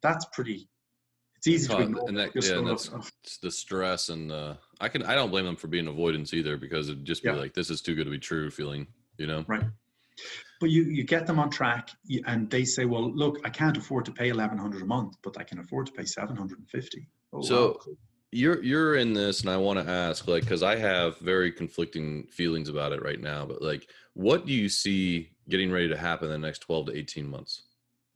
That's 0.03 0.25
pretty, 0.33 0.69
it's 1.37 1.47
easy 1.47 1.69
to 1.69 1.81
ignore. 1.81 2.09
and 2.09 2.19
that, 2.19 2.31
yeah, 2.35 2.59
and 2.59 2.67
that's 2.69 2.91
"Oh, 2.93 3.03
it's 3.23 3.39
the 3.39 3.51
stress 3.51 4.09
and 4.09 4.31
uh, 4.33 4.55
I 4.81 4.89
can 4.89 5.03
I 5.03 5.15
don't 5.15 5.31
blame 5.31 5.45
them 5.47 5.57
for 5.57 5.69
being 5.69 5.87
avoidance 5.89 6.35
either 6.35 6.57
because 6.57 6.89
it'd 6.89 7.05
just 7.05 7.23
be 7.23 7.29
Yeah. 7.31 7.37
like 7.37 7.55
this 7.55 7.71
is 7.71 7.81
too 7.81 7.95
good 7.95 8.05
to 8.05 8.11
be 8.11 8.19
true 8.19 8.51
feeling, 8.51 8.87
you 9.19 9.27
know. 9.27 9.45
Right. 9.47 9.65
But 10.61 10.71
you, 10.71 10.85
you 10.85 11.05
get 11.05 11.27
them 11.27 11.39
on 11.41 11.51
track 11.51 11.91
and 12.27 12.49
they 12.49 12.65
say, 12.65 12.85
well, 12.85 13.11
look, 13.13 13.41
I 13.45 13.51
can't 13.51 13.77
afford 13.77 14.05
to 14.05 14.13
pay 14.13 14.31
1100 14.31 14.81
a 14.83 14.87
month, 14.87 15.17
but 15.23 15.37
I 15.39 15.43
can 15.43 15.59
afford 15.59 15.87
to 15.87 15.93
pay 15.93 16.05
750. 16.05 17.09
Oh, 17.33 17.43
So- 17.43 17.81
wow. 17.87 17.95
You're 18.35 18.63
you're 18.65 18.97
in 18.97 19.13
this, 19.13 19.43
and 19.43 19.51
I 19.51 19.57
want 19.57 19.79
to 19.79 19.89
ask, 19.89 20.27
like, 20.27 20.43
because 20.43 20.65
I 20.65 20.77
have 20.77 21.19
very 21.19 21.53
conflicting 21.53 22.25
feelings 22.25 22.69
about 22.69 22.91
it 22.91 23.01
right 23.01 23.21
now. 23.21 23.47
But 23.47 23.63
like, 23.63 23.89
what 24.15 24.45
do 24.45 24.53
you 24.53 24.69
see 24.69 25.31
getting 25.49 25.71
ready 25.71 25.89
to 25.89 25.97
happen 25.97 26.27
in 26.27 26.41
the 26.41 26.47
next 26.47 26.59
twelve 26.59 26.87
to 26.87 26.97
eighteen 26.97 27.31
months? 27.31 27.63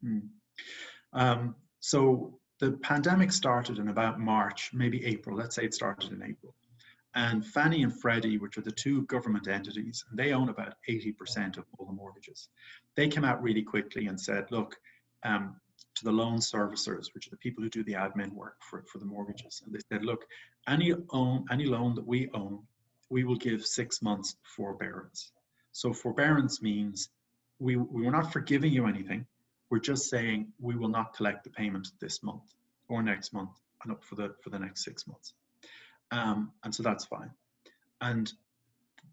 Hmm. 0.03 0.19
Um, 1.13 1.55
so 1.79 2.39
the 2.59 2.73
pandemic 2.73 3.31
started 3.31 3.79
in 3.79 3.89
about 3.89 4.19
March, 4.19 4.71
maybe 4.75 5.05
April. 5.07 5.37
Let's 5.37 5.55
say 5.55 5.65
it 5.65 5.75
started 5.75 6.11
in 6.11 6.23
April. 6.23 6.53
And 7.15 7.47
Fannie 7.47 7.85
and 7.85 8.01
Freddie, 8.01 8.39
which 8.39 8.59
are 8.59 8.63
the 8.63 8.73
two 8.73 9.03
government 9.03 9.47
entities, 9.47 10.05
and 10.11 10.19
they 10.19 10.33
own 10.33 10.49
about 10.49 10.75
80% 10.89 11.59
of 11.59 11.65
all 11.79 11.87
the 11.87 11.93
mortgages. 11.93 12.49
They 12.97 13.09
came 13.09 13.25
out 13.25 13.43
really 13.43 13.63
quickly 13.63 14.07
and 14.07 14.21
said, 14.21 14.47
look, 14.51 14.77
um, 15.25 15.57
to 15.99 16.05
the 16.05 16.13
loan 16.13 16.39
servicers, 16.39 17.15
which 17.15 17.27
are 17.27 17.31
the 17.31 17.37
people 17.37 17.63
who 17.63 17.71
do 17.71 17.85
the 17.85 17.95
admin 17.95 18.33
work 18.33 18.57
for, 18.61 18.85
for 18.91 18.99
the 18.99 19.05
mortgages. 19.05 19.63
And 19.65 19.75
they 19.75 19.81
said, 19.91 20.05
look, 20.05 20.25
any 20.67 20.95
own 21.11 21.45
any 21.51 21.65
loan 21.65 21.95
that 21.97 22.07
we 22.07 22.31
own, 22.35 22.61
we 23.11 23.25
will 23.25 23.37
give 23.37 23.65
six 23.67 24.03
months 24.03 24.37
forbearance. 24.57 25.33
So 25.73 25.93
forbearance 25.93 26.63
means 26.63 27.11
we, 27.59 27.77
we 27.77 28.05
were 28.05 28.13
not 28.13 28.33
forgiving 28.33 28.73
you 28.73 28.87
anything. 28.87 29.27
We're 29.71 29.81
just 29.81 30.09
saying 30.09 30.53
we 30.61 30.77
will 30.77 30.89
not 30.89 31.15
collect 31.15 31.45
the 31.45 31.51
payment 31.51 31.89
this 32.01 32.23
month 32.23 32.55
or 32.89 33.03
next 33.03 33.33
month 33.33 33.51
and 33.83 33.93
up 33.93 34.05
for 34.05 34.15
the 34.15 34.35
for 34.43 34.51
the 34.51 34.59
next 34.59 34.85
six 34.85 35.07
months. 35.07 35.35
Um, 36.11 36.53
and 36.65 36.75
so 36.75 36.83
that's 36.83 37.05
fine. 37.05 37.31
And 38.01 38.33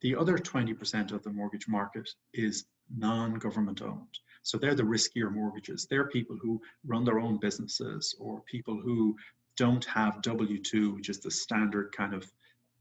the 0.02 0.16
other 0.16 0.38
20% 0.38 1.12
of 1.12 1.24
the 1.24 1.32
mortgage 1.32 1.68
market 1.68 2.10
is 2.34 2.66
non-government 2.96 3.82
owned. 3.82 4.20
So 4.46 4.60
they're 4.60 4.76
the 4.76 4.84
riskier 4.84 5.32
mortgages. 5.32 5.88
They're 5.89 6.08
people 6.08 6.38
who 6.39 6.62
run 6.86 7.04
their 7.04 7.20
own 7.20 7.38
businesses 7.38 8.16
or 8.20 8.41
people 8.41 8.80
who 8.80 9.18
don't 9.58 9.84
have 9.86 10.22
W2, 10.22 10.93
which 10.93 11.10
is 11.10 11.20
the 11.20 11.32
standard 11.32 11.91
kind 11.91 12.14
of 12.14 12.32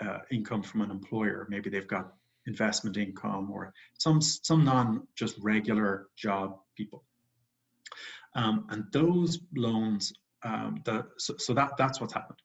uh, 0.05 0.19
income 0.31 0.63
from 0.63 0.83
an 0.83 0.91
employer. 0.91 1.47
Maybe 1.49 1.71
they've 1.71 1.89
got 1.89 2.13
investment 2.47 2.99
income 2.99 3.51
or 3.51 3.73
some 3.97 4.21
some 4.21 4.63
non 4.63 5.09
just 5.17 5.37
regular 5.41 6.09
job 6.17 6.59
people. 6.77 7.03
Um, 8.35 8.67
and 8.69 8.85
those 8.93 9.41
loans, 9.57 10.13
um, 10.43 10.83
the, 10.85 11.07
so, 11.17 11.35
so 11.39 11.55
that 11.55 11.79
that's 11.79 11.99
what's 11.99 12.13
happened. 12.13 12.41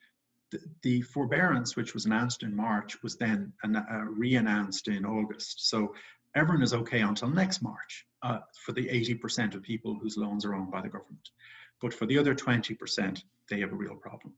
The, 0.82 1.02
forbearance, 1.02 1.76
which 1.76 1.94
was 1.94 2.06
announced 2.06 2.42
in 2.44 2.56
March, 2.56 3.04
was 3.04 3.18
then 3.18 3.54
uh, 3.64 4.04
re-announced 4.06 4.88
in 4.88 5.06
August. 5.06 5.70
So 5.70 5.94
everyone 6.40 6.64
is 6.64 6.74
okay 6.74 7.02
until 7.02 7.28
next 7.28 7.62
March 7.62 8.06
uh, 8.24 8.40
for 8.66 8.72
the 8.72 8.88
80% 8.88 9.56
of 9.56 9.62
people 9.62 10.00
whose 10.02 10.16
loans 10.16 10.46
are 10.46 10.56
owned 10.56 10.72
by 10.72 10.82
the 10.82 10.88
government. 10.88 11.30
But 11.82 11.94
for 11.94 12.06
the 12.06 12.18
other 12.18 12.34
20%, 12.34 13.22
they 13.50 13.60
have 13.60 13.74
a 13.74 13.76
real 13.76 13.96
problem. 13.96 14.34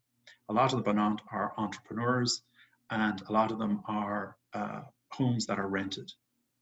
A 0.49 0.53
lot 0.53 0.73
of 0.73 0.83
them 0.83 0.97
are 1.31 1.53
entrepreneurs, 1.57 2.41
and 2.89 3.21
a 3.21 3.31
lot 3.31 3.51
of 3.51 3.59
them 3.59 3.83
are 3.87 4.35
uh, 4.53 4.81
homes 5.11 5.45
that 5.45 5.59
are 5.59 5.67
rented. 5.67 6.11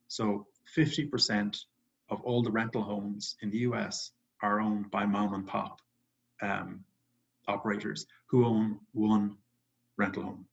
So 0.09 0.45
50% 0.77 1.57
of 2.09 2.21
all 2.21 2.43
the 2.43 2.51
rental 2.51 2.81
homes 2.81 3.37
in 3.41 3.49
the 3.49 3.59
US 3.59 4.11
are 4.41 4.59
owned 4.59 4.91
by 4.91 5.05
mom 5.05 5.33
and 5.33 5.47
pop 5.47 5.79
um, 6.41 6.83
operators 7.47 8.05
who 8.27 8.45
own 8.45 8.79
one 8.91 9.37
rental 9.97 10.23
home. 10.23 10.45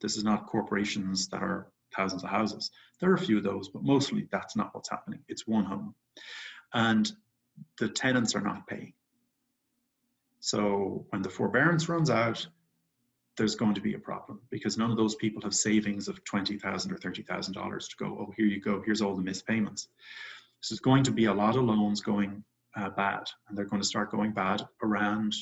This 0.00 0.16
is 0.16 0.24
not 0.24 0.46
corporations 0.46 1.28
that 1.28 1.42
are 1.42 1.71
thousands 1.96 2.24
of 2.24 2.30
houses. 2.30 2.70
There 3.00 3.10
are 3.10 3.14
a 3.14 3.18
few 3.18 3.38
of 3.38 3.44
those, 3.44 3.68
but 3.68 3.82
mostly 3.82 4.28
that's 4.30 4.56
not 4.56 4.74
what's 4.74 4.90
happening. 4.90 5.20
It's 5.28 5.46
one 5.46 5.64
home. 5.64 5.94
And 6.72 7.10
the 7.78 7.88
tenants 7.88 8.34
are 8.34 8.40
not 8.40 8.66
paying. 8.66 8.94
So 10.40 11.06
when 11.10 11.22
the 11.22 11.30
forbearance 11.30 11.88
runs 11.88 12.10
out, 12.10 12.46
there's 13.36 13.54
going 13.54 13.74
to 13.74 13.80
be 13.80 13.94
a 13.94 13.98
problem 13.98 14.40
because 14.50 14.76
none 14.76 14.90
of 14.90 14.96
those 14.96 15.14
people 15.14 15.42
have 15.42 15.54
savings 15.54 16.08
of 16.08 16.22
twenty 16.24 16.58
thousand 16.58 16.92
or 16.92 16.96
thirty 16.96 17.22
thousand 17.22 17.54
dollars 17.54 17.88
to 17.88 17.96
go. 17.96 18.06
Oh, 18.20 18.32
here 18.36 18.46
you 18.46 18.60
go. 18.60 18.82
Here's 18.84 19.00
all 19.00 19.14
the 19.14 19.22
missed 19.22 19.46
payments. 19.46 19.88
So 20.60 20.74
there's 20.74 20.80
going 20.80 21.04
to 21.04 21.12
be 21.12 21.26
a 21.26 21.32
lot 21.34 21.56
of 21.56 21.64
loans 21.64 22.02
going 22.02 22.44
uh, 22.76 22.90
bad, 22.90 23.24
and 23.48 23.56
they're 23.56 23.64
going 23.64 23.80
to 23.82 23.88
start 23.88 24.10
going 24.10 24.32
bad 24.32 24.66
around 24.82 25.34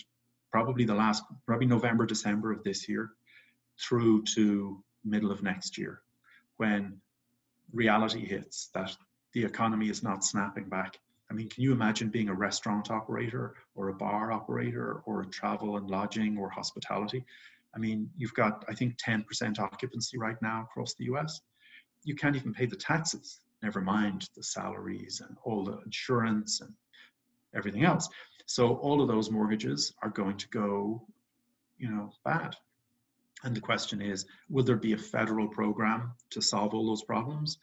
probably 0.52 0.84
the 0.84 0.94
last, 0.94 1.22
probably 1.46 1.66
November, 1.66 2.06
December 2.06 2.52
of 2.52 2.62
this 2.62 2.88
year, 2.88 3.10
through 3.80 4.22
to 4.34 4.82
middle 5.04 5.30
of 5.32 5.42
next 5.42 5.78
year, 5.78 6.02
when 6.60 7.00
reality 7.72 8.22
hits 8.26 8.68
that 8.74 8.94
the 9.32 9.42
economy 9.42 9.88
is 9.88 10.02
not 10.02 10.22
snapping 10.22 10.68
back. 10.68 10.98
I 11.30 11.32
mean, 11.32 11.48
can 11.48 11.62
you 11.62 11.72
imagine 11.72 12.10
being 12.10 12.28
a 12.28 12.34
restaurant 12.34 12.90
operator 12.90 13.54
or 13.74 13.88
a 13.88 13.94
bar 13.94 14.30
operator 14.30 15.00
or 15.06 15.22
a 15.22 15.26
travel 15.26 15.78
and 15.78 15.88
lodging 15.88 16.36
or 16.36 16.50
hospitality? 16.50 17.24
I 17.74 17.78
mean, 17.78 18.10
you've 18.14 18.34
got, 18.34 18.66
I 18.68 18.74
think, 18.74 18.98
10% 18.98 19.58
occupancy 19.58 20.18
right 20.18 20.36
now 20.42 20.68
across 20.68 20.92
the 20.94 21.04
US. 21.04 21.40
You 22.04 22.14
can't 22.14 22.36
even 22.36 22.52
pay 22.52 22.66
the 22.66 22.76
taxes, 22.76 23.40
never 23.62 23.80
mind 23.80 24.28
the 24.36 24.42
salaries 24.42 25.22
and 25.26 25.38
all 25.44 25.64
the 25.64 25.78
insurance 25.86 26.60
and 26.60 26.74
everything 27.54 27.84
else. 27.84 28.06
So 28.44 28.74
all 28.76 29.00
of 29.00 29.08
those 29.08 29.30
mortgages 29.30 29.94
are 30.02 30.10
going 30.10 30.36
to 30.36 30.48
go, 30.48 31.06
you 31.78 31.90
know, 31.90 32.12
bad. 32.22 32.54
And 33.42 33.56
the 33.56 33.60
question 33.60 34.02
is, 34.02 34.26
will 34.48 34.64
there 34.64 34.76
be 34.76 34.92
a 34.92 34.98
federal 34.98 35.48
program 35.48 36.12
to 36.30 36.42
solve 36.42 36.74
all 36.74 36.86
those 36.86 37.02
problems? 37.02 37.58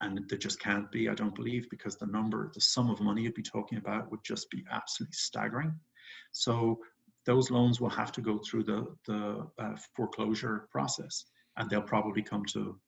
And 0.00 0.28
there 0.28 0.38
just 0.38 0.58
can't 0.58 0.90
be, 0.90 1.08
I 1.08 1.14
don't 1.14 1.34
believe, 1.34 1.68
because 1.70 1.96
the 1.96 2.06
number, 2.06 2.50
the 2.54 2.60
sum 2.60 2.90
of 2.90 3.00
money 3.00 3.22
you'd 3.22 3.34
be 3.34 3.42
talking 3.42 3.78
about 3.78 4.10
would 4.10 4.24
just 4.24 4.50
be 4.50 4.64
absolutely 4.70 5.14
staggering. 5.14 5.74
So 6.32 6.80
those 7.24 7.50
loans 7.50 7.80
will 7.80 7.90
have 7.90 8.10
to 8.12 8.20
go 8.20 8.38
through 8.38 8.64
the, 8.64 8.86
the 9.06 9.46
uh, 9.58 9.76
foreclosure 9.94 10.66
process 10.72 11.26
and 11.56 11.70
they'll 11.70 11.82
probably 11.82 12.22
come 12.22 12.44
to 12.46 12.78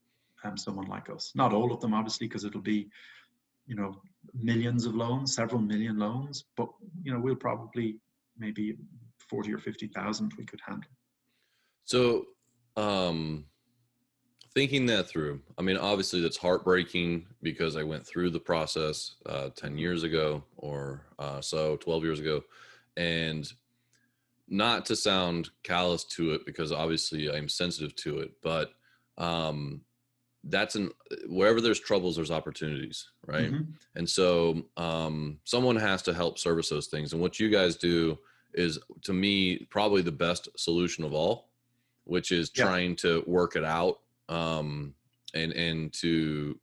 um, 0.42 0.56
someone 0.56 0.86
like 0.86 1.08
us. 1.10 1.32
Not 1.34 1.52
all 1.52 1.72
of 1.72 1.80
them, 1.80 1.94
obviously, 1.94 2.26
because 2.26 2.44
it'll 2.44 2.60
be, 2.60 2.88
you 3.66 3.76
know, 3.76 4.00
millions 4.34 4.84
of 4.86 4.94
loans, 4.94 5.34
several 5.34 5.60
million 5.60 5.98
loans, 5.98 6.44
but, 6.56 6.68
you 7.02 7.12
know, 7.12 7.20
we'll 7.20 7.36
probably 7.36 7.98
maybe 8.36 8.76
40 9.30 9.54
or 9.54 9.58
50,000 9.58 10.32
we 10.36 10.44
could 10.44 10.60
handle. 10.66 10.90
So, 11.84 12.26
um, 12.76 13.44
thinking 14.54 14.86
that 14.86 15.08
through, 15.08 15.40
I 15.58 15.62
mean, 15.62 15.76
obviously 15.76 16.20
that's 16.20 16.36
heartbreaking 16.36 17.26
because 17.42 17.76
I 17.76 17.82
went 17.82 18.06
through 18.06 18.30
the 18.30 18.40
process 18.40 19.16
uh, 19.26 19.50
10 19.56 19.76
years 19.76 20.02
ago 20.04 20.44
or 20.56 21.06
uh, 21.18 21.40
so, 21.40 21.76
12 21.76 22.04
years 22.04 22.20
ago. 22.20 22.42
And 22.96 23.50
not 24.48 24.86
to 24.86 24.96
sound 24.96 25.50
callous 25.62 26.04
to 26.04 26.32
it 26.32 26.46
because 26.46 26.70
obviously 26.70 27.30
I'm 27.30 27.48
sensitive 27.48 27.96
to 27.96 28.20
it, 28.20 28.32
but 28.42 28.70
um, 29.18 29.80
that's 30.44 30.74
an 30.74 30.90
wherever 31.26 31.60
there's 31.60 31.80
troubles, 31.80 32.16
there's 32.16 32.30
opportunities, 32.30 33.08
right? 33.26 33.50
Mhm. 33.50 33.68
And 33.94 34.08
so 34.08 34.66
um, 34.76 35.38
someone 35.44 35.76
has 35.76 36.02
to 36.02 36.14
help 36.14 36.38
service 36.38 36.68
those 36.68 36.88
things. 36.88 37.12
And 37.12 37.22
what 37.22 37.40
you 37.40 37.48
guys 37.48 37.76
do 37.76 38.18
is, 38.52 38.78
to 39.02 39.12
me, 39.12 39.66
probably 39.70 40.02
the 40.02 40.12
best 40.12 40.48
solution 40.56 41.04
of 41.04 41.14
all, 41.14 41.50
which 42.04 42.32
is 42.32 42.50
Yeah. 42.54 42.64
trying 42.64 42.96
to 42.96 43.22
work 43.26 43.56
it 43.56 43.64
out 43.64 44.00
um, 44.28 44.94
and 45.34 45.52
and 45.52 45.92
to 45.94 46.58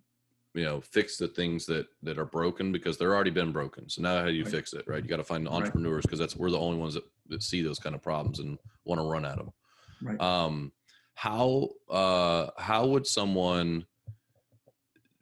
you 0.53 0.63
know 0.63 0.81
fix 0.81 1.17
the 1.17 1.27
things 1.27 1.65
that 1.67 1.87
that 2.03 2.17
are 2.17 2.25
broken 2.25 2.71
because 2.71 2.97
they're 2.97 3.13
already 3.15 3.31
been 3.31 3.51
broken. 3.51 3.89
So 3.89 4.01
now 4.01 4.19
how 4.19 4.25
do 4.25 4.33
you 4.33 4.43
Right. 4.43 4.51
fix 4.51 4.73
it, 4.73 4.85
right? 4.87 5.01
You 5.03 5.09
got 5.09 5.17
to 5.17 5.23
find 5.23 5.47
entrepreneurs 5.47 6.05
because 6.05 6.19
that's 6.19 6.35
we're 6.35 6.51
the 6.51 6.59
only 6.59 6.77
ones 6.77 6.93
that, 6.95 7.03
that 7.27 7.43
see 7.43 7.61
those 7.61 7.79
kind 7.79 7.95
of 7.95 8.01
problems 8.01 8.39
and 8.39 8.57
want 8.85 8.99
to 8.99 9.05
run 9.05 9.25
at 9.25 9.37
them. 9.37 9.51
Right. 10.01 10.19
Um, 10.19 10.71
how 11.15 11.69
uh 11.89 12.49
how 12.57 12.87
would 12.87 13.05
someone 13.05 13.85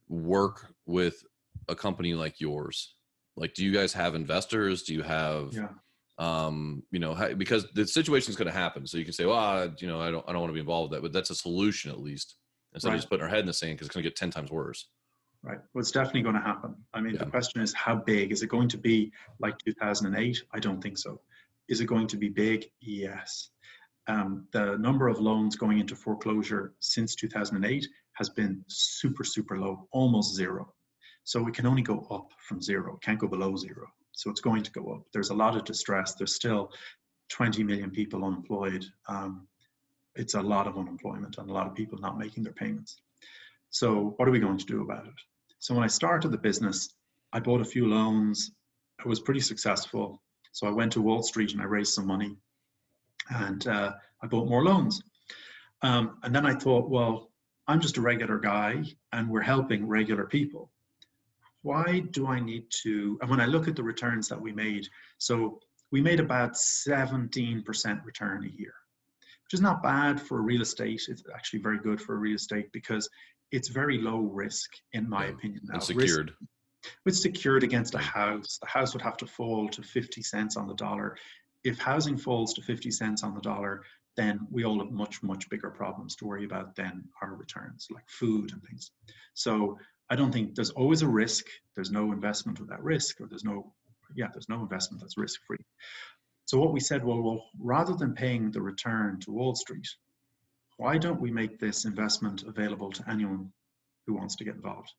work 0.07 0.74
with 0.86 1.24
a 1.67 1.76
company 1.76 2.13
like 2.13 2.39
yours 2.39 2.95
like 3.36 3.53
do 3.53 3.63
you 3.63 3.72
guys 3.72 3.93
have 3.93 4.15
investors 4.15 4.84
do 4.84 4.93
you 4.93 5.03
have 5.03 5.53
yeah. 5.53 5.70
Um 6.20 6.84
you 6.91 6.99
know 6.99 7.13
how, 7.13 7.34
because 7.34 7.65
the 7.74 7.88
situation 7.88 8.30
is 8.30 8.36
going 8.36 8.45
to 8.45 8.57
happen. 8.57 8.86
So 8.86 8.97
you 8.97 9.05
can 9.05 9.13
say 9.13 9.26
well 9.26 9.38
I, 9.38 9.70
you 9.80 9.88
know 9.88 10.01
i 10.01 10.11
don't 10.11 10.26
i 10.28 10.34
don't 10.34 10.41
want 10.41 10.51
to 10.51 10.55
be 10.55 10.59
involved 10.59 10.91
with 10.91 10.97
that 10.97 11.01
but 11.01 11.13
that's 11.13 11.30
a 11.30 11.36
solution 11.36 11.89
at 11.89 11.99
least 11.99 12.36
instead 12.74 12.89
right. 12.89 12.95
of 12.95 12.99
just 12.99 13.09
putting 13.09 13.24
our 13.24 13.30
head 13.30 13.39
in 13.39 13.45
the 13.45 13.53
sand 13.53 13.78
because 13.78 13.88
it's 13.88 13.95
going 13.95 14.03
to 14.03 14.09
get 14.09 14.15
10 14.15 14.30
times 14.30 14.51
worse. 14.51 14.89
Right. 15.41 15.57
Well 15.74 15.82
it's 15.82 15.91
definitely 15.91 16.24
going 16.24 16.36
to 16.36 16.41
happen. 16.41 16.76
I 16.93 16.99
mean 16.99 17.13
yeah. 17.13 17.24
the 17.24 17.32
question 17.32 17.61
is 17.61 17.74
how 17.74 17.95
big? 17.95 18.32
Is 18.32 18.43
it 18.43 18.47
going 18.47 18.67
to 18.70 18.78
be 18.78 19.11
like 19.39 19.57
2008 19.59 20.43
i 20.53 20.59
don't 20.59 20.82
think 20.82 20.97
so. 20.97 21.22
Is 21.70 21.80
it 21.82 21.86
going 21.86 22.07
to 22.07 22.17
be 22.17 22.30
big? 22.30 22.65
Yes. 22.82 23.49
Um, 24.07 24.47
the 24.51 24.76
number 24.78 25.07
of 25.07 25.20
loans 25.20 25.55
going 25.55 25.80
into 25.80 25.95
foreclosure 25.95 26.74
since 26.80 27.15
2008 27.15 27.88
has 28.13 28.30
been 28.30 28.61
super 28.67 29.24
super 29.24 29.57
low 29.57 29.88
almost 29.91 30.36
zero 30.36 30.74
so 31.24 31.47
it 31.47 31.53
can 31.53 31.65
only 31.65 31.82
go 31.82 32.07
up 32.11 32.30
from 32.39 32.61
zero, 32.61 32.95
it 32.95 33.01
can't 33.01 33.20
go 33.20 33.28
below 33.28 33.55
zero. 33.55 33.88
So 34.11 34.30
it's 34.30 34.41
going 34.41 34.63
to 34.63 34.72
go 34.72 34.93
up. 34.93 35.03
There's 35.13 35.30
a 35.30 35.36
lot 35.36 35.55
of 35.55 35.63
distress. 35.63 36.15
There's 36.15 36.36
still 36.36 36.72
20 37.30 37.63
million 37.63 37.91
people 37.91 38.26
unemployed. 38.26 38.86
Um, 39.07 39.47
it's 40.15 40.34
a 40.34 40.41
lot 40.41 40.67
of 40.67 40.78
unemployment 40.78 41.38
and 41.38 41.49
a 41.49 41.53
lot 41.53 41.67
of 41.67 41.76
people 41.76 41.97
not 41.99 42.17
making 42.17 42.43
their 42.43 42.53
payments. 42.53 43.01
So 43.70 44.15
what 44.17 44.28
are 44.28 44.32
we 44.32 44.39
going 44.39 44.57
to 44.57 44.65
do 44.65 44.82
about 44.82 45.05
it? 45.05 45.13
So 45.59 45.74
when 45.74 45.84
I 45.84 45.88
started 45.88 46.32
the 46.32 46.38
business, 46.38 46.95
I 47.32 47.39
bought 47.39 47.61
a 47.61 47.65
few 47.65 47.88
loans. 47.88 48.51
I 49.03 49.07
was 49.07 49.20
pretty 49.20 49.39
successful. 49.39 50.22
So 50.51 50.67
I 50.67 50.72
went 50.72 50.91
to 50.93 51.01
Wall 51.01 51.22
Street 51.22 51.53
and 51.53 51.61
I 51.61 51.65
raised 51.65 51.93
some 51.93 52.07
money 52.07 52.36
and 53.30 53.65
uh, 53.67 53.93
I 54.22 54.28
bought 54.28 54.49
more 54.49 54.63
loans. 54.63 55.01
Um, 55.82 56.17
and 56.24 56.36
then 56.36 56.45
I 56.45 56.55
thought, 56.55 56.89
well, 56.89 57.32
I'm 57.67 57.80
just 57.80 57.97
a 57.97 58.01
regular 58.01 58.39
guy 58.39 58.84
and 59.13 59.30
we're 59.30 59.41
helping 59.41 59.88
regular 59.88 60.26
people 60.26 60.72
why 61.62 61.99
do 62.12 62.28
I 62.28 62.39
need 62.39 62.66
to? 62.84 63.18
And 63.22 63.30
when 63.30 63.41
I 63.41 63.45
look 63.45 63.68
at 63.68 63.76
the 63.76 63.84
returns 63.84 64.28
that 64.30 64.39
we 64.39 64.51
made, 64.51 64.88
so 65.18 65.60
we 65.91 66.01
made 66.01 66.20
about 66.20 66.53
17% 66.53 68.05
return 68.05 68.45
a 68.45 68.60
year, 68.60 68.74
which 69.43 69.53
is 69.53 69.62
not 69.62 69.84
bad 69.84 70.22
for 70.22 70.41
real 70.41 70.62
estate. 70.62 71.01
It's 71.07 71.24
actually 71.34 71.60
very 71.60 71.80
good 71.80 71.99
for 71.99 72.18
real 72.18 72.36
estate 72.36 72.72
because 72.72 73.10
it's 73.51 73.68
very 73.68 73.99
low 73.99 74.20
risk, 74.20 74.70
in 74.93 75.10
my 75.10 75.26
yeah, 75.26 75.32
opinion. 75.32 75.62
Now, 75.66 75.78
it's 75.78 75.88
secured. 75.88 76.30
Risk, 76.30 76.93
it's 77.05 77.22
secured 77.22 77.64
against 77.64 77.95
a 77.95 77.99
house. 77.99 78.60
The 78.62 78.68
house 78.68 78.93
would 78.93 79.01
have 79.01 79.18
to 79.18 79.26
fall 79.26 79.68
to 79.70 79.82
50 79.82 80.22
cents 80.22 80.55
on 80.55 80.68
the 80.68 80.76
dollar. 80.76 81.18
If 81.64 81.80
housing 81.80 82.18
falls 82.18 82.53
to 82.53 82.62
50 82.62 82.91
cents 82.91 83.24
on 83.24 83.34
the 83.34 83.41
dollar, 83.41 83.84
then 84.16 84.39
we 84.51 84.66
all 84.66 84.80
have 84.80 84.91
much, 84.91 85.22
much 85.24 85.49
bigger 85.49 85.70
problems 85.70 86.16
to 86.18 86.26
worry 86.26 86.45
about 86.45 86.76
than 86.76 87.03
our 87.22 87.36
returns, 87.36 87.88
like 87.91 88.07
food 88.07 88.51
and 88.51 88.62
things. 88.64 88.91
So 89.34 89.78
I 90.10 90.16
don't 90.16 90.32
think 90.32 90.55
there's 90.55 90.72
always 90.72 91.01
a 91.01 91.07
risk. 91.07 91.45
There's 91.76 91.91
no 91.91 92.12
investment 92.12 92.60
without 92.60 92.84
risk, 92.84 93.22
or 93.22 93.28
there's 93.28 93.43
no, 93.43 93.74
yeah, 94.16 94.28
there's 94.34 94.49
no 94.49 94.62
investment 94.62 95.01
that's 95.01 95.18
risk 95.18 95.39
free. 95.45 95.64
So 96.45 96.57
what 96.57 96.74
we 96.74 96.80
said, 96.80 97.05
well, 97.05 97.22
well, 97.22 97.45
rather 97.60 97.93
than 97.93 98.14
paying 98.16 98.51
the 98.51 98.62
return 98.62 99.20
to 99.22 99.32
Wall 99.32 99.53
Street, 99.53 99.88
why 100.78 100.97
don't 100.97 101.22
we 101.22 101.30
make 101.30 101.60
this 101.60 101.86
investment 101.86 102.43
available 102.43 102.91
to 102.91 103.10
anyone 103.10 103.51
who 104.07 104.16
wants 104.16 104.36
to 104.38 104.45
get 104.45 104.55
involved? 104.55 104.91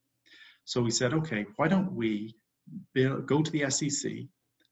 So 0.65 0.81
we 0.81 0.93
said, 0.93 1.13
okay, 1.15 1.47
why 1.57 1.67
don't 1.67 1.93
we 1.93 2.37
build, 2.95 3.27
go 3.27 3.43
to 3.43 3.51
the 3.51 3.69
SEC 3.71 4.13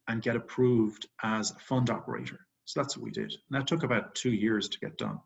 and 0.07 0.23
get 0.23 0.37
approved 0.37 1.09
as 1.23 1.51
a 1.51 1.59
fund 1.59 1.91
operator? 1.91 2.39
So 2.67 2.81
that's 2.81 2.97
what 2.97 3.05
we 3.05 3.11
did. 3.11 3.33
And 3.33 3.59
that 3.59 3.67
took 3.67 3.83
about 3.83 4.15
two 4.15 4.31
years 4.31 4.69
to 4.69 4.79
get 4.79 4.99
done. 4.99 5.19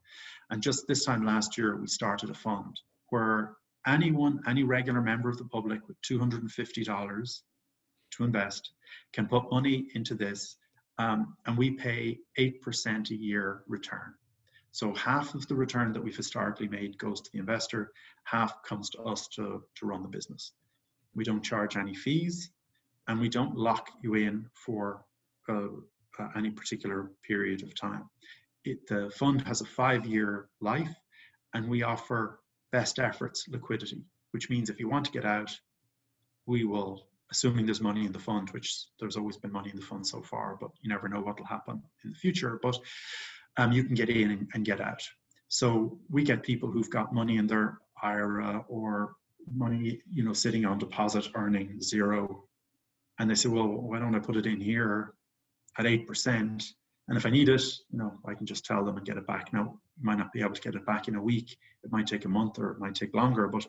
And 0.51 0.63
just 0.63 0.87
this 0.87 1.05
time 1.05 1.27
last 1.27 1.59
year, 1.59 1.77
we 1.77 1.89
started 1.89 2.31
a 2.31 2.35
fund 2.35 2.81
where 3.11 3.57
anyone, 3.87 4.41
any 4.47 4.63
regular 4.63 5.01
member 5.01 5.29
of 5.29 5.39
the 5.39 5.45
public 5.45 5.87
with 5.89 6.01
$250 6.03 7.41
to 8.13 8.25
invest 8.25 8.71
can 9.13 9.27
put 9.27 9.51
money 9.51 9.89
into 9.95 10.15
this 10.15 10.57
um, 10.99 11.37
and 11.47 11.57
we 11.57 11.71
pay 11.71 12.19
8% 12.39 13.11
a 13.11 13.15
year 13.15 13.63
return. 13.67 14.15
So 14.73 14.95
half 14.95 15.35
of 15.35 15.47
the 15.49 15.55
return 15.55 15.93
that 15.93 16.03
we've 16.03 16.17
historically 16.17 16.69
made 16.69 16.97
goes 16.99 17.21
to 17.21 17.31
the 17.33 17.39
investor, 17.39 17.93
half 18.25 18.63
comes 18.63 18.89
to 18.91 19.03
us 19.03 19.29
to, 19.29 19.63
to 19.77 19.87
run 19.87 20.03
the 20.03 20.09
business. 20.09 20.53
We 21.15 21.25
don't 21.25 21.43
charge 21.43 21.77
any 21.77 21.95
fees 21.95 22.51
and 23.09 23.21
we 23.21 23.29
don't 23.29 23.57
lock 23.57 23.91
you 24.03 24.15
in 24.15 24.47
for 24.55 25.05
uh, 25.49 25.67
uh, 26.19 26.29
any 26.37 26.51
particular 26.51 27.11
period 27.27 27.63
of 27.63 27.75
time. 27.75 28.09
It, 28.65 28.87
the 28.87 29.11
fund 29.11 29.43
has 29.43 29.61
a 29.61 29.67
five 29.67 30.07
year 30.07 30.49
life 30.61 30.95
and 31.53 31.69
we 31.69 31.83
offer 31.83 32.41
best 32.73 32.99
efforts 32.99 33.47
liquidity, 33.49 34.03
which 34.33 34.51
means 34.51 34.71
if 34.71 34.81
you 34.81 34.89
want 34.89 35.05
to 35.05 35.13
get 35.13 35.25
out, 35.25 35.51
we 36.47 36.65
will, 36.65 37.07
assuming 37.31 37.67
there's 37.67 37.81
money 37.81 38.05
in 38.05 38.13
the 38.13 38.19
fund, 38.19 38.51
which 38.51 38.87
there's 38.99 39.17
always 39.17 39.37
been 39.37 39.53
money 39.53 39.71
in 39.71 39.77
the 39.77 39.87
fund 39.87 40.07
so 40.07 40.23
far, 40.23 40.57
but 40.61 40.71
you 40.81 40.89
never 40.89 41.09
know 41.09 41.21
what 41.21 41.39
will 41.39 41.47
happen 41.47 41.81
in 42.05 42.11
the 42.11 42.17
future, 42.17 42.59
but 42.63 42.79
um, 43.59 43.73
you 43.73 43.85
can 43.85 43.95
get 43.95 44.09
in 44.09 44.31
and, 44.31 44.49
and 44.55 44.65
get 44.65 44.81
out. 44.81 45.03
So 45.49 45.99
we 46.11 46.25
get 46.25 46.43
people 46.43 46.71
who've 46.71 46.91
got 46.91 47.15
money 47.15 47.37
in 47.37 47.47
their 47.47 47.79
IRA 48.03 48.65
or 48.69 49.17
money, 49.55 50.01
you 50.11 50.25
know, 50.25 50.33
sitting 50.33 50.65
on 50.65 50.79
deposit 50.79 51.29
earning 51.35 51.81
zero. 51.81 52.45
And 53.19 53.31
they 53.31 53.35
say, 53.35 53.49
well, 53.49 53.69
why 53.69 53.99
don't 53.99 54.15
I 54.15 54.19
put 54.19 54.37
it 54.37 54.47
in 54.47 54.61
here 54.61 55.15
at 55.79 55.85
8%? 55.85 56.65
And 57.09 57.19
if 57.19 57.27
I 57.27 57.31
need 57.31 57.49
it, 57.49 57.63
you 57.91 57.99
know, 57.99 58.19
I 58.27 58.35
can 58.35 58.47
just 58.47 58.65
tell 58.65 58.85
them 58.85 58.97
and 58.97 59.05
get 59.05 59.17
it 59.17 59.27
back. 59.27 59.53
Now, 59.53 59.79
you 59.99 60.05
might 60.05 60.19
not 60.19 60.33
be 60.33 60.41
able 60.41 60.55
to 60.55 60.61
get 60.61 60.75
it 60.75 60.87
back 60.87 61.09
in 61.09 61.17
a 61.17 61.23
week. 61.23 61.57
It 61.83 61.91
might 61.91 62.07
take 62.07 62.25
a 62.25 62.29
month 62.29 62.59
or 62.59 62.71
it 62.71 62.79
might 62.79 62.95
take 62.95 63.15
longer, 63.15 63.49
but 63.49 63.67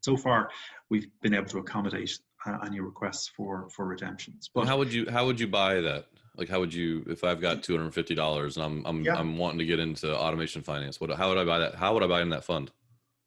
so 0.00 0.16
far 0.16 0.50
we've 0.90 1.08
been 1.22 1.34
able 1.34 1.46
to 1.46 1.58
accommodate 1.58 2.18
uh, 2.46 2.58
any 2.64 2.80
requests 2.80 3.28
for 3.28 3.68
for 3.70 3.86
redemptions. 3.86 4.50
But 4.54 4.66
how 4.66 4.78
would 4.78 4.92
you 4.92 5.06
how 5.10 5.26
would 5.26 5.40
you 5.40 5.48
buy 5.48 5.80
that? 5.80 6.06
Like 6.36 6.48
how 6.48 6.60
would 6.60 6.74
you 6.74 7.04
if 7.08 7.24
I've 7.24 7.40
got 7.40 7.62
two 7.62 7.72
hundred 7.72 7.86
and 7.86 7.94
fifty 7.94 8.14
dollars 8.14 8.56
and 8.56 8.66
I'm 8.66 8.86
I'm 8.86 9.02
yeah. 9.02 9.16
I'm 9.16 9.38
wanting 9.38 9.58
to 9.60 9.66
get 9.66 9.80
into 9.80 10.14
automation 10.14 10.62
finance? 10.62 11.00
What 11.00 11.10
how 11.12 11.28
would 11.30 11.38
I 11.38 11.44
buy 11.44 11.58
that? 11.60 11.74
How 11.74 11.94
would 11.94 12.02
I 12.02 12.06
buy 12.06 12.22
in 12.22 12.30
that 12.30 12.44
fund? 12.44 12.70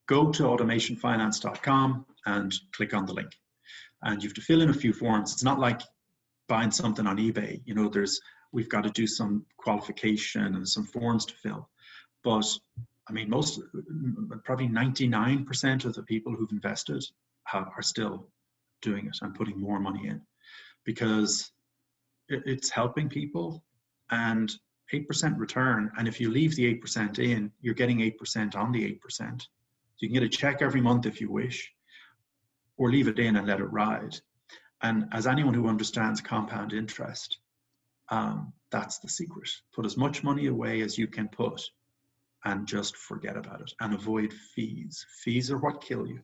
Go 0.08 0.32
to 0.32 0.44
automationfinance.com 0.44 2.06
and 2.26 2.54
click 2.72 2.94
on 2.94 3.06
the 3.06 3.14
link. 3.14 3.32
And 4.02 4.22
you 4.22 4.30
have 4.30 4.36
to 4.36 4.42
fill 4.42 4.62
in 4.62 4.70
a 4.70 4.74
few 4.74 4.94
forms. 4.94 5.34
It's 5.34 5.44
not 5.44 5.60
like 5.60 5.82
buying 6.48 6.72
something 6.72 7.06
on 7.08 7.18
eBay. 7.18 7.62
You 7.66 7.74
know, 7.74 7.90
there's 7.90 8.22
we've 8.52 8.70
got 8.70 8.84
to 8.84 8.90
do 8.90 9.08
some 9.08 9.46
qualification 9.58 10.56
and 10.56 10.68
some 10.68 10.86
forms 10.86 11.26
to 11.26 11.34
fill. 11.36 11.70
But 12.24 12.46
I 13.10 13.14
mean, 13.14 13.30
most, 13.30 13.62
probably 14.44 14.68
99% 14.68 15.86
of 15.86 15.94
the 15.94 16.04
people 16.04 16.34
who've 16.34 16.52
invested 16.52 17.06
have, 17.46 17.70
are 17.76 17.82
still 17.82 18.28
doing 18.82 19.08
it 19.08 19.18
and 19.22 19.34
putting 19.34 19.60
more 19.60 19.80
money 19.80 20.08
in 20.08 20.22
because 20.84 21.52
it, 22.28 22.44
it's 22.46 22.70
helping 22.70 23.10
people 23.10 23.64
and 24.12 24.52
8% 24.94 25.38
return. 25.38 25.92
And 25.98 26.08
if 26.08 26.20
you 26.20 26.32
leave 26.32 26.56
the 26.56 26.74
8% 26.76 27.20
in, 27.20 27.52
you're 27.62 27.74
getting 27.74 28.00
8% 28.00 28.56
on 28.56 28.72
the 28.72 29.00
8%. 29.06 29.42
So 29.42 29.48
you 30.00 30.10
can 30.10 30.14
get 30.14 30.24
a 30.24 30.30
check 30.30 30.62
every 30.62 30.82
month 30.82 31.06
if 31.06 31.20
you 31.22 31.32
wish, 31.32 31.72
or 32.78 32.92
leave 32.92 33.08
it 33.08 33.20
in 33.20 33.36
and 33.36 33.48
let 33.48 33.60
it 33.60 33.66
ride. 33.66 34.20
And 34.82 35.06
as 35.12 35.28
anyone 35.28 35.54
who 35.54 35.68
understands 35.68 36.22
compound 36.22 36.72
interest, 36.74 37.40
um, 38.10 38.54
that's 38.72 39.00
the 39.00 39.10
secret. 39.10 39.50
Put 39.74 39.86
as 39.86 39.98
much 39.98 40.24
money 40.24 40.48
away 40.48 40.82
as 40.82 40.98
you 40.98 41.08
can 41.08 41.28
put 41.28 41.62
and 42.46 42.68
just 42.68 42.96
forget 42.96 43.36
about 43.36 43.62
it 43.62 43.74
and 43.82 43.94
avoid 43.94 44.34
fees. 44.34 45.06
Fees 45.24 45.52
are 45.52 45.58
what 45.58 45.82
kill 45.82 46.08
you. 46.08 46.20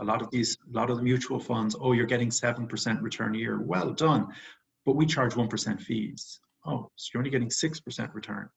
A 0.00 0.04
lot 0.04 0.22
of 0.22 0.30
these, 0.30 0.56
a 0.72 0.76
lot 0.76 0.90
of 0.90 0.96
the 0.96 1.02
mutual 1.02 1.40
funds, 1.40 1.74
oh, 1.80 1.92
you're 1.92 2.06
getting 2.06 2.30
7% 2.30 3.02
return 3.02 3.34
a 3.34 3.38
year. 3.38 3.60
Well 3.60 3.92
done. 3.92 4.28
But 4.86 4.96
we 4.96 5.06
charge 5.06 5.34
1% 5.34 5.80
fees. 5.80 6.38
Oh, 6.66 6.90
so 6.96 7.10
you're 7.12 7.20
only 7.20 7.30
getting 7.30 7.48
6% 7.48 8.14
return. 8.14 8.48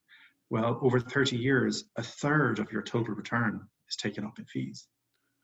Well, 0.49 0.79
over 0.81 0.99
30 0.99 1.37
years, 1.37 1.85
a 1.97 2.03
third 2.03 2.59
of 2.59 2.71
your 2.71 2.81
total 2.81 3.15
return 3.15 3.61
is 3.89 3.95
taken 3.95 4.23
up 4.23 4.37
in 4.39 4.45
fees. 4.45 4.87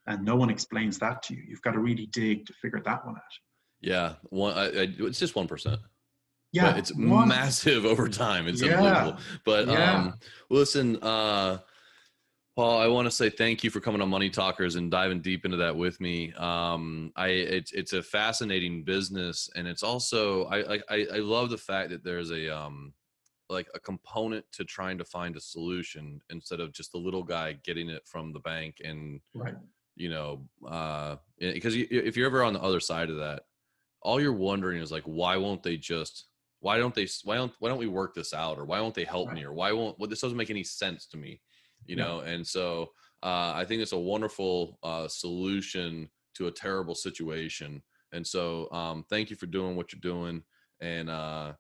And 0.06 0.24
no 0.24 0.36
one 0.36 0.50
explains 0.50 1.00
that 1.00 1.24
to 1.24 1.36
you. 1.36 1.44
You've 1.48 1.62
got 1.62 1.72
to 1.72 1.80
really 1.80 2.08
dig 2.08 2.46
to 2.46 2.54
figure 2.62 2.82
that 2.86 3.06
one 3.06 3.16
out. 3.16 3.22
Yeah, 3.82 4.14
one. 4.24 4.54
I, 4.54 4.66
I, 4.66 4.88
it's 5.00 5.20
just 5.20 5.36
one 5.36 5.48
percent. 5.48 5.80
Yeah, 6.54 6.72
but 6.72 6.78
it's 6.78 6.94
one. 6.94 7.28
massive 7.28 7.84
over 7.92 8.08
time. 8.08 8.48
It's 8.48 8.62
yeah. 8.62 8.78
unbelievable. 8.78 9.22
But 9.44 9.68
yeah. 9.68 9.94
um, 9.94 10.14
listen, 10.50 10.98
uh, 11.02 11.58
Paul, 12.56 12.80
I 12.80 12.88
want 12.88 13.08
to 13.08 13.12
say 13.12 13.32
thank 13.32 13.64
you 13.64 13.72
for 13.72 13.80
coming 13.80 14.02
on 14.02 14.10
Money 14.10 14.30
Talkers 14.30 14.76
and 14.76 14.92
diving 14.92 15.22
deep 15.22 15.44
into 15.44 15.58
that 15.58 15.76
with 15.76 16.00
me. 16.00 16.32
Um, 16.34 17.12
I 17.16 17.28
it's 17.30 17.72
it's 17.72 17.94
a 17.94 18.04
fascinating 18.04 18.84
business, 18.84 19.50
and 19.56 19.68
it's 19.68 19.82
also 19.82 20.46
I 20.46 20.76
I, 20.90 21.08
I 21.16 21.18
love 21.18 21.50
the 21.50 21.58
fact 21.58 21.90
that 21.90 22.04
there's 22.04 22.32
a 22.32 22.56
um 22.56 22.94
like 23.50 23.68
a 23.74 23.80
component 23.80 24.46
to 24.52 24.64
trying 24.64 24.98
to 24.98 25.06
find 25.06 25.36
a 25.36 25.42
solution 25.42 26.20
instead 26.30 26.60
of 26.60 26.72
just 26.72 26.92
the 26.92 26.98
little 26.98 27.24
guy 27.24 27.54
getting 27.64 27.90
it 27.90 28.06
from 28.06 28.32
the 28.32 28.40
bank 28.40 28.78
and 28.84 29.20
right. 29.36 29.56
you 29.96 30.10
know 30.10 30.42
uh 30.68 31.16
because 31.40 31.76
if 31.76 32.16
you're 32.16 32.26
ever 32.26 32.44
on 32.44 32.54
the 32.54 32.62
other 32.62 32.80
side 32.80 33.10
of 33.10 33.18
that 33.18 33.44
all 34.02 34.20
you're 34.20 34.34
wondering 34.34 34.82
is 34.82 34.92
like 34.92 35.04
why 35.04 35.38
won't 35.38 35.62
they 35.62 35.78
just 35.78 36.28
why 36.64 36.78
don't 36.78 36.96
they 36.96 37.08
why 37.24 37.36
don't 37.36 37.52
why 37.60 37.70
don't 37.70 37.78
we 37.78 37.88
work 37.88 38.14
this 38.14 38.34
out 38.34 38.58
or 38.58 38.66
why 38.66 38.80
won't 38.80 38.96
they 38.96 39.04
help 39.04 39.28
right. 39.28 39.36
me 39.36 39.44
or 39.44 39.54
why 39.54 39.72
won't 39.72 39.98
well 40.00 40.10
this 40.10 40.22
doesn't 40.22 40.38
make 40.38 40.50
any 40.50 40.64
sense 40.64 41.06
to 41.06 41.18
me 41.18 41.40
you 41.86 41.98
know? 41.98 42.22
And 42.22 42.48
so 42.48 42.92
uh, 43.22 43.52
i 43.56 43.66
think 43.66 43.82
it's 43.82 43.92
a 43.92 43.98
wonderful 43.98 44.80
uh, 44.84 45.08
solution 45.08 46.10
to 46.36 46.48
a 46.48 46.52
terrible 46.52 46.96
situation. 46.96 47.82
And 48.12 48.26
so 48.26 48.72
um, 48.72 49.06
thank 49.10 49.30
you 49.30 49.36
for 49.36 49.46
doing 49.46 49.76
what 49.76 49.92
you're 49.92 50.00
doing. 50.00 50.44
And 50.82 51.10
uh, 51.10 51.54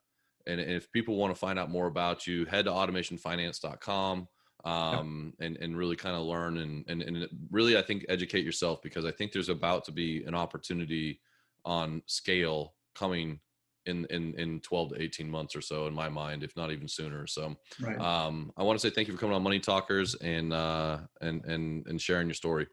and 0.45 0.59
if 0.59 0.91
people 0.91 1.15
want 1.15 1.33
to 1.33 1.39
find 1.39 1.57
out 1.57 1.69
more 1.69 1.87
about 1.87 2.27
you 2.27 2.45
head 2.45 2.65
to 2.65 2.71
automationfinance.com 2.71 4.27
um, 4.65 5.33
and 5.39 5.57
and 5.57 5.77
really 5.77 5.95
kind 5.95 6.15
of 6.15 6.23
learn 6.23 6.57
and, 6.57 6.85
and 6.87 7.01
and 7.01 7.27
really 7.51 7.77
I 7.77 7.81
think 7.81 8.05
educate 8.09 8.43
yourself 8.43 8.81
because 8.81 9.05
I 9.05 9.11
think 9.11 9.31
there's 9.31 9.49
about 9.49 9.85
to 9.85 9.91
be 9.91 10.23
an 10.25 10.35
opportunity 10.35 11.21
on 11.65 12.01
scale 12.07 12.75
coming 12.93 13.39
in 13.85 14.05
in 14.09 14.33
in 14.35 14.59
12 14.61 14.93
to 14.93 15.01
18 15.01 15.29
months 15.29 15.55
or 15.55 15.61
so 15.61 15.87
in 15.87 15.93
my 15.93 16.09
mind 16.09 16.43
if 16.43 16.55
not 16.55 16.71
even 16.71 16.87
sooner 16.87 17.27
so 17.27 17.55
right. 17.81 17.99
um 17.99 18.51
i 18.57 18.63
want 18.63 18.79
to 18.79 18.87
say 18.87 18.93
thank 18.93 19.07
you 19.07 19.13
for 19.13 19.19
coming 19.19 19.35
on 19.35 19.43
money 19.43 19.59
talkers 19.59 20.15
and 20.15 20.53
uh 20.53 20.99
and 21.21 21.43
and 21.45 21.85
and 21.87 22.01
sharing 22.01 22.27
your 22.27 22.33
story. 22.33 22.67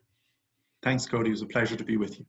Thanks 0.82 1.06
cody. 1.06 1.28
It 1.28 1.32
was 1.32 1.42
a 1.42 1.46
pleasure 1.46 1.76
to 1.76 1.84
be 1.84 1.96
with 1.96 2.18
you. 2.18 2.26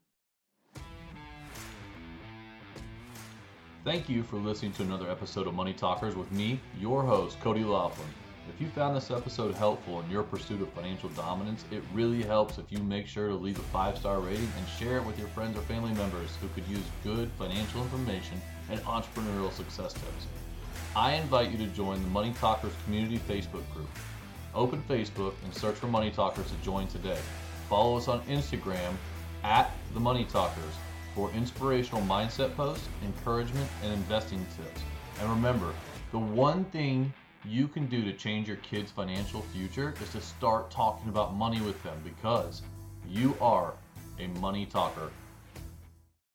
Thank 3.83 4.09
you 4.09 4.21
for 4.21 4.35
listening 4.35 4.73
to 4.73 4.83
another 4.83 5.09
episode 5.09 5.47
of 5.47 5.55
money 5.55 5.73
talkers 5.73 6.15
with 6.15 6.31
me 6.31 6.59
your 6.79 7.03
host 7.03 7.39
cody 7.39 7.63
laughlin. 7.63 8.07
If 8.53 8.59
you 8.59 8.67
found 8.67 8.95
this 8.95 9.09
episode 9.09 9.55
helpful 9.55 10.01
in 10.01 10.09
your 10.09 10.23
pursuit 10.23 10.61
of 10.61 10.69
financial 10.73 11.09
dominance, 11.09 11.63
it 11.71 11.81
really 11.93 12.21
helps 12.21 12.57
if 12.57 12.65
you 12.69 12.79
make 12.79 13.07
sure 13.07 13.29
to 13.29 13.35
leave 13.35 13.57
a 13.57 13.63
five 13.63 13.97
star 13.97 14.19
rating 14.19 14.51
and 14.57 14.67
share 14.67 14.97
it 14.97 15.05
with 15.05 15.17
your 15.17 15.29
friends 15.29 15.57
or 15.57 15.61
family 15.61 15.93
members 15.93 16.35
who 16.41 16.47
could 16.49 16.67
use 16.67 16.83
good 17.03 17.31
financial 17.39 17.81
information 17.81 18.39
and 18.69 18.79
entrepreneurial 18.81 19.51
success 19.51 19.93
tips. 19.93 20.27
I 20.95 21.13
invite 21.13 21.51
you 21.51 21.57
to 21.57 21.67
join 21.67 22.01
the 22.01 22.09
Money 22.09 22.33
Talkers 22.39 22.73
community 22.83 23.17
Facebook 23.17 23.63
group. 23.73 23.89
Open 24.53 24.83
Facebook 24.89 25.33
and 25.43 25.53
search 25.53 25.75
for 25.75 25.87
Money 25.87 26.11
Talkers 26.11 26.47
to 26.47 26.55
join 26.57 26.87
today. 26.87 27.19
Follow 27.69 27.97
us 27.97 28.07
on 28.07 28.21
Instagram 28.23 28.93
at 29.43 29.71
The 29.93 29.99
Money 29.99 30.25
Talkers 30.25 30.73
for 31.15 31.31
inspirational 31.31 32.01
mindset 32.01 32.55
posts, 32.55 32.87
encouragement, 33.03 33.69
and 33.83 33.93
investing 33.93 34.45
tips. 34.57 34.81
And 35.19 35.29
remember, 35.29 35.73
the 36.11 36.19
one 36.19 36.65
thing 36.65 37.13
you 37.45 37.67
can 37.67 37.87
do 37.87 38.03
to 38.03 38.13
change 38.13 38.47
your 38.47 38.57
kids' 38.57 38.91
financial 38.91 39.41
future 39.53 39.93
is 40.01 40.09
to 40.11 40.21
start 40.21 40.69
talking 40.69 41.09
about 41.09 41.35
money 41.35 41.61
with 41.61 41.81
them 41.83 41.99
because 42.03 42.61
you 43.07 43.35
are 43.41 43.73
a 44.19 44.27
money 44.39 44.65
talker 44.65 45.09